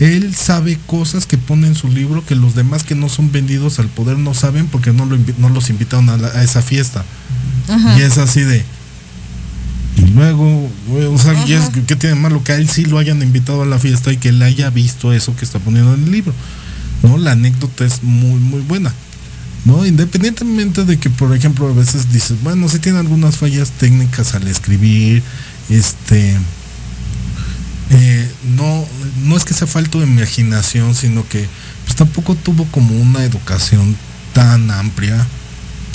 él 0.00 0.34
sabe 0.34 0.78
cosas 0.86 1.26
que 1.26 1.38
pone 1.38 1.68
en 1.68 1.74
su 1.74 1.88
libro 1.88 2.24
que 2.26 2.34
los 2.34 2.54
demás 2.54 2.82
que 2.82 2.94
no 2.94 3.08
son 3.08 3.30
vendidos 3.30 3.78
al 3.78 3.88
poder 3.88 4.18
no 4.18 4.34
saben 4.34 4.66
porque 4.66 4.92
no, 4.92 5.06
lo, 5.06 5.16
no 5.38 5.48
los 5.48 5.70
invitaron 5.70 6.10
a 6.10 6.42
esa 6.42 6.62
fiesta. 6.62 7.04
Y 7.96 8.02
es 8.02 8.18
así 8.18 8.40
de. 8.40 8.64
Y 9.96 10.10
luego, 10.10 10.68
o 11.12 11.18
sea, 11.18 11.34
¿qué 11.86 11.96
tiene 11.96 12.16
malo 12.16 12.42
que 12.42 12.52
a 12.52 12.56
él 12.56 12.68
sí 12.68 12.84
lo 12.84 12.98
hayan 12.98 13.22
invitado 13.22 13.62
a 13.62 13.66
la 13.66 13.78
fiesta 13.78 14.12
y 14.12 14.16
que 14.16 14.30
él 14.30 14.42
haya 14.42 14.68
visto 14.70 15.12
eso 15.12 15.36
que 15.36 15.44
está 15.44 15.60
poniendo 15.60 15.94
en 15.94 16.04
el 16.04 16.10
libro? 16.10 16.34
¿No? 17.02 17.16
La 17.16 17.32
anécdota 17.32 17.84
es 17.84 18.02
muy, 18.02 18.40
muy 18.40 18.60
buena. 18.60 18.92
¿No? 19.64 19.86
Independientemente 19.86 20.84
de 20.84 20.98
que, 20.98 21.08
por 21.08 21.34
ejemplo, 21.34 21.68
a 21.68 21.72
veces 21.72 22.12
dices, 22.12 22.36
bueno, 22.42 22.68
sí 22.68 22.80
tiene 22.80 22.98
algunas 22.98 23.36
fallas 23.36 23.70
técnicas 23.70 24.34
al 24.34 24.48
escribir, 24.48 25.22
este. 25.70 26.36
Eh, 27.90 28.30
no, 28.56 28.86
no 29.24 29.36
es 29.36 29.44
que 29.44 29.54
sea 29.54 29.66
falta 29.66 29.98
de 29.98 30.04
imaginación, 30.04 30.94
sino 30.94 31.26
que 31.28 31.46
pues 31.84 31.96
tampoco 31.96 32.34
tuvo 32.34 32.64
como 32.66 32.96
una 32.96 33.22
educación 33.24 33.96
tan 34.32 34.70
amplia 34.70 35.26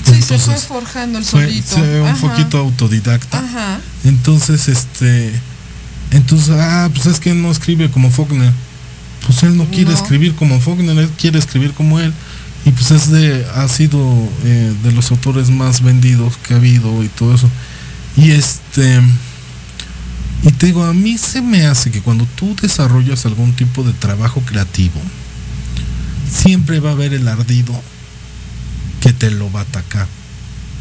Sí, 0.05 0.21
se 0.21 0.39
fue 0.39 0.55
forjando 0.57 1.19
el 1.19 1.25
solito. 1.25 1.75
Se 1.75 2.01
un 2.01 2.17
poquito 2.17 2.57
autodidacta. 2.57 3.39
Ajá. 3.39 3.79
Entonces, 4.03 4.67
este. 4.67 5.31
Entonces, 6.11 6.55
ah, 6.57 6.89
pues 6.93 7.05
es 7.05 7.19
que 7.19 7.33
no 7.33 7.51
escribe 7.51 7.89
como 7.91 8.09
Faulkner. 8.09 8.53
Pues 9.25 9.43
él 9.43 9.57
no 9.57 9.65
quiere 9.65 9.93
escribir 9.93 10.33
como 10.35 10.59
Faulkner, 10.59 10.97
él 10.97 11.09
quiere 11.17 11.37
escribir 11.37 11.73
como 11.73 11.99
él. 11.99 12.13
Y 12.65 12.71
pues 12.71 12.91
es 12.91 13.09
de, 13.09 13.45
ha 13.55 13.67
sido 13.67 13.99
eh, 14.43 14.73
de 14.83 14.91
los 14.91 15.11
autores 15.11 15.49
más 15.49 15.81
vendidos 15.81 16.37
que 16.37 16.53
ha 16.53 16.57
habido 16.57 17.03
y 17.03 17.07
todo 17.09 17.35
eso. 17.35 17.49
Y 18.17 18.31
este. 18.31 19.01
Y 20.43 20.51
te 20.51 20.67
digo, 20.67 20.83
a 20.83 20.93
mí 20.93 21.17
se 21.17 21.41
me 21.41 21.65
hace 21.65 21.91
que 21.91 22.01
cuando 22.01 22.25
tú 22.35 22.55
desarrollas 22.61 23.25
algún 23.25 23.53
tipo 23.53 23.83
de 23.83 23.93
trabajo 23.93 24.41
creativo, 24.41 25.01
siempre 26.29 26.79
va 26.79 26.91
a 26.91 26.93
haber 26.93 27.13
el 27.13 27.27
ardido 27.27 27.79
que 29.01 29.13
te 29.13 29.31
lo 29.31 29.51
va 29.51 29.61
a 29.61 29.63
atacar. 29.63 30.07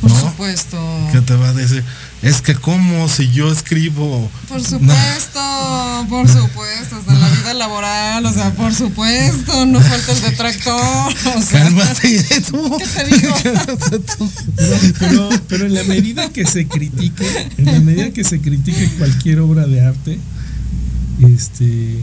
Por 0.01 0.11
supuesto. 0.11 0.79
Que 1.13 1.21
te 1.21 1.35
va 1.35 1.49
a 1.49 1.53
decir, 1.53 1.83
es 2.23 2.41
que 2.41 2.55
como 2.55 3.09
si 3.09 3.31
yo 3.31 3.51
escribo. 3.51 4.31
Por 4.49 4.63
supuesto, 4.63 5.41
por 6.09 6.29
supuesto, 6.29 6.97
hasta 6.97 7.13
en 7.13 7.21
la 7.21 7.29
vida 7.29 7.55
laboral, 7.55 8.25
o 8.27 8.33
sea, 8.33 8.53
por 8.55 8.75
supuesto, 8.75 9.67
no 9.67 9.81
falta 9.81 10.13
el 10.13 10.21
detractor. 10.23 11.13
O 11.37 11.43
sea, 11.43 11.65
Cálmate 11.65 12.41
tú. 12.49 12.79
¿Qué 12.79 12.87
te 12.87 13.05
digo? 13.17 13.35
pero, 14.99 15.29
pero 15.49 15.67
en 15.67 15.75
la 15.75 15.83
medida 15.85 16.29
que 16.31 16.47
se 16.47 16.69
critique, 16.69 17.49
en 17.57 17.67
la 17.67 17.81
medida 17.81 18.11
que 18.11 18.25
se 18.25 18.41
critique 18.41 18.89
cualquier 18.99 19.41
obra 19.41 19.67
de 19.67 19.81
arte, 19.85 20.19
este, 21.35 21.99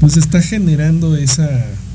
pues 0.00 0.16
está 0.16 0.42
generando 0.42 1.16
esa 1.16 1.48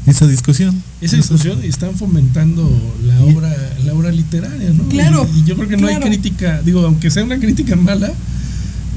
esa 0.07 0.27
discusión. 0.27 0.81
Esa 1.01 1.15
discusión 1.17 1.59
y 1.63 1.67
están 1.67 1.95
fomentando 1.95 2.61
la 3.07 3.19
obra, 3.21 3.55
la 3.85 3.93
obra 3.93 4.11
literaria, 4.11 4.69
¿no? 4.71 4.83
Claro, 4.89 5.27
Y, 5.35 5.39
y 5.39 5.43
yo 5.45 5.55
creo 5.55 5.67
que 5.69 5.77
no 5.77 5.87
hay 5.87 5.97
crítica, 5.97 6.61
digo, 6.63 6.81
aunque 6.85 7.09
sea 7.11 7.23
una 7.23 7.39
crítica 7.39 7.75
mala, 7.75 8.11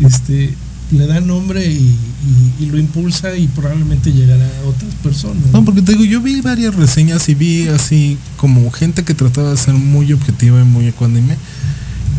este 0.04 0.54
le 0.90 1.06
da 1.06 1.20
nombre 1.20 1.66
y, 1.66 1.76
y- 2.58 2.64
y 2.64 2.66
lo 2.66 2.78
impulsa 2.78 3.36
y 3.36 3.46
probablemente 3.48 4.10
llegará 4.10 4.46
a 4.46 4.68
otras 4.68 4.94
personas. 5.02 5.42
No, 5.52 5.62
porque 5.62 5.82
te 5.82 5.92
digo, 5.92 6.04
yo 6.04 6.22
vi 6.22 6.40
varias 6.40 6.74
reseñas 6.74 7.28
y 7.28 7.34
vi 7.34 7.68
así 7.68 8.16
como 8.38 8.70
gente 8.70 9.04
que 9.04 9.12
trataba 9.12 9.50
de 9.50 9.58
ser 9.58 9.74
muy 9.74 10.10
objetiva 10.14 10.58
y 10.60 10.64
muy 10.64 10.86
ecuánime 10.86 11.36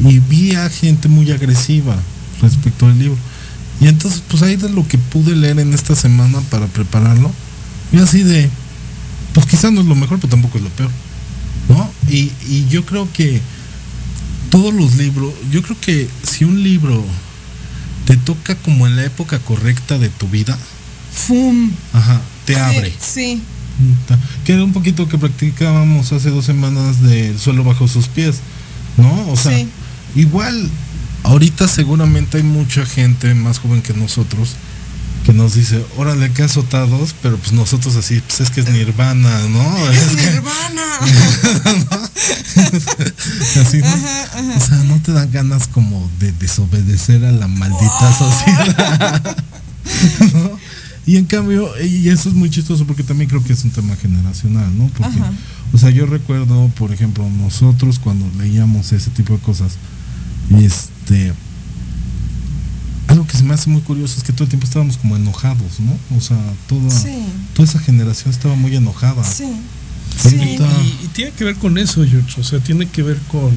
y 0.08 0.20
vi 0.20 0.54
a 0.54 0.70
gente 0.70 1.08
muy 1.10 1.32
agresiva 1.32 1.96
respecto 2.44 2.86
al 2.86 3.00
libro. 3.00 3.18
Y 3.82 3.88
entonces, 3.88 4.22
pues 4.30 4.44
ahí 4.44 4.56
de 4.56 4.70
lo 4.70 4.88
que 4.88 4.98
pude 5.00 5.36
leer 5.36 5.58
en 5.60 5.74
esta 5.74 5.96
semana 5.96 6.40
para 6.52 6.68
prepararlo, 6.68 7.32
y 7.92 7.98
así 7.98 8.22
de, 8.24 8.50
pues 9.34 9.46
quizás 9.46 9.72
no 9.72 9.82
es 9.82 9.88
lo 9.88 9.96
mejor, 9.96 10.20
pero 10.20 10.30
tampoco 10.32 10.58
es 10.58 10.64
lo 10.64 10.70
peor, 10.72 10.92
¿no? 11.70 11.90
Y, 12.10 12.32
y 12.48 12.66
yo 12.70 12.86
creo 12.86 13.08
que 13.14 13.42
todos 14.50 14.74
los 14.74 14.96
libros, 14.96 15.34
yo 15.52 15.62
creo 15.62 15.78
que 15.80 16.08
si 16.24 16.44
un 16.46 16.64
libro 16.64 17.04
te 18.06 18.18
toca 18.18 18.56
como 18.56 18.88
en 18.88 18.96
la 18.96 19.06
época 19.06 19.40
correcta 19.40 19.98
de 20.00 20.10
tu 20.10 20.28
vida, 20.28 20.58
¡Fum! 21.14 21.72
ajá, 21.94 22.22
te 22.46 22.54
Sí, 22.56 22.60
abre. 22.60 22.94
Sí, 23.00 23.42
Que 24.46 24.54
era 24.54 24.64
un 24.64 24.74
poquito 24.74 25.08
que 25.08 25.18
practicábamos 25.18 26.12
hace 26.12 26.30
dos 26.32 26.46
semanas 26.46 27.02
del 27.02 27.40
suelo 27.40 27.64
bajo 27.64 27.88
sus 27.88 28.08
pies, 28.08 28.38
¿no? 28.98 29.30
O 29.30 29.38
sea, 29.38 29.56
Sí. 29.58 29.68
igual, 30.16 30.70
ahorita 31.24 31.68
seguramente 31.68 32.38
hay 32.38 32.44
mucha 32.44 32.86
gente 32.86 33.34
más 33.36 33.60
joven 33.60 33.82
que 33.82 33.94
nosotros 33.94 34.56
que 35.30 35.34
nos 35.36 35.54
dice, 35.54 35.86
órale, 35.96 36.32
que 36.32 36.42
azotados, 36.42 37.14
pero 37.22 37.38
pues 37.38 37.52
nosotros 37.54 37.96
así, 37.96 38.20
pues 38.26 38.42
es 38.42 38.50
que 38.50 38.62
es 38.62 38.70
nirvana, 38.70 39.48
¿no? 39.50 39.90
es 39.92 40.02
Es 40.02 40.16
que- 40.16 40.32
Nirvana. 40.32 40.84
así, 43.62 43.78
¿no? 43.78 44.56
O 44.58 44.60
sea, 44.60 44.78
no 44.86 45.00
te 45.04 45.12
dan 45.14 45.32
ganas 45.32 45.68
como 45.68 46.10
de 46.20 46.32
desobedecer 46.32 47.24
a 47.26 47.32
la 47.32 47.48
maldita 47.48 48.18
sociedad. 48.18 49.38
¿no? 50.34 50.52
Y 51.06 51.18
en 51.18 51.26
cambio, 51.26 51.70
y 51.80 52.10
eso 52.10 52.30
es 52.30 52.36
muy 52.36 52.50
chistoso 52.50 52.86
porque 52.88 53.04
también 53.04 53.30
creo 53.30 53.44
que 53.44 53.54
es 53.54 53.64
un 53.64 53.70
tema 53.72 53.96
generacional, 53.98 54.76
¿no? 54.78 54.88
Porque, 54.98 55.20
Ajá. 55.20 55.32
o 55.74 55.78
sea, 55.78 55.92
yo 55.92 56.08
recuerdo, 56.08 56.70
por 56.70 56.92
ejemplo, 56.92 57.30
nosotros 57.30 58.00
cuando 58.00 58.28
leíamos 58.40 58.92
ese 58.94 59.12
tipo 59.12 59.34
de 59.34 59.40
cosas, 59.40 59.74
este, 60.60 61.34
algo 63.10 63.26
que 63.28 63.36
se 63.38 63.44
me 63.44 63.54
hace 63.54 63.70
muy 63.70 63.82
curioso 63.82 64.16
es 64.18 64.24
que 64.24 64.32
todo 64.32 64.44
el 64.44 64.50
tiempo 64.50 64.66
estábamos 64.66 64.98
como 64.98 65.16
enojados, 65.16 65.80
¿no? 65.80 65.98
O 66.18 66.22
sea, 66.22 66.38
toda, 66.68 66.90
Sí, 66.92 67.24
toda 67.54 67.68
esa 67.68 67.80
generación 67.80 68.32
estaba 68.32 68.56
muy 68.56 68.76
enojada. 68.76 69.24
sí. 69.24 69.46
Sí. 70.18 70.36
Y, 70.36 71.08
tiene 71.10 71.32
que 71.32 71.46
ver 71.46 71.56
con 71.56 71.78
eso, 71.78 72.04
George. 72.06 72.42
O 72.42 72.44
sea, 72.44 72.60
tiene 72.60 72.88
que 72.88 73.04
ver 73.04 73.18
con, 73.32 73.52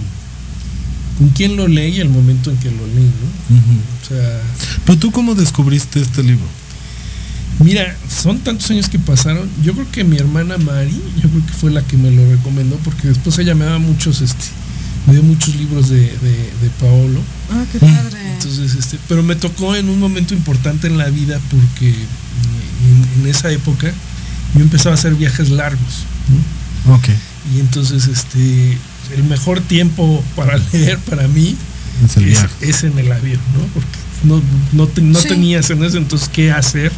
con 1.19 1.29
quién 1.31 1.57
lo 1.57 1.67
lee 1.67 1.89
y 1.97 2.01
el 2.01 2.09
momento 2.11 2.51
en 2.51 2.57
que 2.59 2.71
lo 2.71 2.87
lee, 2.87 3.11
¿no? 3.21 3.57
Ujú. 3.57 3.81
O 4.03 4.09
sea, 4.09 4.41
Pero 4.85 4.99
tú 4.99 5.11
cómo 5.11 5.35
descubriste 5.35 6.01
este 6.01 6.23
libro? 6.23 6.45
mira, 7.59 7.97
son 8.09 8.39
tantos 8.41 8.71
años 8.71 8.89
que 8.89 8.99
pasaron. 8.99 9.49
Yo 9.63 9.73
creo 9.73 9.91
que 9.91 10.05
mi 10.05 10.17
hermana 10.19 10.57
Mari, 10.59 11.01
yo 11.23 11.29
creo 11.31 11.47
que 11.47 11.53
fue 11.53 11.71
la 11.71 11.83
que 11.83 11.97
me 11.97 12.11
lo 12.11 12.31
recomendó, 12.31 12.77
porque 12.85 13.09
después 13.09 13.39
ella 13.39 13.55
me 13.55 13.65
daba 13.65 13.79
muchos, 13.79 14.21
este, 14.21 14.45
dio 15.07 15.23
muchos 15.23 15.55
libros 15.57 15.89
de, 15.89 16.01
de, 16.01 16.09
de 16.63 16.71
Paolo. 16.81 17.21
Ah, 17.51 17.65
qué 17.73 17.79
Mm. 17.79 17.95
padre. 17.95 18.33
Entonces, 18.35 18.75
este, 18.75 18.99
pero 19.09 19.23
me 19.23 19.37
tocó 19.37 19.75
en 19.77 19.89
un 19.89 19.99
momento 19.99 20.35
importante 20.35 20.87
en 20.87 20.99
la 20.99 21.09
vida 21.11 21.41
porque 21.51 21.89
en, 21.89 23.21
en 23.23 23.27
esa 23.29 23.51
época 23.51 23.93
yo 24.55 24.61
empezaba 24.61 24.95
a 24.95 24.99
hacer 24.99 25.15
viajes 25.15 25.51
largos. 25.51 26.05
¿no? 26.87 26.95
Ok. 26.95 27.09
Y 27.55 27.61
entonces, 27.61 28.07
este, 28.09 28.77
el 29.17 29.25
mejor 29.25 29.61
tiempo 29.61 30.23
para 30.37 30.57
leer 30.73 30.99
para 30.99 31.27
mí 31.29 31.57
Es 32.05 32.17
el 32.17 32.25
es, 32.25 32.31
viaje. 32.31 32.49
es 32.61 32.85
en 32.85 32.99
el 32.99 33.11
avión, 33.13 33.41
¿no? 33.57 33.65
Porque 33.75 33.89
no, 34.25 34.43
no, 34.73 34.87
te- 34.89 35.03
no 35.03 35.19
Sí. 35.21 35.29
tenías 35.29 35.71
en 35.71 35.83
ese 35.85 35.99
entonces 35.99 36.29
qué 36.29 36.53
hacer 36.53 36.93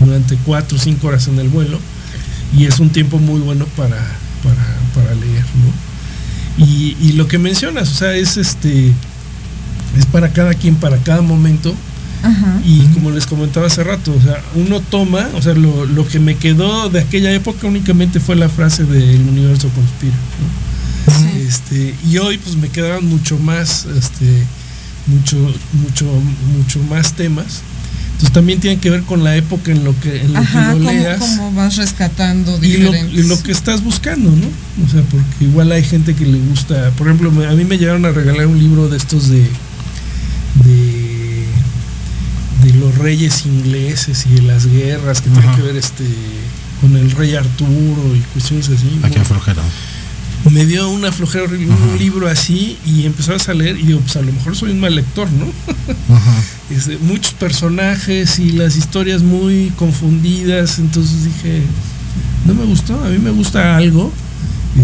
durante 0.00 0.36
cuatro 0.44 0.76
o 0.76 0.80
cinco 0.80 1.08
horas 1.08 1.26
en 1.28 1.38
el 1.38 1.48
vuelo 1.48 1.78
y 2.56 2.64
es 2.66 2.78
un 2.80 2.90
tiempo 2.90 3.18
muy 3.18 3.40
bueno 3.40 3.66
para, 3.76 3.96
para, 4.42 4.66
para 4.94 5.14
leer, 5.14 5.42
¿no? 5.42 5.87
Y, 6.58 6.96
y 7.00 7.12
lo 7.12 7.28
que 7.28 7.38
mencionas, 7.38 7.88
o 7.90 7.94
sea, 7.94 8.14
es 8.14 8.36
este 8.36 8.92
es 9.96 10.06
para 10.06 10.32
cada 10.32 10.54
quien, 10.54 10.76
para 10.76 10.98
cada 10.98 11.22
momento 11.22 11.74
Ajá. 12.22 12.60
y 12.64 12.80
como 12.88 13.10
les 13.10 13.26
comentaba 13.26 13.66
hace 13.66 13.84
rato, 13.84 14.12
o 14.16 14.20
sea, 14.20 14.42
uno 14.54 14.80
toma, 14.80 15.28
o 15.34 15.42
sea, 15.42 15.54
lo, 15.54 15.86
lo 15.86 16.06
que 16.06 16.18
me 16.18 16.36
quedó 16.36 16.88
de 16.90 17.00
aquella 17.00 17.32
época 17.32 17.66
únicamente 17.66 18.20
fue 18.20 18.36
la 18.36 18.48
frase 18.48 18.84
de 18.84 19.14
el 19.14 19.22
universo 19.22 19.68
conspira, 19.74 20.14
¿no? 20.14 20.68
Sí. 21.14 21.46
Este, 21.46 21.94
y 22.06 22.18
hoy 22.18 22.38
pues 22.38 22.56
me 22.56 22.68
quedaron 22.68 23.06
mucho 23.06 23.38
más, 23.38 23.86
este, 23.86 24.44
mucho, 25.06 25.36
mucho, 25.72 26.04
mucho 26.56 26.80
más 26.90 27.14
temas. 27.14 27.62
Entonces 28.18 28.32
también 28.32 28.58
tiene 28.58 28.80
que 28.80 28.90
ver 28.90 29.02
con 29.04 29.22
la 29.22 29.36
época 29.36 29.70
en 29.70 29.84
lo 29.84 29.98
que, 30.00 30.20
en 30.22 30.32
lo 30.32 30.40
Ajá, 30.40 30.72
que 30.72 30.78
lo 30.80 30.84
¿cómo, 30.86 30.90
leas 30.90 31.20
cómo 31.20 31.52
vas 31.52 31.76
rescatando 31.76 32.58
y 32.60 32.78
lo, 32.78 32.92
y 32.92 33.22
lo 33.22 33.40
que 33.40 33.52
estás 33.52 33.84
buscando, 33.84 34.28
¿no? 34.32 34.48
O 34.84 34.88
sea, 34.88 35.02
porque 35.02 35.44
igual 35.44 35.70
hay 35.70 35.84
gente 35.84 36.14
que 36.16 36.26
le 36.26 36.38
gusta, 36.38 36.90
por 36.98 37.06
ejemplo, 37.06 37.30
a 37.48 37.52
mí 37.52 37.64
me 37.64 37.78
llegaron 37.78 38.04
a 38.06 38.10
regalar 38.10 38.48
un 38.48 38.58
libro 38.58 38.88
de 38.88 38.96
estos 38.96 39.28
de 39.28 39.48
de, 40.64 41.44
de 42.64 42.72
los 42.74 42.98
reyes 42.98 43.46
ingleses 43.46 44.26
y 44.26 44.34
de 44.34 44.42
las 44.42 44.66
guerras 44.66 45.20
que 45.20 45.30
tienen 45.30 45.50
Ajá. 45.50 45.56
que 45.56 45.62
ver 45.62 45.76
este 45.76 46.04
con 46.80 46.96
el 46.96 47.10
rey 47.12 47.36
Arturo 47.36 48.16
y 48.16 48.20
cuestiones 48.32 48.68
así. 48.68 48.98
Aquí 49.04 49.16
¿no? 49.16 49.22
aflojera. 49.22 49.62
Me 50.50 50.66
dio 50.66 50.88
una 50.90 51.12
flojera 51.12 51.44
horrible, 51.44 51.72
Ajá. 51.72 51.84
un 51.92 51.98
libro 51.98 52.28
así 52.28 52.78
y 52.86 53.04
empezabas 53.06 53.48
a 53.48 53.54
leer 53.54 53.78
y 53.78 53.82
digo, 53.84 54.00
pues 54.00 54.16
a 54.16 54.22
lo 54.22 54.32
mejor 54.32 54.56
soy 54.56 54.70
un 54.72 54.80
mal 54.80 54.94
lector, 54.94 55.28
¿no? 55.30 55.46
Ajá. 56.14 56.42
Este, 56.70 56.98
muchos 56.98 57.32
personajes 57.34 58.38
y 58.38 58.52
las 58.52 58.76
historias 58.76 59.22
muy 59.22 59.72
confundidas, 59.76 60.78
entonces 60.78 61.24
dije, 61.24 61.62
no 62.46 62.54
me 62.54 62.64
gustó, 62.64 63.02
a 63.04 63.08
mí 63.08 63.18
me 63.18 63.30
gusta 63.30 63.76
algo, 63.76 64.12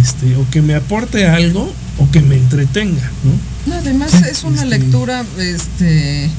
este, 0.00 0.36
o 0.36 0.46
que 0.50 0.62
me 0.62 0.74
aporte 0.74 1.26
algo 1.26 1.72
o 1.98 2.10
que 2.10 2.20
me 2.20 2.36
entretenga, 2.36 3.10
¿no? 3.24 3.72
No, 3.74 3.78
además 3.80 4.10
Sí, 4.10 4.24
es 4.30 4.44
una 4.44 4.62
este- 4.64 4.78
lectura, 4.78 5.24
este, 5.38 6.30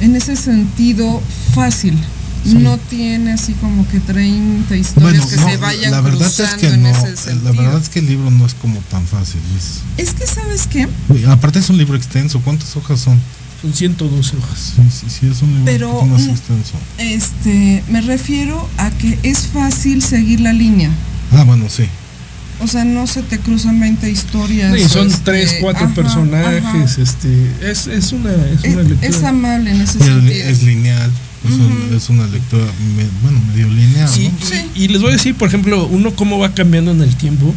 en 0.00 0.14
ese 0.16 0.36
sentido 0.36 1.20
fácil. 1.54 1.96
Sí. 2.44 2.54
No 2.54 2.78
tiene 2.78 3.32
así 3.32 3.52
como 3.54 3.86
que 3.88 4.00
30 4.00 4.76
historias 4.76 5.26
que 5.26 5.36
se 5.36 5.56
vayan 5.58 5.90
la 5.90 6.00
verdad 6.00 6.26
es 6.28 6.34
cruzando 6.36 6.58
que 6.60 6.66
en 6.74 6.82
no, 6.82 6.88
ese 6.88 7.34
la 7.36 7.52
verdad 7.52 7.80
es 7.82 7.88
que 7.88 7.98
el 7.98 8.06
libro 8.06 8.30
no 8.30 8.46
es 8.46 8.54
como 8.54 8.78
tan 8.90 9.06
fácil. 9.06 9.40
es- 9.56 9.82
Es 9.96 10.14
que, 10.14 10.26
¿sabes 10.26 10.66
qué? 10.66 10.88
Uy, 11.08 11.24
aparte 11.24 11.58
es 11.58 11.68
un 11.70 11.76
libro 11.78 11.96
extenso, 11.96 12.40
¿cuántas 12.40 12.74
hojas 12.76 13.00
son? 13.00 13.18
Son 13.60 13.74
112 13.74 14.36
hojas. 14.36 14.74
Sí, 14.76 14.82
sí, 14.88 15.06
sí, 15.20 15.26
es 15.30 15.42
un 15.42 15.48
libro 15.50 15.64
Pero, 15.64 15.90
poquito 15.92 16.06
más 16.14 16.22
mm, 16.26 16.30
extenso. 16.30 16.72
Este, 16.98 17.82
me 17.88 18.00
refiero 18.02 18.68
a 18.78 18.90
que 18.90 19.18
es 19.24 19.48
fácil 19.48 20.00
seguir 20.02 20.40
la 20.40 20.52
línea. 20.52 20.90
Ah, 21.32 21.42
bueno, 21.44 21.64
sí. 21.68 21.84
O 22.60 22.66
sea, 22.66 22.84
no 22.84 23.06
se 23.06 23.22
te 23.22 23.38
cruzan 23.38 23.78
20 23.80 24.10
historias. 24.10 24.76
Y 24.78 24.88
son 24.88 25.08
este, 25.08 25.20
tres, 25.24 25.56
cuatro 25.60 25.86
ajá, 25.86 25.94
personajes, 25.94 26.64
ajá. 26.64 27.02
este, 27.02 27.50
es, 27.70 27.86
es 27.88 28.12
una, 28.12 28.30
es 28.32 28.60
una 28.64 28.82
Es, 28.82 28.88
lectura. 28.88 29.08
es 29.08 29.24
amable 29.24 29.70
en 29.72 29.80
ese 29.80 29.98
es, 29.98 30.04
sentido. 30.04 30.44
es 30.48 30.62
lineal, 30.62 31.10
es, 31.96 32.08
una 32.10 32.26
lectura, 32.26 32.64
me- 32.96 33.06
bueno, 33.22 33.40
medio 33.52 33.68
lineal, 33.68 34.10
Y, 34.18 34.28
¿no? 34.28 34.34
Sí. 34.42 34.56
y 34.74 34.88
les 34.88 35.00
voy 35.00 35.10
a 35.10 35.12
decir, 35.14 35.34
por 35.34 35.48
ejemplo, 35.48 35.86
uno 35.86 36.12
cómo 36.14 36.38
va 36.38 36.52
cambiando 36.54 36.90
en 36.90 37.00
el 37.02 37.14
tiempo 37.16 37.54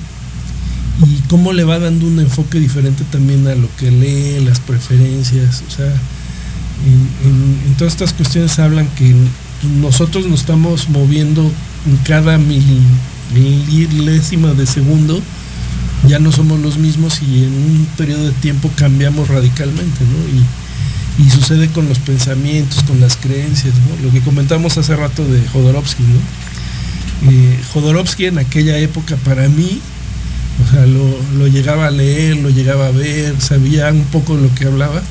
y 1.05 1.21
cómo 1.27 1.51
le 1.53 1.63
va 1.63 1.79
dando 1.79 2.05
un 2.05 2.19
enfoque 2.19 2.59
diferente 2.59 3.03
también 3.11 3.47
a 3.47 3.55
lo 3.55 3.67
que 3.77 3.89
lee, 3.91 4.43
las 4.45 4.59
preferencias. 4.59 5.63
O 5.67 5.71
sea, 5.71 5.85
en, 5.87 7.29
en- 7.29 7.59
en 7.67 7.73
todas 7.77 7.93
estas 7.93 8.13
cuestiones 8.13 8.57
hablan 8.59 8.87
que 8.97 9.15
nosotros 9.81 10.25
nos 10.27 10.41
estamos 10.41 10.89
moviendo 10.89 11.41
en 11.87 11.97
cada 12.05 12.37
mili- 12.37 12.81
milésima 13.33 14.53
de 14.53 14.65
segundo, 14.65 15.21
ya 16.07 16.19
no 16.19 16.31
somos 16.31 16.59
los 16.59 16.77
mismos 16.77 17.21
y 17.21 17.43
en 17.43 17.53
un 17.53 17.87
periodo 17.97 18.25
de 18.25 18.31
tiempo 18.33 18.71
cambiamos 18.75 19.27
radicalmente, 19.27 20.03
¿no? 20.03 20.37
Y, 20.39 20.43
y 21.19 21.29
sucede 21.29 21.67
con 21.69 21.87
los 21.89 21.99
pensamientos, 21.99 22.83
con 22.83 22.99
las 22.99 23.15
creencias, 23.17 23.73
¿no? 23.75 24.05
Lo 24.07 24.11
que 24.11 24.21
comentamos 24.21 24.77
hace 24.77 24.95
rato 24.95 25.25
de 25.25 25.45
Jodorowsky, 25.49 26.03
¿no? 26.03 27.31
Eh, 27.31 27.59
Jodorowsky 27.73 28.25
en 28.25 28.39
aquella 28.39 28.77
época 28.79 29.15
para 29.17 29.47
mí, 29.49 29.79
o 30.67 30.71
sea, 30.71 30.85
lo, 30.85 31.17
lo 31.37 31.47
llegaba 31.47 31.87
a 31.87 31.91
leer, 31.91 32.37
lo 32.37 32.49
llegaba 32.49 32.87
a 32.87 32.91
ver, 32.91 33.39
sabía 33.39 33.89
un 33.91 34.05
poco 34.05 34.35
lo 34.37 34.53
que 34.55 34.65
hablaba, 34.65 35.01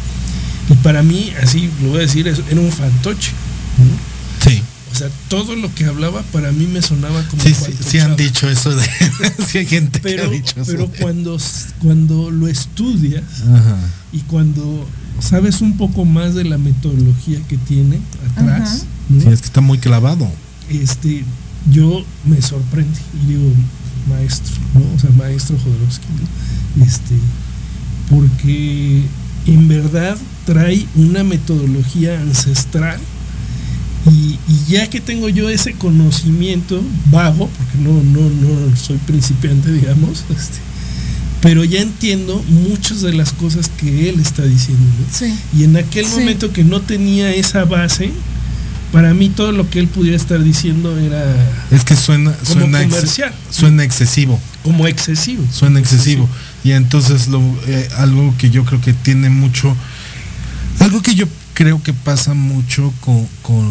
y 0.68 0.74
para 0.74 1.02
mí, 1.02 1.32
así 1.42 1.68
lo 1.82 1.90
voy 1.90 1.98
a 1.98 2.02
decir, 2.02 2.26
era 2.26 2.60
un 2.60 2.72
fantoche, 2.72 3.30
¿no? 3.78 4.50
Sí, 4.50 4.62
O 4.92 4.94
sea, 4.96 5.08
todo 5.28 5.54
lo 5.54 5.72
que 5.74 5.84
hablaba 5.84 6.22
para 6.32 6.50
mí 6.50 6.66
me 6.66 6.80
sonaba 6.82 7.22
como 7.28 7.42
sí, 7.42 7.54
sí, 7.54 7.72
sí 7.88 7.98
han 7.98 8.16
dicho 8.16 8.48
eso 8.48 8.74
de... 8.74 8.84
sí 9.48 9.58
hay 9.58 9.66
gente 9.66 10.00
que 10.00 10.08
pero, 10.08 10.24
ha 10.24 10.30
dicho 10.30 10.54
eso. 10.60 10.72
pero 10.72 10.86
de- 10.86 10.98
cuando, 10.98 11.38
cuando 11.80 12.30
lo 12.30 12.48
estudias 12.48 13.22
Ajá. 13.42 13.76
y 14.12 14.20
cuando 14.20 14.88
sabes 15.20 15.60
un 15.60 15.76
poco 15.76 16.04
más 16.04 16.34
de 16.34 16.44
la 16.44 16.58
metodología 16.58 17.40
que 17.48 17.56
tiene 17.56 17.98
atrás. 18.30 18.86
Sí, 19.08 19.28
es 19.28 19.40
que 19.40 19.46
está 19.46 19.60
muy 19.60 19.78
clavado. 19.78 20.30
este, 20.68 21.24
yo 21.70 22.02
me 22.24 22.40
sorprende 22.40 22.98
y 23.22 23.32
digo, 23.32 23.52
maestro, 24.08 24.54
¿no? 24.74 24.80
O 24.94 24.98
sea, 24.98 25.10
maestro 25.10 25.58
Jodorowsky, 25.58 26.06
¿no? 26.76 26.84
Este, 26.84 27.14
porque 28.08 29.02
en 29.46 29.68
verdad 29.68 30.16
trae 30.46 30.86
una 30.96 31.24
metodología 31.24 32.20
ancestral 32.20 32.98
y, 34.10 34.38
y, 34.48 34.64
ya 34.68 34.88
que 34.88 35.00
tengo 35.00 35.28
yo 35.28 35.50
ese 35.50 35.74
conocimiento 35.74 36.82
vago, 37.10 37.50
porque 37.58 37.78
no, 37.78 38.02
no, 38.02 38.30
no 38.30 38.76
soy 38.76 38.96
principiante, 38.98 39.70
digamos, 39.70 40.24
este, 40.30 40.58
pero 41.40 41.64
ya 41.64 41.80
entiendo 41.80 42.42
muchas 42.48 43.00
de 43.02 43.12
las 43.12 43.32
cosas 43.32 43.68
que 43.68 44.08
él 44.10 44.20
está 44.20 44.42
diciendo. 44.42 44.84
¿no? 44.98 45.16
Sí. 45.16 45.34
Y 45.56 45.64
en 45.64 45.76
aquel 45.76 46.04
Sí. 46.06 46.12
momento 46.18 46.52
que 46.52 46.64
no 46.64 46.80
tenía 46.82 47.30
esa 47.34 47.64
base, 47.64 48.12
para 48.92 49.14
mí 49.14 49.28
todo 49.28 49.52
lo 49.52 49.70
que 49.70 49.78
él 49.78 49.86
pudiera 49.88 50.16
estar 50.16 50.42
diciendo 50.42 50.98
era 50.98 51.24
Es 51.70 51.84
que 51.84 51.94
suena, 51.96 52.32
como 52.32 52.60
suena, 52.60 52.82
ex- 52.82 52.92
comercial, 52.94 53.32
suena 53.50 53.84
excesivo. 53.84 54.40
como 54.64 54.86
excesivo. 54.86 55.44
suena 55.52 55.78
excesivo. 55.80 56.28
Y 56.64 56.72
entonces 56.72 57.28
lo, 57.28 57.40
eh, 57.66 57.88
algo 57.96 58.34
que 58.36 58.50
yo 58.50 58.64
creo 58.64 58.80
que 58.80 58.92
tiene 58.92 59.30
mucho, 59.30 59.74
algo 60.80 61.00
que 61.02 61.14
yo 61.14 61.26
creo 61.54 61.82
que 61.82 61.92
pasa 61.92 62.34
mucho 62.34 62.92
con, 63.00 63.26
con, 63.42 63.64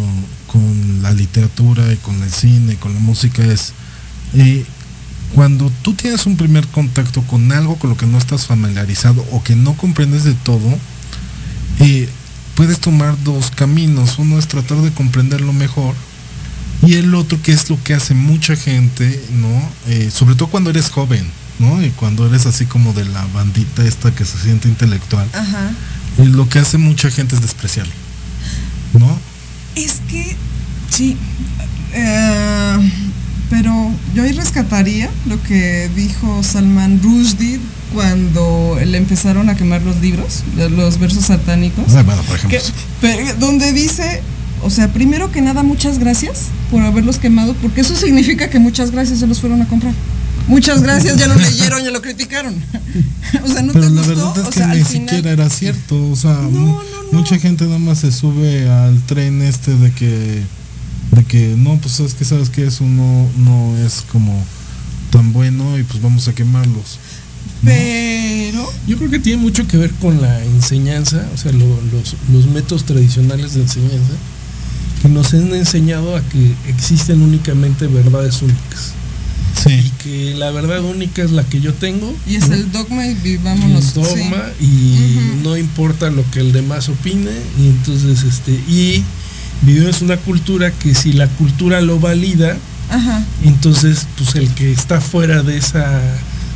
con 0.47 1.01
la 1.01 1.11
literatura 1.11 1.91
y 1.93 1.97
con 1.97 2.21
el 2.23 2.31
cine, 2.31 2.75
con 2.77 2.93
la 2.93 2.99
música 2.99 3.43
es, 3.45 3.73
eh, 4.33 4.63
cuando 5.33 5.71
tú 5.81 5.93
tienes 5.93 6.25
un 6.25 6.37
primer 6.37 6.67
contacto 6.67 7.21
con 7.23 7.51
algo 7.51 7.75
con 7.77 7.91
lo 7.91 7.97
que 7.97 8.05
no 8.05 8.17
estás 8.17 8.47
familiarizado 8.47 9.25
o 9.31 9.43
que 9.43 9.55
no 9.55 9.73
comprendes 9.75 10.23
de 10.23 10.33
todo, 10.33 10.77
eh, 11.79 12.09
puedes 12.55 12.79
tomar 12.79 13.15
dos 13.23 13.51
caminos. 13.51 14.17
Uno 14.19 14.39
es 14.39 14.47
tratar 14.47 14.77
de 14.79 14.91
comprenderlo 14.91 15.53
mejor 15.53 15.95
y 16.85 16.95
el 16.95 17.13
otro 17.13 17.41
que 17.41 17.51
es 17.51 17.69
lo 17.69 17.81
que 17.83 17.93
hace 17.93 18.13
mucha 18.13 18.55
gente, 18.55 19.21
¿no? 19.33 19.69
Eh, 19.87 20.09
sobre 20.11 20.35
todo 20.35 20.49
cuando 20.49 20.69
eres 20.69 20.89
joven, 20.89 21.25
¿no? 21.59 21.83
Y 21.83 21.89
cuando 21.91 22.27
eres 22.27 22.45
así 22.45 22.65
como 22.65 22.93
de 22.93 23.05
la 23.05 23.25
bandita 23.27 23.85
esta 23.85 24.13
que 24.13 24.25
se 24.25 24.37
siente 24.39 24.67
intelectual, 24.67 25.27
Ajá. 25.33 25.71
eh, 26.17 26.25
lo 26.25 26.47
que 26.49 26.59
hace 26.59 26.77
mucha 26.77 27.11
gente 27.11 27.35
es 27.35 27.41
despreciarlo, 27.41 27.93
¿no? 28.97 29.19
Es 29.75 30.01
que, 30.09 30.35
sí, 30.89 31.17
pero 33.49 33.91
yo 34.13 34.23
ahí 34.23 34.31
rescataría 34.31 35.09
lo 35.27 35.41
que 35.43 35.89
dijo 35.95 36.43
Salman 36.43 37.01
Rushdie 37.01 37.59
cuando 37.93 38.77
le 38.85 38.97
empezaron 38.97 39.49
a 39.49 39.55
quemar 39.55 39.81
los 39.81 39.99
libros, 40.01 40.43
los 40.55 40.99
versos 40.99 41.25
satánicos. 41.25 41.85
Ah, 41.95 42.03
bueno, 42.03 42.21
por 42.23 42.35
ejemplo. 42.37 42.59
que- 42.59 42.65
pero- 43.01 43.35
donde 43.39 43.73
dice, 43.73 44.21
o 44.61 44.69
sea, 44.69 44.93
primero 44.93 45.31
que 45.31 45.41
nada, 45.41 45.63
muchas 45.63 45.97
gracias 45.99 46.45
por 46.69 46.81
haberlos 46.83 47.17
quemado, 47.17 47.53
porque 47.55 47.81
eso 47.81 47.95
significa 47.95 48.49
que 48.49 48.59
muchas 48.59 48.91
gracias 48.91 49.19
se 49.19 49.27
los 49.27 49.39
fueron 49.41 49.61
a 49.61 49.67
comprar. 49.67 49.93
Muchas 50.47 50.81
gracias, 50.81 51.17
ya 51.17 51.27
lo 51.27 51.35
leyeron, 51.39 51.83
ya 51.83 51.91
lo 51.91 52.01
criticaron. 52.01 52.55
o 53.43 53.47
sea, 53.47 53.61
no 53.63 53.73
Pero 53.73 53.85
te 53.87 53.91
la 53.91 54.01
gustó, 54.01 54.15
verdad 54.33 54.37
es 54.41 54.47
o 54.47 54.49
que 54.51 54.57
sea, 54.59 54.67
ni 54.67 54.83
final- 54.83 54.87
siquiera 55.15 55.31
era 55.31 55.49
cierto, 55.49 56.09
o 56.11 56.15
sea, 56.15 56.33
No, 56.33 56.49
no, 56.49 56.81
no. 57.11 57.19
mucha 57.19 57.37
gente 57.39 57.65
nada 57.65 57.79
más 57.79 57.99
se 57.99 58.11
sube 58.11 58.69
al 58.69 58.99
tren 59.07 59.41
este 59.41 59.75
de 59.75 59.91
que, 59.91 60.41
de 61.11 61.23
que 61.25 61.55
no, 61.57 61.77
pues 61.77 61.99
es 61.99 62.13
que 62.13 62.25
sabes 62.25 62.49
que 62.49 62.65
eso 62.67 62.83
no, 62.83 63.27
no 63.37 63.77
es 63.85 64.03
como 64.11 64.43
tan 65.11 65.33
bueno 65.33 65.77
y 65.79 65.83
pues 65.83 66.01
vamos 66.01 66.27
a 66.27 66.33
quemarlos. 66.35 66.99
Pero, 67.63 68.71
Yo 68.87 68.97
creo 68.97 69.09
que 69.09 69.19
tiene 69.19 69.41
mucho 69.41 69.67
que 69.67 69.77
ver 69.77 69.91
con 69.91 70.21
la 70.21 70.43
enseñanza, 70.43 71.27
o 71.33 71.37
sea, 71.37 71.51
lo- 71.51 71.81
los, 71.91 72.15
los 72.31 72.45
métodos 72.47 72.85
tradicionales 72.85 73.53
de 73.53 73.61
enseñanza, 73.61 74.13
que 75.01 75.09
nos 75.09 75.33
han 75.33 75.53
enseñado 75.53 76.15
a 76.15 76.21
que 76.21 76.53
existen 76.67 77.21
únicamente 77.21 77.87
verdades 77.87 78.41
únicas. 78.41 78.93
Y 79.65 79.69
Sí. 79.81 79.91
que 80.01 80.35
la 80.35 80.51
verdad 80.51 80.81
única 80.83 81.21
es 81.21 81.31
la 81.31 81.43
que 81.43 81.59
yo 81.59 81.73
tengo. 81.73 82.13
y 82.25 82.35
es 82.35 82.47
¿no? 82.47 82.55
el 82.55 82.71
dogma 82.71 83.05
y 83.05 83.11
Y 83.11 83.13
vivámonos. 83.15 83.83
es 83.85 83.93
dogma 83.93 84.43
sí. 84.59 84.65
y 84.65 85.41
no 85.43 85.57
importa 85.57 86.09
lo 86.09 86.23
que 86.31 86.39
el 86.39 86.53
demás 86.53 86.87
opine 86.89 87.31
y 87.59 87.67
entonces 87.67 88.23
este 88.23 88.51
y 88.69 89.03
vivimos 89.61 90.01
una 90.01 90.17
cultura 90.17 90.71
que 90.71 90.95
si 90.95 91.13
la 91.13 91.27
cultura 91.27 91.81
lo 91.81 91.99
valida 91.99 92.57
Ajá. 92.89 93.23
entonces 93.43 94.07
pues 94.17 94.35
el 94.35 94.49
que 94.55 94.71
está 94.71 95.01
fuera 95.01 95.43
de 95.43 95.57
esa 95.57 96.01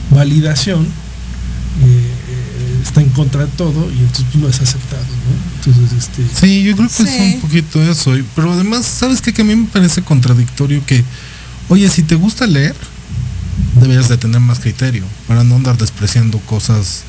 validación 0.09 0.83
eh, 0.83 1.85
eh, 1.85 2.79
está 2.83 3.01
en 3.01 3.09
contra 3.09 3.45
de 3.45 3.51
todo 3.51 3.91
y 3.91 3.99
entonces 3.99 4.25
pues, 4.31 4.43
no 4.43 4.49
es 4.49 4.61
aceptado 4.61 5.03
¿no? 5.03 5.71
entonces 5.71 5.97
este 5.97 6.23
Sí, 6.33 6.63
yo 6.63 6.75
creo 6.75 6.87
que 6.87 7.03
es 7.03 7.35
un 7.35 7.41
poquito 7.41 7.81
eso. 7.81 8.13
Pero 8.35 8.51
además, 8.51 8.85
¿sabes 8.85 9.21
qué? 9.21 9.31
Que 9.33 9.43
a 9.43 9.45
mí 9.45 9.55
me 9.55 9.67
parece 9.67 10.01
contradictorio 10.01 10.85
que, 10.85 11.03
oye, 11.69 11.89
si 11.89 12.03
te 12.03 12.15
gusta 12.15 12.45
leer, 12.47 12.75
deberías 13.79 14.09
de 14.09 14.17
tener 14.17 14.41
más 14.41 14.59
criterio 14.59 15.05
para 15.27 15.43
no 15.43 15.55
andar 15.55 15.77
despreciando 15.77 16.39
cosas 16.39 17.03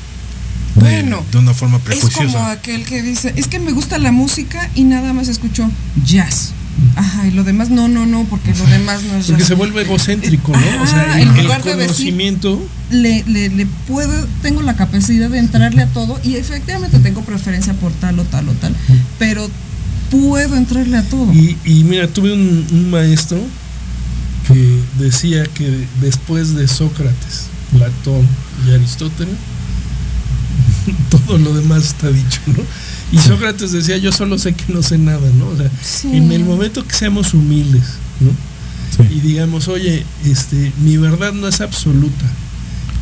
Bueno, 0.75 1.23
de 1.31 1.37
una 1.37 1.53
forma 1.53 1.77
Es 1.77 1.83
como 1.83 2.01
prejuiciosa. 2.01 2.51
aquel 2.51 2.83
que 2.85 3.01
dice, 3.01 3.33
es 3.37 3.47
que 3.47 3.59
me 3.59 3.71
gusta 3.71 3.97
la 3.97 4.11
música 4.11 4.69
y 4.75 4.83
nada 4.83 5.13
más 5.13 5.27
escucho 5.29 5.69
jazz. 6.05 6.51
Ajá, 6.97 7.25
y 7.27 7.31
lo 7.31 7.45
demás, 7.45 7.69
no, 7.69 7.87
no, 7.87 8.05
no, 8.05 8.25
porque 8.25 8.53
lo 8.53 8.65
demás 8.65 9.01
no 9.03 9.17
es 9.17 9.27
porque 9.27 9.39
jazz. 9.41 9.47
se 9.47 9.53
vuelve 9.55 9.83
egocéntrico 9.83 10.51
no 10.51 10.83
o 10.83 10.85
sea 10.87 11.21
el, 11.21 11.29
el 11.29 11.43
lugar 11.43 11.63
de 11.63 11.71
decir- 11.75 11.85
conocimiento 11.87 12.67
Le, 12.91 13.23
le, 13.27 13.47
le 13.49 13.65
puedo, 13.87 14.27
tengo 14.41 14.61
la 14.61 14.75
capacidad 14.75 15.29
de 15.29 15.39
entrarle 15.39 15.83
a 15.83 15.87
todo 15.87 16.19
y 16.21 16.35
efectivamente 16.35 16.99
tengo 16.99 17.21
preferencia 17.21 17.73
por 17.75 17.93
tal 17.93 18.19
o 18.19 18.23
tal 18.25 18.49
o 18.49 18.53
tal, 18.53 18.75
pero 19.17 19.49
puedo 20.11 20.57
entrarle 20.57 20.97
a 20.97 21.03
todo. 21.03 21.31
Y, 21.33 21.57
y 21.63 21.85
mira, 21.85 22.09
tuve 22.09 22.33
un, 22.33 22.67
un 22.69 22.89
maestro 22.91 23.39
que 24.47 24.79
decía 24.99 25.45
que 25.45 25.87
después 26.01 26.55
de 26.55 26.67
Sócrates, 26.67 27.45
Platón 27.71 28.27
y 28.67 28.73
Aristóteles, 28.73 29.33
todo 31.09 31.37
lo 31.37 31.53
demás 31.53 31.85
está 31.85 32.09
dicho, 32.09 32.39
¿no? 32.47 32.63
Y 33.11 33.17
Sócrates 33.19 33.71
decía, 33.71 33.97
yo 33.97 34.11
solo 34.11 34.37
sé 34.37 34.53
que 34.53 34.73
no 34.73 34.81
sé 34.83 34.97
nada, 34.97 35.29
¿no? 35.37 35.47
O 35.49 35.57
sea, 35.57 35.69
Sí. 35.83 36.09
en 36.15 36.31
el 36.31 36.43
momento 36.43 36.85
que 36.85 36.93
seamos 36.95 37.33
humildes, 37.33 37.83
¿no? 38.19 38.31
Sí. 38.97 39.13
Y 39.15 39.19
digamos, 39.21 39.67
oye, 39.67 40.03
este, 40.25 40.71
mi 40.81 40.97
verdad 40.97 41.33
no 41.33 41.47
es 41.47 41.61
absoluta, 41.61 42.25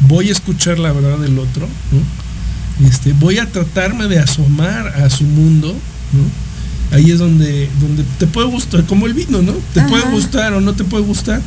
voy 0.08 0.30
a 0.30 0.32
escuchar 0.32 0.80
la 0.80 0.92
verdad 0.92 1.18
del 1.20 1.38
otro, 1.40 1.68
¿no? 1.92 2.88
Este, 2.88 3.14
voy 3.14 3.38
a 3.38 3.50
tratarme 3.52 4.08
de 4.08 4.20
asomar 4.20 4.88
a 4.88 5.10
su 5.10 5.24
mundo, 5.24 5.70
¿no? 5.70 6.96
Ahí 6.98 7.10
es 7.12 7.20
donde, 7.20 7.70
donde 7.80 8.04
te 8.20 8.28
puede 8.28 8.48
gustar, 8.50 8.86
como 8.86 9.08
el 9.08 9.14
vino, 9.14 9.42
¿no? 9.42 9.54
Te 9.74 9.80
Ajá. 9.80 9.90
puede 9.90 10.04
gustar 10.12 10.54
o 10.54 10.62
no 10.62 10.74
te 10.74 10.84
puede 10.84 11.04
gustar, 11.04 11.42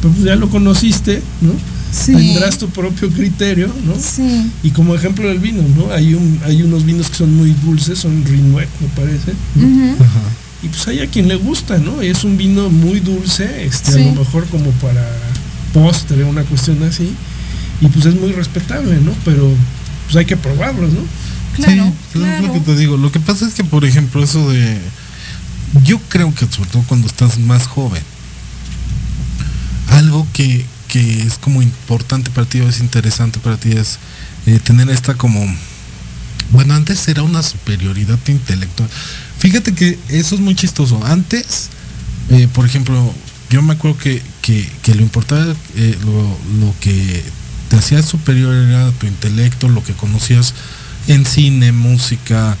pero 0.00 0.14
pues 0.14 0.24
ya 0.24 0.34
lo 0.36 0.48
conociste, 0.48 1.22
¿no? 1.40 1.52
Sí. 1.90 2.12
Tendrás 2.12 2.58
tu 2.58 2.68
propio 2.68 3.08
criterio, 3.10 3.68
¿no? 3.86 3.94
Sí. 3.98 4.50
Y 4.62 4.70
como 4.70 4.94
ejemplo 4.94 5.26
del 5.28 5.38
vino, 5.38 5.62
¿no? 5.76 5.90
Hay 5.92 6.14
un, 6.14 6.38
hay 6.44 6.62
unos 6.62 6.84
vinos 6.84 7.08
que 7.08 7.16
son 7.16 7.34
muy 7.34 7.52
dulces, 7.64 7.98
son 7.98 8.24
Rinwet, 8.24 8.68
me 8.80 8.88
parece, 8.88 9.32
¿no? 9.54 9.66
Ujú. 9.66 10.02
Ajá. 10.02 10.20
Y 10.62 10.68
pues 10.68 10.86
hay 10.88 11.00
a 11.00 11.06
quien 11.06 11.28
le 11.28 11.36
gusta, 11.36 11.78
¿no? 11.78 12.02
Es 12.02 12.24
un 12.24 12.36
vino 12.36 12.68
muy 12.68 13.00
dulce, 13.00 13.64
este, 13.64 13.92
Sí. 13.92 14.02
a 14.02 14.04
lo 14.06 14.20
mejor 14.20 14.46
como 14.48 14.70
para 14.72 15.06
postre, 15.72 16.24
una 16.24 16.42
cuestión 16.42 16.82
así. 16.82 17.10
Y 17.80 17.86
pues 17.88 18.06
es 18.06 18.14
muy 18.16 18.32
respetable, 18.32 18.96
¿no? 19.00 19.12
Pero 19.24 19.48
pues 20.06 20.16
hay 20.16 20.24
que 20.26 20.36
probarlos, 20.36 20.92
¿no? 20.92 21.00
Claro, 21.56 21.84
Sí, 21.84 21.88
es 21.88 22.20
claro. 22.20 22.46
lo 22.48 22.52
que 22.52 22.60
te 22.60 22.76
digo. 22.76 22.96
Lo 22.96 23.10
que 23.12 23.20
pasa 23.20 23.46
es 23.46 23.54
que, 23.54 23.64
por 23.64 23.84
ejemplo, 23.84 24.22
eso 24.22 24.50
de. 24.50 24.78
Yo 25.84 25.98
creo 26.08 26.34
que, 26.34 26.46
sobre 26.50 26.70
todo 26.70 26.82
cuando 26.88 27.06
estás 27.06 27.38
más 27.38 27.66
joven, 27.66 28.02
algo 29.90 30.26
que, 30.32 30.64
que 30.88 31.22
es 31.22 31.38
como 31.38 31.62
importante 31.62 32.30
para 32.30 32.48
ti 32.48 32.60
o 32.60 32.68
es 32.68 32.80
interesante 32.80 33.38
para 33.38 33.56
ti 33.56 33.72
es 33.72 33.98
eh, 34.46 34.58
tener 34.58 34.88
esta 34.90 35.14
como. 35.14 35.46
Bueno, 36.50 36.74
antes 36.74 37.06
era 37.08 37.22
una 37.22 37.42
superioridad 37.42 38.18
intelectual. 38.26 38.88
Fíjate 39.38 39.74
que 39.74 39.98
eso 40.08 40.34
es 40.34 40.40
muy 40.40 40.54
chistoso. 40.54 41.04
Antes, 41.04 41.68
eh, 42.30 42.48
por 42.52 42.64
ejemplo, 42.64 43.14
yo 43.50 43.62
me 43.62 43.74
acuerdo 43.74 43.98
que, 43.98 44.22
que, 44.42 44.94
lo 44.94 45.02
importante, 45.02 45.54
eh, 45.76 45.96
lo, 46.04 46.66
lo 46.66 46.74
que 46.80 47.22
te 47.68 47.76
hacía 47.76 48.02
superior 48.02 48.54
era 48.54 48.90
tu 48.92 49.06
intelecto, 49.06 49.68
lo 49.68 49.84
que 49.84 49.92
conocías 49.92 50.54
en 51.06 51.26
cine, 51.26 51.72
música, 51.72 52.56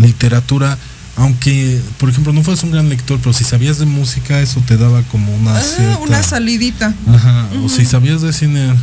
literatura. 0.00 0.78
Aunque, 1.16 1.80
por 1.98 2.10
ejemplo, 2.10 2.32
no 2.34 2.42
fueras 2.42 2.62
un 2.64 2.72
gran 2.72 2.88
lector, 2.90 3.18
pero 3.18 3.32
si 3.32 3.42
sabías 3.44 3.78
de 3.78 3.86
música, 3.86 4.40
eso 4.40 4.60
te 4.66 4.76
daba 4.76 5.02
como 5.04 5.34
una 5.34 5.56
Ah, 5.56 5.62
cierta... 5.62 5.98
una 5.98 6.22
salidita. 6.22 6.94
Ajá, 7.08 7.48
o 7.64 7.68
si 7.70 7.86
sabías 7.86 8.20
de 8.20 8.32
cine, 8.34 8.74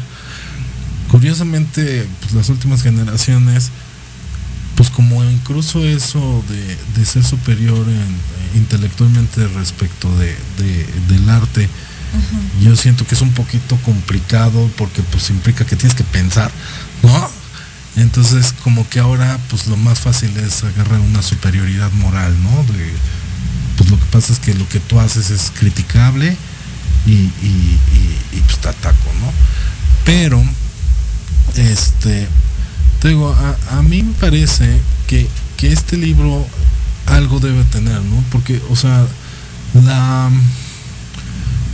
curiosamente, 1.10 2.08
pues 2.22 2.34
las 2.34 2.50
últimas 2.50 2.82
generaciones, 2.82 3.70
pues 4.76 4.90
como 4.90 5.24
incluso 5.24 5.86
eso 5.86 6.44
de, 6.50 6.78
de 7.00 7.06
ser 7.06 7.24
superior 7.24 7.88
en- 7.88 7.94
eh, 7.94 8.58
intelectualmente 8.58 9.48
respecto 9.50 10.10
de, 10.18 10.36
de- 10.58 10.88
del 11.10 11.30
arte, 11.30 11.70
yo 12.62 12.76
siento 12.76 13.08
que 13.08 13.16
es 13.16 13.22
un 13.22 13.32
poquito 13.32 13.76
complicado 13.78 14.70
porque 14.78 15.02
pues 15.02 15.32
implica 15.32 15.66
que 15.66 15.76
tienes 15.76 15.96
que 15.96 16.04
pensar, 16.04 16.52
¿no? 17.02 17.30
Entonces 17.96 18.54
como 18.64 18.88
que 18.90 19.00
ahora 19.00 19.40
pues 19.50 19.68
lo 19.68 19.78
más 19.78 20.00
fácil 20.00 20.36
es 20.38 20.64
agarrar 20.64 21.00
una 21.00 21.22
superioridad 21.22 21.92
moral, 21.94 22.36
¿no? 22.42 22.66
Pues 23.78 23.90
lo 23.90 24.00
que 24.00 24.06
pasa 24.06 24.34
es 24.34 24.40
que 24.40 24.54
lo 24.54 24.68
que 24.70 24.80
tú 24.80 25.00
haces 25.00 25.30
es 25.30 25.52
criticable 25.58 26.36
y, 27.06 27.30
pues 28.46 28.58
te 28.60 28.70
ataco, 28.70 29.12
¿no? 29.20 29.32
Pero, 30.06 30.42
este, 31.56 32.28
te 33.00 33.08
digo, 33.10 33.30
a, 33.34 33.78
a 33.78 33.82
mí 33.82 34.04
me 34.04 34.14
parece 34.14 34.80
que, 35.08 35.28
que 35.58 35.72
este 35.72 35.98
libro 35.98 36.48
algo 37.08 37.40
debe 37.40 37.64
tener, 37.66 38.02
¿no? 38.02 38.24
Porque, 38.32 38.62
o 38.70 38.76
sea, 38.76 39.06
la... 39.74 40.30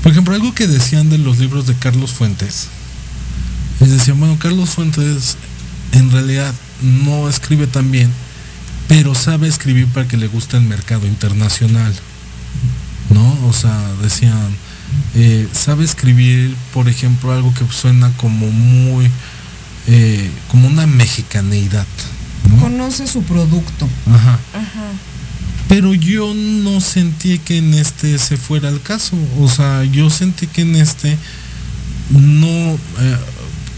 Por 0.04 0.12
ejemplo, 0.12 0.34
algo 0.34 0.54
que 0.56 0.68
decían 0.68 1.10
de 1.10 1.18
los 1.18 1.40
libros 1.40 1.68
de 1.68 1.76
Carlos 1.76 2.12
Fuentes, 2.12 2.70
es 3.82 3.90
decían, 3.90 4.20
bueno, 4.20 4.38
Carlos 4.40 4.70
Fuentes 4.70 5.38
en 5.92 6.12
realidad 6.12 6.54
no 6.82 7.30
escribe 7.30 7.68
tan 7.68 7.92
bien, 7.92 8.10
pero 8.88 9.16
sabe 9.16 9.48
escribir 9.48 9.88
para 9.88 10.08
que 10.08 10.18
le 10.18 10.28
guste 10.28 10.58
el 10.58 10.64
mercado 10.64 11.08
internacional, 11.08 11.94
¿no? 13.10 13.48
O 13.48 13.54
sea, 13.54 13.78
decían, 14.02 14.56
eh, 15.16 15.48
sabe 15.52 15.84
escribir, 15.84 16.56
por 16.74 16.88
ejemplo, 16.90 17.32
algo 17.32 17.54
que 17.54 17.66
suena 17.72 18.12
como 18.18 18.48
muy, 18.48 19.10
eh, 19.88 20.30
como 20.50 20.68
una 20.68 20.88
mexicaneidad. 20.88 21.88
¿no? 22.50 22.62
Conoce 22.62 23.08
su 23.08 23.24
producto. 23.24 23.88
Ajá. 24.08 24.40
Ajá. 24.54 24.92
Pero 25.68 25.94
yo 25.94 26.34
no 26.34 26.82
sentí 26.82 27.38
que 27.38 27.60
en 27.60 27.76
este 27.76 28.18
se 28.18 28.38
fuera 28.38 28.70
el 28.70 28.82
caso. 28.82 29.16
O 29.40 29.48
sea, 29.48 29.84
yo 29.84 30.10
sentí 30.10 30.48
que 30.48 30.62
en 30.62 30.76
este 30.76 31.16
no... 32.10 32.48
eh, 32.48 33.18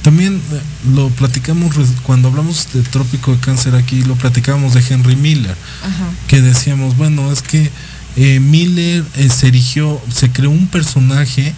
también 0.02 0.36
eh, 0.36 0.62
lo 0.93 1.10
platicamos 1.10 1.76
cuando 2.04 2.28
hablamos 2.30 2.68
de 2.74 2.82
Trópico 2.84 3.32
de 3.32 3.39
Cáncer 3.39 3.76
aquí, 3.76 4.02
lo 4.04 4.16
platicábamos 4.16 4.74
de 4.74 4.84
Henry 4.88 5.16
Miller, 5.16 5.56
Ajá. 5.84 6.10
que 6.28 6.41
decíamos, 6.41 6.97
bueno, 6.97 7.32
es 7.32 7.41
que 7.41 7.72
eh, 8.16 8.39
Miller 8.39 9.06
eh, 9.16 9.30
se 9.30 9.47
erigió, 9.47 10.02
se 10.14 10.32
creó 10.32 10.49
un 10.49 10.68
personaje, 10.68 11.54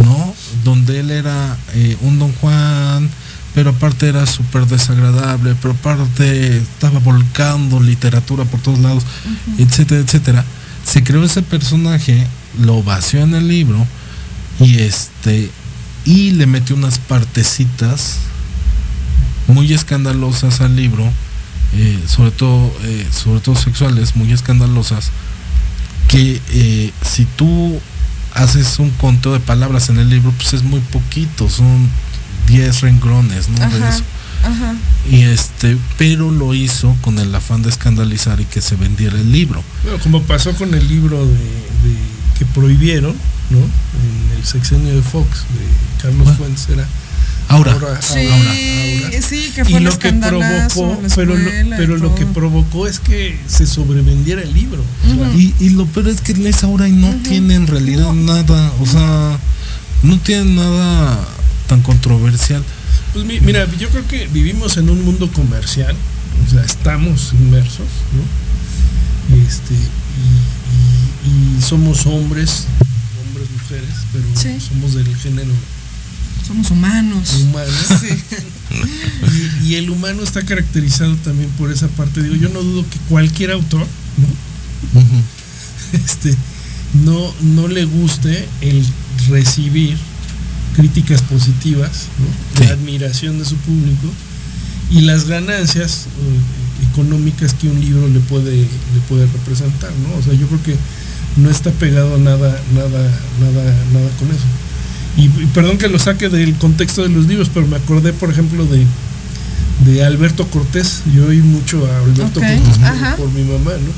¿no? 0.00 0.34
Donde 0.64 1.00
él 1.00 1.10
era 1.10 1.56
eh, 1.74 1.96
un 2.02 2.18
Don 2.18 2.32
Juan, 2.34 3.08
pero 3.54 3.70
aparte 3.70 4.08
era 4.08 4.26
súper 4.26 4.66
desagradable, 4.66 5.54
pero 5.60 5.74
aparte 5.74 6.58
estaba 6.58 6.98
volcando 6.98 7.80
literatura 7.80 8.44
por 8.44 8.60
todos 8.60 8.78
lados, 8.78 9.04
etcétera, 9.58 10.00
etcétera. 10.00 10.44
Se 10.84 11.02
creó 11.02 11.24
ese 11.24 11.42
personaje, 11.42 12.26
lo 12.60 12.82
vació 12.82 13.20
en 13.20 13.34
el 13.34 13.48
libro 13.48 13.86
y 14.60 14.80
este 14.80 15.50
y 16.04 16.32
le 16.32 16.46
metió 16.46 16.74
unas 16.76 16.98
partecitas 16.98 18.18
muy 19.48 19.72
escandalosas 19.72 20.60
al 20.60 20.76
libro, 20.76 21.04
eh, 21.74 21.98
sobre 22.06 22.30
todo 22.30 22.72
eh, 22.84 23.06
sobre 23.12 23.40
todo 23.40 23.56
sexuales, 23.56 24.16
muy 24.16 24.32
escandalosas, 24.32 25.10
que 26.08 26.40
eh, 26.50 26.92
si 27.04 27.24
tú 27.24 27.80
haces 28.34 28.78
un 28.78 28.90
conteo 28.90 29.32
de 29.32 29.40
palabras 29.40 29.88
en 29.88 29.98
el 29.98 30.08
libro, 30.10 30.32
pues 30.32 30.54
es 30.54 30.62
muy 30.62 30.80
poquito, 30.80 31.48
son 31.48 31.88
10 32.46 32.80
rengrones, 32.80 33.48
¿no? 33.48 33.58
De 33.58 33.64
Ajá. 33.64 33.88
eso. 33.90 34.04
Ajá. 34.44 34.74
Y 35.10 35.22
este, 35.22 35.76
pero 35.98 36.30
lo 36.30 36.52
hizo 36.54 36.96
con 37.02 37.18
el 37.18 37.32
afán 37.34 37.62
de 37.62 37.68
escandalizar 37.70 38.40
y 38.40 38.44
que 38.44 38.60
se 38.60 38.74
vendiera 38.76 39.16
el 39.18 39.30
libro. 39.30 39.62
Bueno, 39.84 39.98
como 40.00 40.22
pasó 40.22 40.52
con 40.54 40.74
el 40.74 40.88
libro 40.88 41.24
de, 41.24 41.34
de- 41.34 42.12
que 42.38 42.44
prohibieron, 42.46 43.14
¿no? 43.52 43.58
En 43.58 44.38
el 44.38 44.44
sexenio 44.44 44.94
de 44.96 45.02
Fox, 45.02 45.28
de 45.28 46.02
Carlos 46.02 46.26
Ah. 46.30 46.34
Fuentes, 46.36 46.68
era 46.68 46.86
Ahora, 47.48 47.72
Ahora, 47.72 48.00
Sí, 48.00 48.18
ahora. 48.30 49.22
sí, 49.22 49.50
que 49.54 49.60
y 49.60 49.64
fue 49.64 49.78
el 49.78 49.84
lo 49.84 49.98
que 49.98 50.12
provocó, 50.12 51.02
pero, 51.16 51.36
lo, 51.36 51.48
y 51.50 51.70
pero 51.76 51.96
lo 51.98 52.14
que 52.14 52.24
provocó 52.24 52.86
es 52.86 52.98
que 52.98 53.38
se 53.46 53.66
sobrevendiera 53.66 54.40
el 54.42 54.54
libro. 54.54 54.82
Y, 55.36 55.52
y 55.60 55.70
lo 55.70 55.84
peor 55.86 56.08
es 56.08 56.20
que 56.22 56.32
lees 56.34 56.64
ahora 56.64 56.88
y 56.88 56.92
no 56.92 57.10
tiene 57.16 57.54
en 57.56 57.66
realidad 57.66 58.10
nada, 58.14 58.72
o 58.80 58.86
sea, 58.86 59.38
no 60.02 60.18
tiene 60.20 60.54
nada 60.54 61.18
tan 61.66 61.82
controversial. 61.82 62.62
Pues 63.12 63.26
mi- 63.26 63.40
mira, 63.40 63.66
yo 63.78 63.90
creo 63.90 64.06
que 64.08 64.28
vivimos 64.28 64.78
en 64.78 64.88
un 64.88 65.04
mundo 65.04 65.30
comercial, 65.30 65.94
o 66.46 66.50
sea, 66.50 66.62
estamos 66.64 67.34
inmersos, 67.34 67.88
¿no? 68.14 69.36
Este, 69.46 69.74
y, 69.74 71.28
y- 71.28 71.58
y 71.58 71.62
somos 71.62 72.06
hombres, 72.06 72.66
mujeres, 73.72 73.94
pero 74.12 74.24
Sí. 74.34 74.64
somos 74.66 74.94
del 74.94 75.14
género 75.16 75.52
Somos 76.46 76.70
humanos. 76.70 77.34
humano. 77.40 77.70
Y, 79.62 79.66
y 79.68 79.74
el 79.76 79.90
humano 79.90 80.22
está 80.22 80.42
caracterizado 80.44 81.14
también 81.16 81.50
por 81.58 81.70
esa 81.70 81.88
parte. 81.88 82.22
Digo, 82.22 82.34
yo 82.36 82.48
no 82.48 82.62
dudo 82.62 82.84
que 82.88 82.98
cualquier 83.08 83.50
autor, 83.52 83.80
¿no? 84.16 85.00
Este, 85.92 86.34
no, 87.04 87.34
no 87.42 87.68
le 87.68 87.84
guste 87.84 88.48
el 88.62 88.82
recibir 89.28 89.96
críticas 90.74 91.20
positivas, 91.22 92.06
¿no? 92.18 92.58
Sí. 92.60 92.64
la 92.66 92.72
admiración 92.74 93.38
de 93.38 93.44
su 93.44 93.56
público 93.56 94.08
y 94.90 95.02
las 95.02 95.26
ganancias 95.26 96.06
eh, 96.06 96.86
económicas 96.90 97.52
que 97.54 97.68
un 97.68 97.78
libro 97.80 98.08
le 98.08 98.20
puede, 98.20 98.56
le 98.56 99.00
puede 99.08 99.26
representar, 99.26 99.90
¿no? 100.08 100.16
O 100.18 100.22
sea, 100.22 100.32
yo 100.32 100.46
creo 100.48 100.62
que 100.62 100.76
no 101.36 101.50
está 101.50 101.70
pegado 101.70 102.14
a 102.14 102.18
nada, 102.18 102.60
nada, 102.74 103.10
nada, 103.40 103.74
nada 103.92 104.08
con 104.18 104.28
eso. 104.30 104.44
Y, 105.16 105.24
y 105.26 105.46
perdón 105.54 105.78
que 105.78 105.88
lo 105.88 105.98
saque 105.98 106.28
del 106.28 106.54
contexto 106.56 107.02
de 107.02 107.08
los 107.10 107.26
libros, 107.26 107.50
pero 107.52 107.66
me 107.66 107.76
acordé, 107.76 108.12
por 108.12 108.30
ejemplo, 108.30 108.64
de, 108.66 108.84
de 109.84 110.04
Alberto 110.04 110.46
Cortés. 110.48 111.02
Yo 111.14 111.26
oí 111.26 111.38
mucho 111.42 111.84
a 111.86 111.98
Alberto 111.98 112.40
Cortés 112.62 112.78
por 113.16 113.30
mi 113.32 113.42
mamá, 113.42 113.72
¿no? 113.72 113.92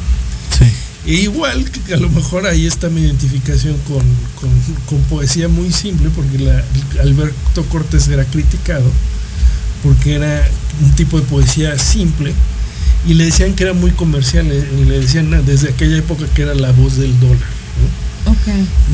Sí. 0.58 0.72
E 1.06 1.14
igual 1.22 1.70
que 1.70 1.94
a 1.94 1.98
lo 1.98 2.08
mejor 2.08 2.46
ahí 2.46 2.66
está 2.66 2.88
mi 2.88 3.02
identificación 3.02 3.76
con, 3.86 4.00
con- 4.40 4.74
con 4.86 4.98
poesía 5.08 5.48
muy 5.48 5.70
simple, 5.72 6.08
porque 6.14 6.38
la, 6.38 6.64
Alberto 7.02 7.64
Cortés 7.68 8.08
era 8.08 8.24
criticado 8.24 8.90
porque 9.82 10.14
era 10.14 10.48
un 10.82 10.92
tipo 10.92 11.20
de 11.20 11.26
poesía 11.26 11.78
simple 11.78 12.32
y 13.06 13.14
le 13.14 13.24
decían 13.26 13.54
que 13.54 13.64
era 13.64 13.72
muy 13.74 13.90
comercial, 13.92 14.48
le, 14.48 14.60
le 14.86 15.00
decían 15.00 15.30
desde 15.44 15.70
aquella 15.70 15.96
época 15.98 16.24
que 16.34 16.42
era 16.42 16.54
la 16.54 16.72
voz 16.72 16.96
del 16.96 17.18
dólar. 17.20 17.38
¿no? 18.24 18.32
Ok. 18.32 18.38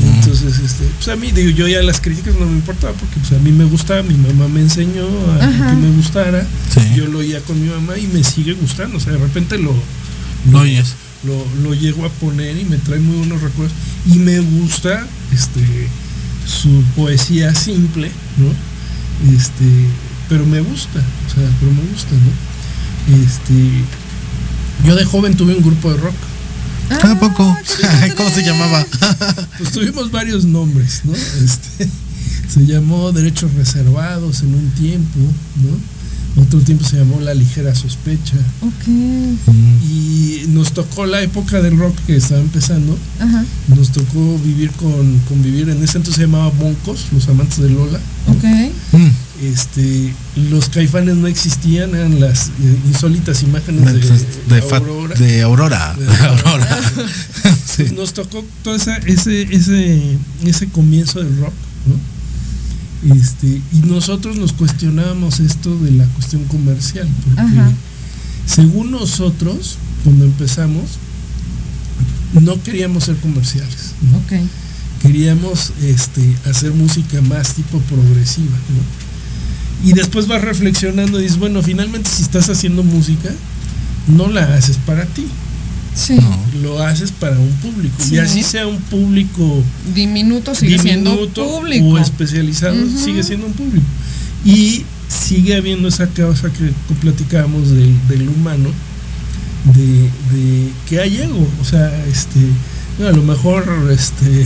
Y 0.03 0.07
Entonces, 0.17 0.59
este, 0.59 0.83
pues 0.97 1.07
a 1.07 1.15
mí, 1.15 1.31
digo, 1.31 1.49
yo 1.51 1.67
ya 1.67 1.81
las 1.81 2.01
críticas 2.01 2.35
no 2.35 2.45
me 2.45 2.53
importaba 2.53 2.93
porque 2.93 3.15
pues 3.19 3.31
a 3.31 3.41
mí 3.43 3.51
me 3.51 3.63
gustaba, 3.65 4.03
mi 4.03 4.15
mamá 4.15 4.47
me 4.49 4.59
enseñó 4.61 5.05
a 5.39 5.45
Ajá. 5.45 5.69
que 5.71 5.75
me 5.77 5.91
gustara, 5.95 6.45
Sí. 6.73 6.81
yo 6.95 7.07
lo 7.07 7.19
oía 7.19 7.39
con 7.41 7.61
mi 7.61 7.69
mamá 7.69 7.97
y 7.97 8.07
me 8.07 8.23
sigue 8.23 8.53
gustando, 8.53 8.97
o 8.97 8.99
sea, 8.99 9.13
de 9.13 9.19
repente 9.19 9.57
lo, 9.57 9.73
Lo 10.51 10.59
oyes. 10.59 10.95
lo, 11.23 11.45
lo 11.63 11.73
llego 11.73 12.05
a 12.05 12.09
poner 12.09 12.57
y 12.57 12.65
me 12.65 12.77
trae 12.77 12.99
muy 12.99 13.17
buenos 13.17 13.41
recuerdos. 13.41 13.73
Y 14.05 14.17
me 14.17 14.39
gusta 14.39 15.07
este 15.31 15.61
su 16.45 16.83
poesía 16.95 17.53
simple, 17.55 18.09
¿no? 18.37 19.33
Este, 19.33 19.63
pero 20.27 20.45
me 20.45 20.59
gusta, 20.59 20.99
o 20.99 21.29
sea, 21.33 21.47
pero 21.59 21.71
me 21.71 21.83
gusta, 21.93 22.09
¿no? 22.11 22.31
Este, 23.23 23.53
yo 24.85 24.95
de 24.95 25.05
joven 25.05 25.35
tuve 25.35 25.55
un 25.55 25.63
grupo 25.63 25.91
de 25.91 25.97
rock. 25.97 26.15
¿A 26.91 27.19
poco? 27.19 27.57
¿Cómo 28.17 28.29
se 28.29 28.43
llamaba? 28.43 28.85
Pues 29.57 29.71
tuvimos 29.71 30.11
varios 30.11 30.45
nombres, 30.45 31.01
¿no? 31.03 31.13
Este, 31.13 31.87
se 32.47 32.65
llamó 32.65 33.11
Derechos 33.11 33.53
Reservados 33.53 34.41
en 34.41 34.55
un 34.55 34.71
tiempo, 34.71 35.19
¿no? 35.63 36.41
Otro 36.41 36.59
tiempo 36.61 36.85
se 36.85 36.97
llamó 36.97 37.19
La 37.19 37.33
Ligera 37.33 37.75
Sospecha. 37.75 38.37
Ok. 38.61 38.87
Y 39.83 40.45
nos 40.49 40.71
tocó 40.71 41.05
la 41.05 41.21
época 41.21 41.61
del 41.61 41.77
rock 41.77 41.95
que 42.07 42.15
estaba 42.15 42.39
empezando. 42.39 42.97
Ajá. 43.19 43.43
Nos 43.67 43.91
tocó 43.91 44.39
vivir 44.39 44.71
con 44.71 45.19
convivir 45.27 45.69
en 45.69 45.83
ese 45.83 45.97
entonces 45.97 46.15
se 46.15 46.21
llamaba 46.21 46.49
Boncos, 46.49 47.07
los 47.11 47.27
amantes 47.27 47.59
de 47.59 47.69
Lola. 47.69 47.99
Ok. 48.27 48.43
Mm. 48.93 49.09
Este, 49.41 50.13
los 50.49 50.69
caifanes 50.69 51.15
no 51.15 51.25
existían, 51.27 51.95
eran 51.95 52.19
las 52.19 52.49
eh, 52.49 52.77
insólitas 52.87 53.41
imágenes 53.41 53.83
de, 54.47 54.59
Aurora. 54.61 55.15
de 55.15 55.41
Aurora. 55.41 55.95
De 55.97 56.05
De 56.05 56.15
Aurora. 56.27 56.79
Sí. 57.65 57.85
Nos 57.95 58.13
tocó 58.13 58.43
todo 58.63 58.75
esa- 58.75 58.97
ese, 58.97 59.43
ese, 59.43 60.17
ese 60.43 60.67
comienzo 60.69 61.19
del 61.23 61.37
rock, 61.37 61.53
¿no? 61.87 63.15
Este, 63.15 63.47
y 63.71 63.77
nosotros 63.87 64.35
nos 64.35 64.51
cuestionábamos 64.53 65.39
esto 65.39 65.75
de 65.79 65.91
la 65.91 66.05
cuestión 66.07 66.43
comercial, 66.45 67.07
porque 67.23 67.41
Ajá. 67.41 67.71
según 68.45 68.91
nosotros, 68.91 69.77
cuando 70.03 70.25
empezamos, 70.25 70.83
no 72.41 72.61
queríamos 72.61 73.05
ser 73.05 73.15
comerciales, 73.17 73.93
¿no? 74.11 74.17
Ok. 74.17 74.45
queríamos 75.01 75.71
este, 75.81 76.35
hacer 76.49 76.73
música 76.73 77.21
más 77.21 77.53
tipo 77.55 77.79
progresiva, 77.79 78.51
¿no? 78.51 79.00
Y 79.83 79.93
después 79.93 80.27
vas 80.27 80.41
reflexionando 80.41 81.19
y 81.19 81.23
dices, 81.23 81.39
bueno, 81.39 81.61
finalmente 81.61 82.09
si 82.09 82.21
estás 82.23 82.49
haciendo 82.49 82.83
música, 82.83 83.29
no 84.07 84.27
la 84.27 84.53
haces 84.55 84.77
para 84.85 85.05
ti, 85.05 85.25
Sí. 85.93 86.15
No. 86.15 86.39
lo 86.61 86.81
haces 86.83 87.11
para 87.11 87.37
un 87.37 87.51
público. 87.55 87.95
Sí. 87.99 88.15
Y 88.15 88.19
así 88.19 88.43
sea 88.43 88.65
un 88.65 88.77
público 88.77 89.61
Diminuto 89.93 90.55
sigue 90.55 90.79
siendo 90.79 91.11
diminuto 91.11 91.45
público. 91.45 91.85
o 91.87 91.97
especializado, 91.97 92.77
sigue 93.03 93.23
siendo 93.23 93.47
un 93.47 93.53
público. 93.53 93.85
Y 94.45 94.85
sigue 95.09 95.55
habiendo 95.55 95.89
esa 95.89 96.07
causa 96.07 96.49
que 96.53 96.71
platicábamos 97.01 97.69
del, 97.71 97.93
del 98.07 98.29
humano, 98.29 98.69
de, 99.75 99.83
de 100.37 100.69
que 100.87 100.99
hay 101.01 101.17
ego. 101.17 101.45
O 101.61 101.65
sea, 101.65 101.91
este, 102.05 102.39
a 103.05 103.11
lo 103.11 103.21
mejor 103.23 103.65
este 103.91 104.45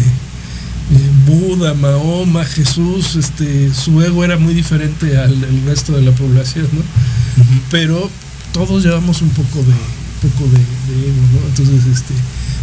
Buda, 1.26 1.74
Mahoma, 1.74 2.46
Jesús, 2.46 3.16
este, 3.16 3.74
su 3.74 4.02
ego 4.02 4.24
era 4.24 4.38
muy 4.38 4.54
diferente 4.54 5.18
al, 5.18 5.36
resto 5.66 5.94
de 5.94 6.04
la 6.04 6.12
población, 6.12 6.68
¿no? 6.72 6.82
Pero 7.72 8.10
todos 8.54 8.84
llevamos 8.84 9.22
un 9.22 9.30
poco 9.30 9.60
de, 9.60 9.74
poco 10.30 10.50
de, 10.50 10.58
ego, 10.60 11.22
¿no? 11.34 11.48
Entonces, 11.50 11.86
este, 11.92 12.14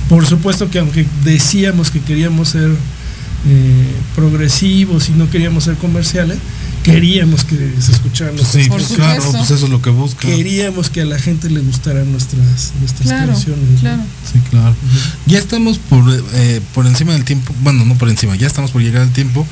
por 0.08 0.24
supuesto 0.26 0.70
que 0.70 0.78
aunque 0.78 1.06
decíamos 1.24 1.90
que 1.90 2.00
queríamos 2.00 2.50
ser 2.50 2.70
eh, 2.70 3.92
progresivos 4.14 5.08
y 5.08 5.12
no 5.12 5.28
queríamos 5.28 5.64
ser 5.64 5.74
comerciales, 5.74 6.38
queríamos 6.82 7.44
que 7.44 7.56
se 7.80 7.92
escucharan 7.92 8.36
sí, 8.38 8.64
pues 8.68 8.88
claro, 8.88 9.22
pues 9.30 9.50
eso 9.50 9.64
es 9.64 9.70
lo 9.70 9.80
que 9.80 9.90
busca. 9.90 10.26
Queríamos 10.26 10.90
que 10.90 11.02
a 11.02 11.04
la 11.04 11.18
gente 11.18 11.48
le 11.50 11.60
gustaran 11.60 12.10
nuestras, 12.10 12.72
nuestras 12.80 13.08
canciones. 13.08 13.80
Claro. 13.80 14.02
Sí, 14.30 14.40
claro. 14.50 14.74
Ya 15.26 15.38
estamos 15.38 15.78
por, 15.78 16.04
eh, 16.34 16.60
por 16.74 16.86
encima 16.86 17.12
del 17.12 17.24
tiempo, 17.24 17.54
bueno, 17.62 17.84
no 17.84 17.94
por 17.96 18.08
encima, 18.08 18.36
ya 18.36 18.46
estamos 18.46 18.70
por 18.70 18.82
llegar 18.82 19.02
al 19.02 19.12
tiempo 19.12 19.46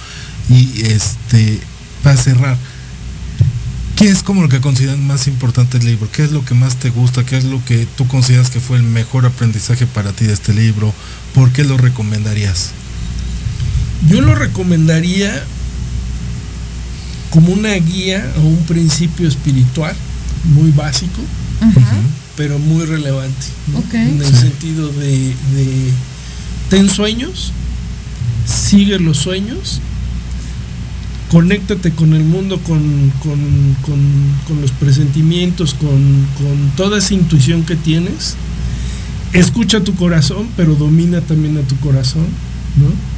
y 0.48 0.82
este, 0.82 1.60
para 2.02 2.16
cerrar, 2.16 2.56
¿qué 3.96 4.08
es 4.08 4.22
como 4.22 4.42
lo 4.42 4.48
que 4.48 4.60
consideran 4.60 5.06
más 5.06 5.26
importante 5.28 5.78
el 5.78 5.84
libro? 5.84 6.08
¿Qué 6.10 6.24
es 6.24 6.32
lo 6.32 6.44
que 6.44 6.54
más 6.54 6.76
te 6.76 6.90
gusta? 6.90 7.24
¿Qué 7.24 7.36
es 7.36 7.44
lo 7.44 7.64
que 7.64 7.86
tú 7.96 8.06
consideras 8.08 8.50
que 8.50 8.60
fue 8.60 8.76
el 8.76 8.82
mejor 8.82 9.26
aprendizaje 9.26 9.86
para 9.86 10.12
ti 10.12 10.26
de 10.26 10.32
este 10.32 10.52
libro? 10.52 10.92
¿Por 11.34 11.52
qué 11.52 11.64
lo 11.64 11.76
recomendarías? 11.76 12.70
Yo 14.08 14.22
lo 14.22 14.34
recomendaría 14.34 15.44
como 17.30 17.52
una 17.52 17.72
guía 17.74 18.32
o 18.38 18.40
un 18.40 18.64
principio 18.66 19.28
espiritual 19.28 19.94
muy 20.54 20.70
básico, 20.72 21.20
pero 22.36 22.58
muy 22.58 22.84
relevante. 22.84 23.46
En 23.92 24.20
el 24.20 24.34
sentido 24.34 24.88
de, 24.88 25.34
ten 26.68 26.88
sueños, 26.88 27.52
sigue 28.46 28.98
los 28.98 29.18
sueños, 29.18 29.80
conéctate 31.30 31.92
con 31.92 32.14
el 32.14 32.24
mundo, 32.24 32.60
con, 32.60 33.12
con, 33.22 34.60
los 34.60 34.72
presentimientos, 34.72 35.74
con, 35.74 36.26
toda 36.76 36.98
esa 36.98 37.14
intuición 37.14 37.64
que 37.64 37.76
tienes. 37.76 38.36
Escucha 39.32 39.84
tu 39.84 39.94
corazón, 39.94 40.48
pero 40.56 40.74
domina 40.74 41.20
también 41.20 41.56
a 41.58 41.62
tu 41.62 41.76
corazón, 41.76 42.26
¿no? 42.76 43.09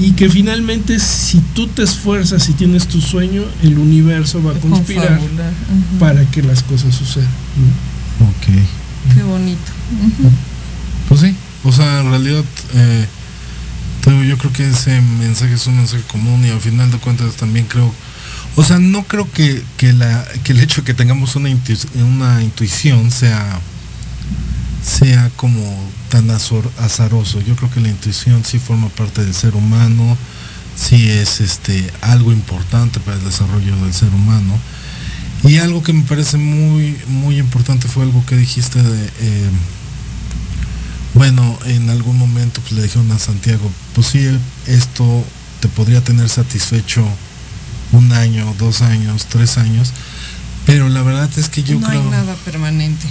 Y 0.00 0.12
que 0.12 0.28
finalmente 0.28 0.98
si 0.98 1.40
tú 1.54 1.68
te 1.68 1.82
esfuerzas 1.82 2.48
y 2.48 2.54
tienes 2.54 2.86
tu 2.86 3.00
sueño, 3.00 3.44
el 3.62 3.78
universo 3.78 4.42
va 4.42 4.52
a 4.52 4.54
conspirar 4.54 5.20
para 5.98 6.24
que 6.30 6.42
las 6.42 6.62
cosas 6.62 6.94
sucedan. 6.94 7.28
Ok. 8.20 9.14
Qué 9.14 9.22
bonito. 9.22 9.60
Pues 11.08 11.20
sí, 11.20 11.34
o 11.64 11.72
sea, 11.72 12.00
en 12.00 12.10
realidad 12.10 12.44
eh, 12.74 13.06
yo 14.26 14.38
creo 14.38 14.52
que 14.52 14.68
ese 14.68 15.00
mensaje 15.00 15.54
es 15.54 15.66
un 15.66 15.76
mensaje 15.76 16.02
común 16.04 16.44
y 16.44 16.50
al 16.50 16.60
final 16.60 16.90
de 16.90 16.98
cuentas 16.98 17.34
también 17.34 17.66
creo, 17.66 17.92
o 18.56 18.64
sea, 18.64 18.78
no 18.78 19.04
creo 19.04 19.30
que, 19.30 19.62
que, 19.76 19.92
la, 19.92 20.24
que 20.44 20.52
el 20.52 20.60
hecho 20.60 20.80
de 20.80 20.86
que 20.86 20.94
tengamos 20.94 21.36
una, 21.36 21.50
una 21.94 22.42
intuición 22.42 23.10
sea 23.10 23.60
sea 24.82 25.30
como 25.36 25.62
tan 26.10 26.30
azaroso. 26.30 27.40
Yo 27.40 27.56
creo 27.56 27.70
que 27.70 27.80
la 27.80 27.88
intuición 27.88 28.44
sí 28.44 28.58
forma 28.58 28.88
parte 28.90 29.24
del 29.24 29.32
ser 29.32 29.54
humano, 29.54 30.16
sí 30.76 31.08
es 31.08 31.40
este 31.40 31.90
algo 32.02 32.32
importante 32.32 33.00
para 33.00 33.16
el 33.16 33.24
desarrollo 33.24 33.76
del 33.76 33.94
ser 33.94 34.10
humano. 34.10 34.58
Y 35.42 35.56
algo 35.56 35.82
que 35.82 35.94
me 35.94 36.02
parece 36.02 36.36
muy, 36.36 36.98
muy 37.06 37.38
importante 37.38 37.88
fue 37.88 38.02
algo 38.02 38.22
que 38.26 38.36
dijiste 38.36 38.82
de, 38.82 39.06
eh, 39.20 39.50
bueno, 41.14 41.58
en 41.64 41.88
algún 41.88 42.18
momento 42.18 42.60
pues, 42.60 42.72
le 42.72 42.82
dijeron 42.82 43.10
a 43.12 43.18
Santiago, 43.18 43.70
pues 43.94 44.08
sí, 44.08 44.28
esto 44.66 45.24
te 45.60 45.68
podría 45.68 46.02
tener 46.02 46.28
satisfecho 46.28 47.06
un 47.92 48.12
año, 48.12 48.54
dos 48.58 48.82
años, 48.82 49.26
tres 49.30 49.56
años, 49.56 49.92
pero 50.66 50.88
la 50.88 51.02
verdad 51.02 51.30
es 51.36 51.48
que 51.48 51.62
yo 51.62 51.80
creo... 51.80 52.02
No 52.02 52.10
hay 52.10 52.10
nada 52.10 52.34
permanente. 52.44 53.06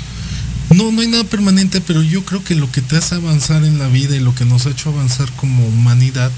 No, 0.76 0.92
no 0.92 1.02
hay 1.02 1.08
nada 1.08 1.24
permanente, 1.24 1.82
pero 1.82 2.04
yo 2.04 2.24
creo 2.26 2.44
que 2.44 2.56
lo 2.56 2.72
que 2.72 2.82
te 2.82 2.98
hace 2.98 3.16
avanzar 3.16 3.64
en 3.64 3.80
la 3.80 3.88
vida 3.88 4.16
y 4.16 4.20
lo 4.20 4.36
que 4.36 4.46
nos 4.46 4.66
ha 4.66 4.70
hecho 4.70 4.90
avanzar 4.90 5.30
como 5.34 5.66
humanidad 5.66 6.32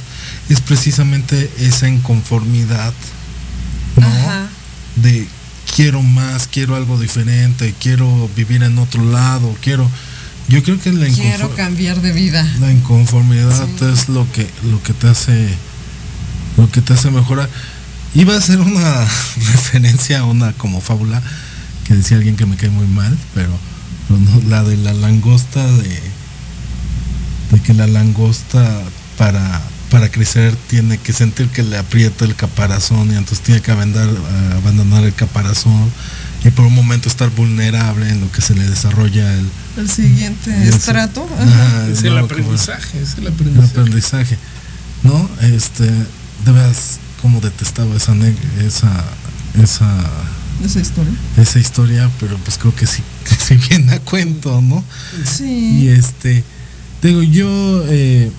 es 0.49 0.61
precisamente 0.61 1.51
esa 1.59 1.89
inconformidad, 1.89 2.93
¿no? 3.97 4.07
De 5.01 5.27
quiero 5.75 6.01
más, 6.01 6.47
quiero 6.47 6.75
algo 6.75 6.99
diferente, 6.99 7.73
quiero 7.79 8.29
vivir 8.35 8.63
en 8.63 8.77
otro 8.77 9.03
lado, 9.03 9.55
quiero... 9.61 9.89
Yo 10.47 10.63
creo 10.63 10.79
que 10.81 10.91
la 10.91 11.07
Quiero 11.07 11.55
cambiar 11.55 12.01
de 12.01 12.11
vida. 12.11 12.43
La 12.59 12.71
inconformidad 12.71 13.69
es 13.93 14.09
lo 14.09 14.29
que, 14.31 14.49
lo 14.63 14.81
que 14.83 14.91
te 14.91 15.07
hace 15.07 15.49
lo 16.57 16.69
que 16.69 16.81
te 16.81 16.93
hace 16.93 17.11
mejorar. 17.11 17.49
Iba 18.13 18.35
a 18.35 18.41
ser 18.41 18.59
una 18.59 18.99
referencia 19.53 20.19
a 20.19 20.25
una 20.25 20.53
como 20.53 20.81
fábula 20.81 21.21
que 21.85 21.95
decía 21.95 22.17
alguien 22.17 22.35
que 22.35 22.45
me 22.45 22.55
cae 22.55 22.69
muy 22.69 22.87
mal, 22.87 23.17
pero 23.33 23.51
la 24.47 24.63
de 24.63 24.77
la 24.77 24.93
langosta 24.93 25.65
de, 25.65 25.99
de 27.51 27.59
que 27.63 27.73
la 27.73 27.87
langosta 27.87 28.81
para, 29.17 29.61
para 29.89 30.09
crecer 30.09 30.55
tiene 30.67 30.97
que 30.97 31.13
sentir 31.13 31.47
que 31.49 31.63
le 31.63 31.77
aprieta 31.77 32.25
el 32.25 32.35
caparazón 32.35 33.11
y 33.11 33.15
entonces 33.15 33.41
tiene 33.41 33.61
que 33.61 33.71
abandonar 33.71 35.03
el 35.03 35.13
caparazón 35.13 35.91
y 36.43 36.49
por 36.49 36.65
un 36.65 36.73
momento 36.73 37.07
estar 37.07 37.29
vulnerable 37.29 38.09
en 38.09 38.21
lo 38.21 38.31
que 38.31 38.41
se 38.41 38.55
le 38.55 38.67
desarrolla 38.67 39.31
el, 39.33 39.47
el 39.77 39.89
siguiente 39.89 40.67
estrato. 40.67 41.27
es, 41.91 42.03
el 42.03 42.17
aprendizaje, 42.17 43.01
es 43.01 43.17
el 43.17 43.27
aprendizaje. 43.27 44.37
¿No? 45.03 45.29
Este, 45.41 45.85
de 45.85 46.51
veras, 46.51 46.99
como 47.21 47.41
detestaba 47.41 47.95
esa, 47.95 48.13
esa, 48.59 49.03
esa 49.61 49.87
esa 50.63 50.79
historia. 50.79 51.13
Esa 51.37 51.59
historia, 51.59 52.09
pero 52.19 52.37
pues 52.37 52.57
creo 52.57 52.75
que 52.75 52.85
sí, 52.85 53.01
que 53.47 53.55
viene 53.55 53.93
a 53.93 53.99
cuento, 53.99 54.61
¿no? 54.61 54.83
Sí. 55.25 55.83
Y 55.83 55.87
este, 55.89 56.43
digo, 57.01 57.23
yo, 57.23 57.83
eh, 57.87 58.31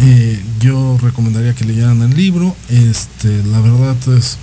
eh, 0.00 0.42
yo 0.60 0.98
recomendaría 1.02 1.54
que 1.54 1.64
leyeran 1.64 2.02
el 2.02 2.14
libro. 2.16 2.54
Este, 2.68 3.42
la 3.44 3.60
verdad 3.60 3.96
es, 4.16 4.38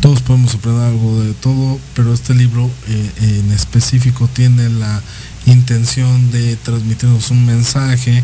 todos 0.00 0.22
podemos 0.22 0.54
aprender 0.54 0.82
algo 0.82 1.22
de 1.22 1.32
todo, 1.34 1.78
pero 1.94 2.12
este 2.12 2.34
libro 2.34 2.70
eh, 2.88 3.10
en 3.20 3.52
específico 3.52 4.28
tiene 4.32 4.68
la 4.68 5.02
intención 5.46 6.30
de 6.30 6.56
transmitirnos 6.56 7.30
un 7.30 7.46
mensaje 7.46 8.22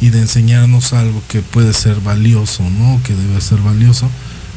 y 0.00 0.10
de 0.10 0.20
enseñarnos 0.20 0.92
algo 0.92 1.22
que 1.28 1.40
puede 1.40 1.72
ser 1.72 2.00
valioso, 2.00 2.68
¿no? 2.68 3.00
Que 3.02 3.14
debe 3.14 3.40
ser 3.40 3.58
valioso 3.60 4.10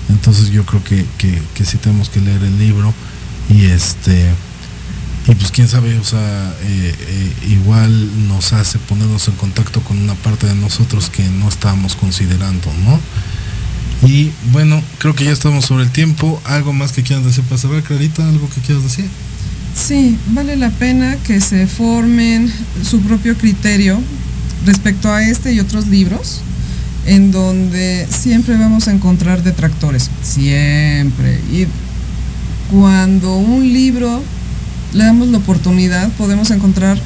entonces 0.09 0.49
yo 0.49 0.65
creo 0.65 0.83
que, 0.83 1.05
que, 1.17 1.65
sí 1.65 1.77
tenemos 1.77 2.09
que 2.09 2.19
leer 2.19 2.43
el 2.43 2.57
libro 2.57 2.93
y 3.49 3.65
este 3.65 4.29
y 5.27 5.35
pues 5.35 5.51
quién 5.51 5.67
sabe, 5.67 5.97
o 5.99 6.03
sea, 6.03 6.55
eh, 6.63 6.95
eh, 6.97 7.33
igual 7.49 8.27
nos 8.27 8.51
hace 8.53 8.79
ponernos 8.79 9.27
en 9.27 9.35
contacto 9.35 9.81
con 9.81 9.99
una 9.99 10.15
parte 10.15 10.47
de 10.47 10.55
nosotros 10.55 11.09
que 11.11 11.23
no 11.23 11.47
estábamos 11.47 11.95
considerando, 11.95 12.71
¿no? 12.83 12.99
Y 14.07 14.31
bueno, 14.51 14.81
creo 14.97 15.13
que 15.13 15.25
ya 15.25 15.31
estamos 15.31 15.65
sobre 15.65 15.83
el 15.83 15.91
tiempo. 15.91 16.41
¿Algo 16.45 16.73
más 16.73 16.93
que 16.93 17.03
quieras 17.03 17.25
decir 17.25 17.43
para 17.43 17.59
cerrar, 17.59 17.83
Clarita? 17.83 18.27
¿Algo 18.27 18.49
que 18.49 18.61
quieras 18.61 18.83
decir? 18.83 19.05
Sí, 19.75 20.17
vale 20.27 20.55
la 20.55 20.71
pena 20.71 21.17
que 21.17 21.41
se 21.41 21.67
formen 21.67 22.51
su 22.83 23.01
propio 23.01 23.37
criterio 23.37 24.01
respecto 24.65 25.11
a 25.11 25.21
este 25.21 25.53
y 25.53 25.59
otros 25.59 25.87
libros 25.87 26.41
en 27.09 27.31
donde 27.31 28.07
siempre 28.07 28.55
vamos 28.55 28.87
a 28.87 28.91
encontrar 28.91 29.41
detractores, 29.41 30.11
siempre. 30.21 31.41
Y 31.51 31.65
cuando 32.71 33.35
un 33.35 33.73
libro 33.73 34.21
le 34.93 35.05
damos 35.05 35.29
la 35.29 35.39
oportunidad, 35.39 36.11
podemos 36.11 36.51
encontrar 36.51 36.99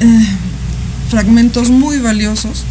eh, 0.00 0.26
fragmentos 1.10 1.70
muy 1.70 2.00
valiosos 2.00 2.64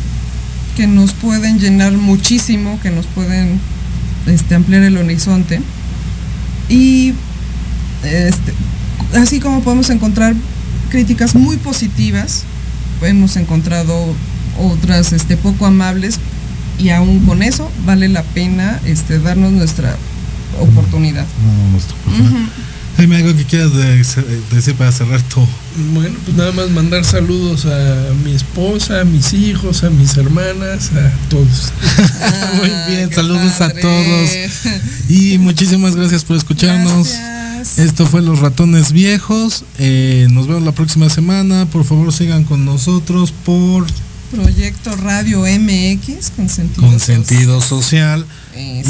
que 0.76 0.86
nos 0.86 1.14
pueden 1.14 1.59
llenar 1.59 1.93
muchísimo, 1.93 2.78
que 2.82 2.89
nos 2.89 3.05
pueden 3.05 3.57
este, 4.26 4.55
ampliar 4.55 4.84
el 4.84 4.97
horizonte. 4.97 5.61
Y 6.68 7.14
este, 8.03 8.53
así 9.18 9.39
como 9.39 9.61
podemos 9.61 9.89
encontrar 9.89 10.36
críticas 10.89 11.36
muy 11.36 11.55
positivas, 11.55 12.43
hemos 13.01 13.38
encontrado 13.38 14.14
otras 14.60 15.14
este, 15.14 15.38
poco 15.38 15.66
amables 15.66 16.20
y 16.80 16.89
aún 16.89 17.26
con 17.26 17.43
eso 17.43 17.70
vale 17.86 18.10
la 18.10 18.24
pena 18.24 18.80
este, 18.86 19.20
darnos 19.20 19.51
nuestra 19.51 19.95
oportunidad. 20.60 21.26
No, 21.26 21.80
algo 23.16 23.36
que 23.36 23.43
quieras 23.43 23.72
decir 24.51 24.76
para 24.76 24.91
cerrar 24.91 25.22
todo. 25.24 25.47
Bueno, 25.93 26.16
pues 26.24 26.38
nada 26.38 26.51
más 26.51 26.70
mandar 26.70 27.04
saludos 27.04 27.66
a 27.66 28.14
mi 28.24 28.34
esposa, 28.34 29.01
a 29.01 29.04
mis 29.04 29.34
hijos, 29.34 29.84
a 29.84 29.89
mis 29.89 30.16
hermanas, 30.16 30.91
a 30.93 31.12
todos. 31.30 31.74
Muy 32.58 32.72
bien, 32.88 33.12
saludos 33.12 33.60
a 33.62 33.70
todos. 33.70 34.30
Y 35.10 35.38
muchísimas 35.38 35.95
gracias 35.95 36.24
por 36.24 36.38
escucharnos. 36.38 37.14
Esto 37.78 38.06
fue 38.06 38.22
Los 38.22 38.39
Ratones 38.39 38.91
Viejos. 38.91 39.64
Eh, 39.80 40.28
nos 40.30 40.47
vemos 40.47 40.64
la 40.64 40.74
próxima 40.74 41.10
semana. 41.10 41.66
Por 41.66 41.84
favor, 41.86 42.12
sigan 42.14 42.43
con 42.43 42.66
nosotros 42.66 43.34
por 43.45 43.86
Proyecto 44.34 44.95
Radio 44.95 45.41
MX 45.41 46.31
con 46.36 46.49
sentido, 46.49 46.88
con 46.88 46.99
sentido 46.99 47.61
social. 47.61 48.25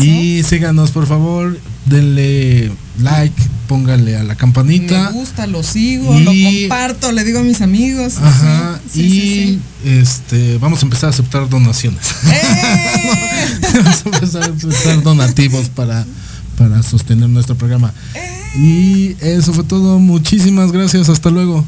Y 0.01 0.41
síganos, 0.43 0.91
por 0.91 1.05
favor, 1.05 1.59
denle 1.85 2.71
like, 2.99 3.35
pónganle 3.67 4.15
a 4.15 4.23
la 4.23 4.35
campanita. 4.35 5.11
Me 5.11 5.19
gusta, 5.19 5.47
lo 5.47 5.63
sigo, 5.63 6.17
lo 6.17 6.31
comparto, 6.31 7.11
le 7.11 7.23
digo 7.23 7.39
a 7.39 7.43
mis 7.43 7.61
amigos. 7.61 8.17
Ajá. 8.19 8.79
y 8.95 9.59
este 9.83 10.57
vamos 10.59 10.79
a 10.81 10.85
empezar 10.85 11.07
a 11.07 11.09
aceptar 11.09 11.49
donaciones. 11.49 12.05
¡Eh! 12.31 13.59
vamos 13.83 14.01
a 14.05 14.09
empezar 14.09 14.43
a 14.43 14.45
aceptar 14.53 15.03
donativos 15.03 15.67
para, 15.69 16.05
para 16.57 16.81
sostener 16.83 17.27
nuestro 17.29 17.55
programa. 17.55 17.93
¡Eh! 18.15 18.33
Y 18.55 19.15
eso 19.19 19.53
fue 19.53 19.63
todo. 19.63 19.99
Muchísimas 19.99 20.71
gracias. 20.71 21.09
Hasta 21.09 21.29
luego. 21.29 21.65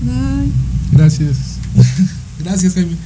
Bye. 0.00 0.50
Gracias. 0.92 1.36
Gracias, 2.42 2.74
Jaime. 2.74 2.96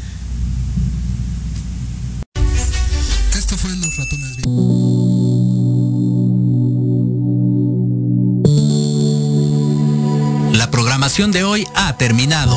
Esto 3.37 3.57
fue 3.57 3.70
Los 3.76 3.97
Ratones. 3.97 4.35
La 10.57 10.70
programación 10.70 11.32
de 11.32 11.45
hoy 11.45 11.66
ha 11.74 11.97
terminado, 11.97 12.57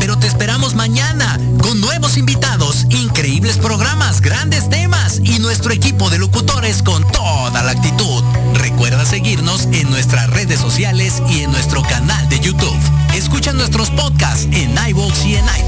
pero 0.00 0.18
te 0.18 0.26
esperamos 0.26 0.74
mañana 0.74 1.38
con 1.60 1.80
nuevos 1.80 2.16
invitados, 2.16 2.86
increíbles 2.90 3.58
programas, 3.58 4.20
grandes 4.20 4.68
temas 4.68 5.20
y 5.22 5.38
nuestro 5.38 5.72
equipo 5.72 6.10
de 6.10 6.18
locutores 6.18 6.82
con 6.82 7.06
toda 7.12 7.62
la 7.62 7.72
actitud. 7.72 8.22
Recuerda 8.54 9.04
seguirnos 9.04 9.66
en 9.72 9.90
nuestras 9.90 10.30
redes 10.30 10.60
sociales 10.60 11.22
y 11.28 11.40
en 11.40 11.52
nuestro 11.52 11.82
canal 11.82 12.28
de 12.28 12.40
YouTube. 12.40 12.78
Escucha 13.14 13.52
nuestros 13.52 13.90
podcasts 13.90 14.48
en 14.50 14.74
iVoox 14.88 15.24
y 15.24 15.36
en 15.36 15.44
iTunes. 15.44 15.63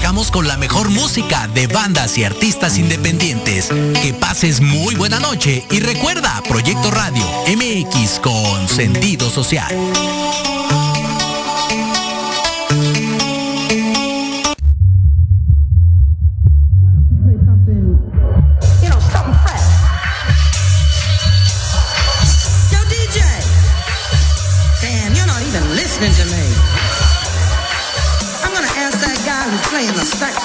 Dejamos 0.00 0.30
con 0.30 0.48
la 0.48 0.56
mejor 0.56 0.88
música 0.88 1.46
de 1.48 1.66
bandas 1.66 2.16
y 2.16 2.24
artistas 2.24 2.78
independientes. 2.78 3.68
Que 3.68 4.16
pases 4.18 4.62
muy 4.62 4.94
buena 4.94 5.20
noche 5.20 5.62
y 5.70 5.80
recuerda 5.80 6.42
Proyecto 6.48 6.90
Radio 6.90 7.22
MX 7.46 8.18
con 8.20 8.66
sentido 8.66 9.28
social. 9.28 9.68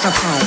Kakao. 0.06 0.45